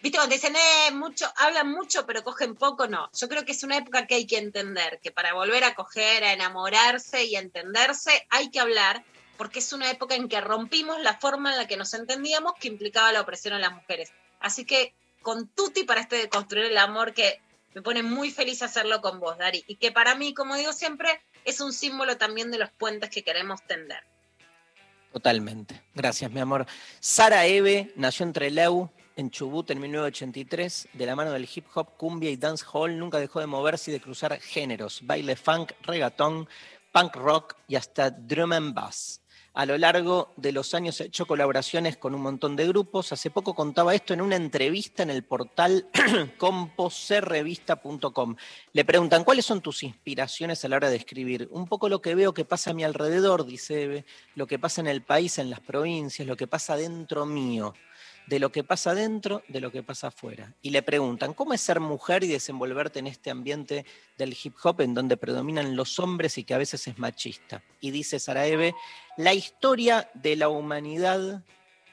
[0.02, 3.10] viste cuando dicen, eh, mucho, hablan mucho pero cogen poco, no.
[3.14, 6.24] Yo creo que es una época que hay que entender, que para volver a coger,
[6.24, 9.04] a enamorarse y a entenderse, hay que hablar,
[9.38, 12.68] porque es una época en que rompimos la forma en la que nos entendíamos que
[12.68, 14.12] implicaba la opresión a las mujeres.
[14.40, 17.40] Así que con Tuti para este de construir el amor que
[17.74, 21.22] me pone muy feliz hacerlo con vos, Dari, y que para mí, como digo siempre,
[21.46, 24.04] es un símbolo también de los puentes que queremos tender.
[25.14, 25.82] Totalmente.
[25.94, 26.66] Gracias, mi amor.
[27.00, 28.90] Sara Eve nació en Trelew,
[29.22, 30.90] en Chubut, en 1983.
[30.94, 34.02] De la mano del hip hop, cumbia y dancehall, nunca dejó de moverse y de
[34.02, 35.00] cruzar géneros.
[35.04, 36.48] Baile funk, reggaetón,
[36.92, 39.22] punk rock y hasta drum and bass.
[39.54, 43.12] A lo largo de los años ha hecho colaboraciones con un montón de grupos.
[43.12, 45.90] Hace poco contaba esto en una entrevista en el portal
[46.38, 48.38] composerrevista.com.
[48.72, 51.50] Le preguntan, ¿cuáles son tus inspiraciones a la hora de escribir?
[51.52, 54.88] Un poco lo que veo que pasa a mi alrededor, dice lo que pasa en
[54.88, 57.74] el país, en las provincias, lo que pasa dentro mío,
[58.28, 60.54] de lo que pasa dentro, de lo que pasa afuera.
[60.62, 63.86] Y le preguntan, ¿cómo es ser mujer y desenvolverte en este ambiente
[64.18, 67.64] del hip hop en donde predominan los hombres y que a veces es machista?
[67.80, 68.74] Y dice Sara Eve,
[69.18, 71.44] la historia de la humanidad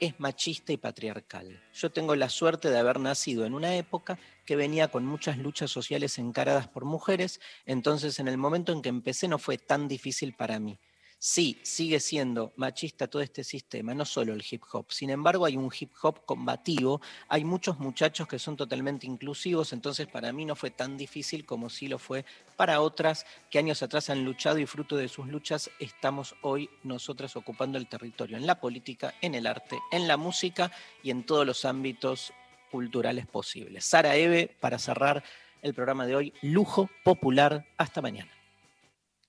[0.00, 1.60] es machista y patriarcal.
[1.74, 5.70] Yo tengo la suerte de haber nacido en una época que venía con muchas luchas
[5.70, 10.34] sociales encaradas por mujeres, entonces en el momento en que empecé no fue tan difícil
[10.34, 10.78] para mí.
[11.20, 14.92] Sí, sigue siendo machista todo este sistema, no solo el hip hop.
[14.92, 20.06] Sin embargo, hay un hip hop combativo, hay muchos muchachos que son totalmente inclusivos, entonces
[20.06, 22.24] para mí no fue tan difícil como sí lo fue
[22.56, 27.34] para otras que años atrás han luchado y fruto de sus luchas estamos hoy nosotras
[27.34, 30.70] ocupando el territorio en la política, en el arte, en la música
[31.02, 32.32] y en todos los ámbitos
[32.70, 33.84] culturales posibles.
[33.84, 35.24] Sara Eve, para cerrar
[35.62, 37.66] el programa de hoy, lujo popular.
[37.76, 38.37] Hasta mañana.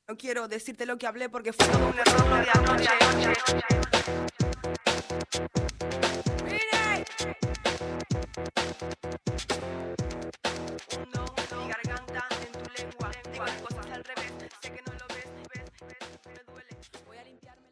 [0.10, 2.90] No quiero decirte lo que hablé porque fue un error de anoche.
[6.44, 7.06] ¡Mire!
[11.56, 13.12] Mi garganta en tu lengua.
[13.32, 14.34] Digo las cosas al revés.
[14.64, 16.78] Sé que no lo ves, ves, ves, me duele.
[17.06, 17.69] Voy a limpiarme.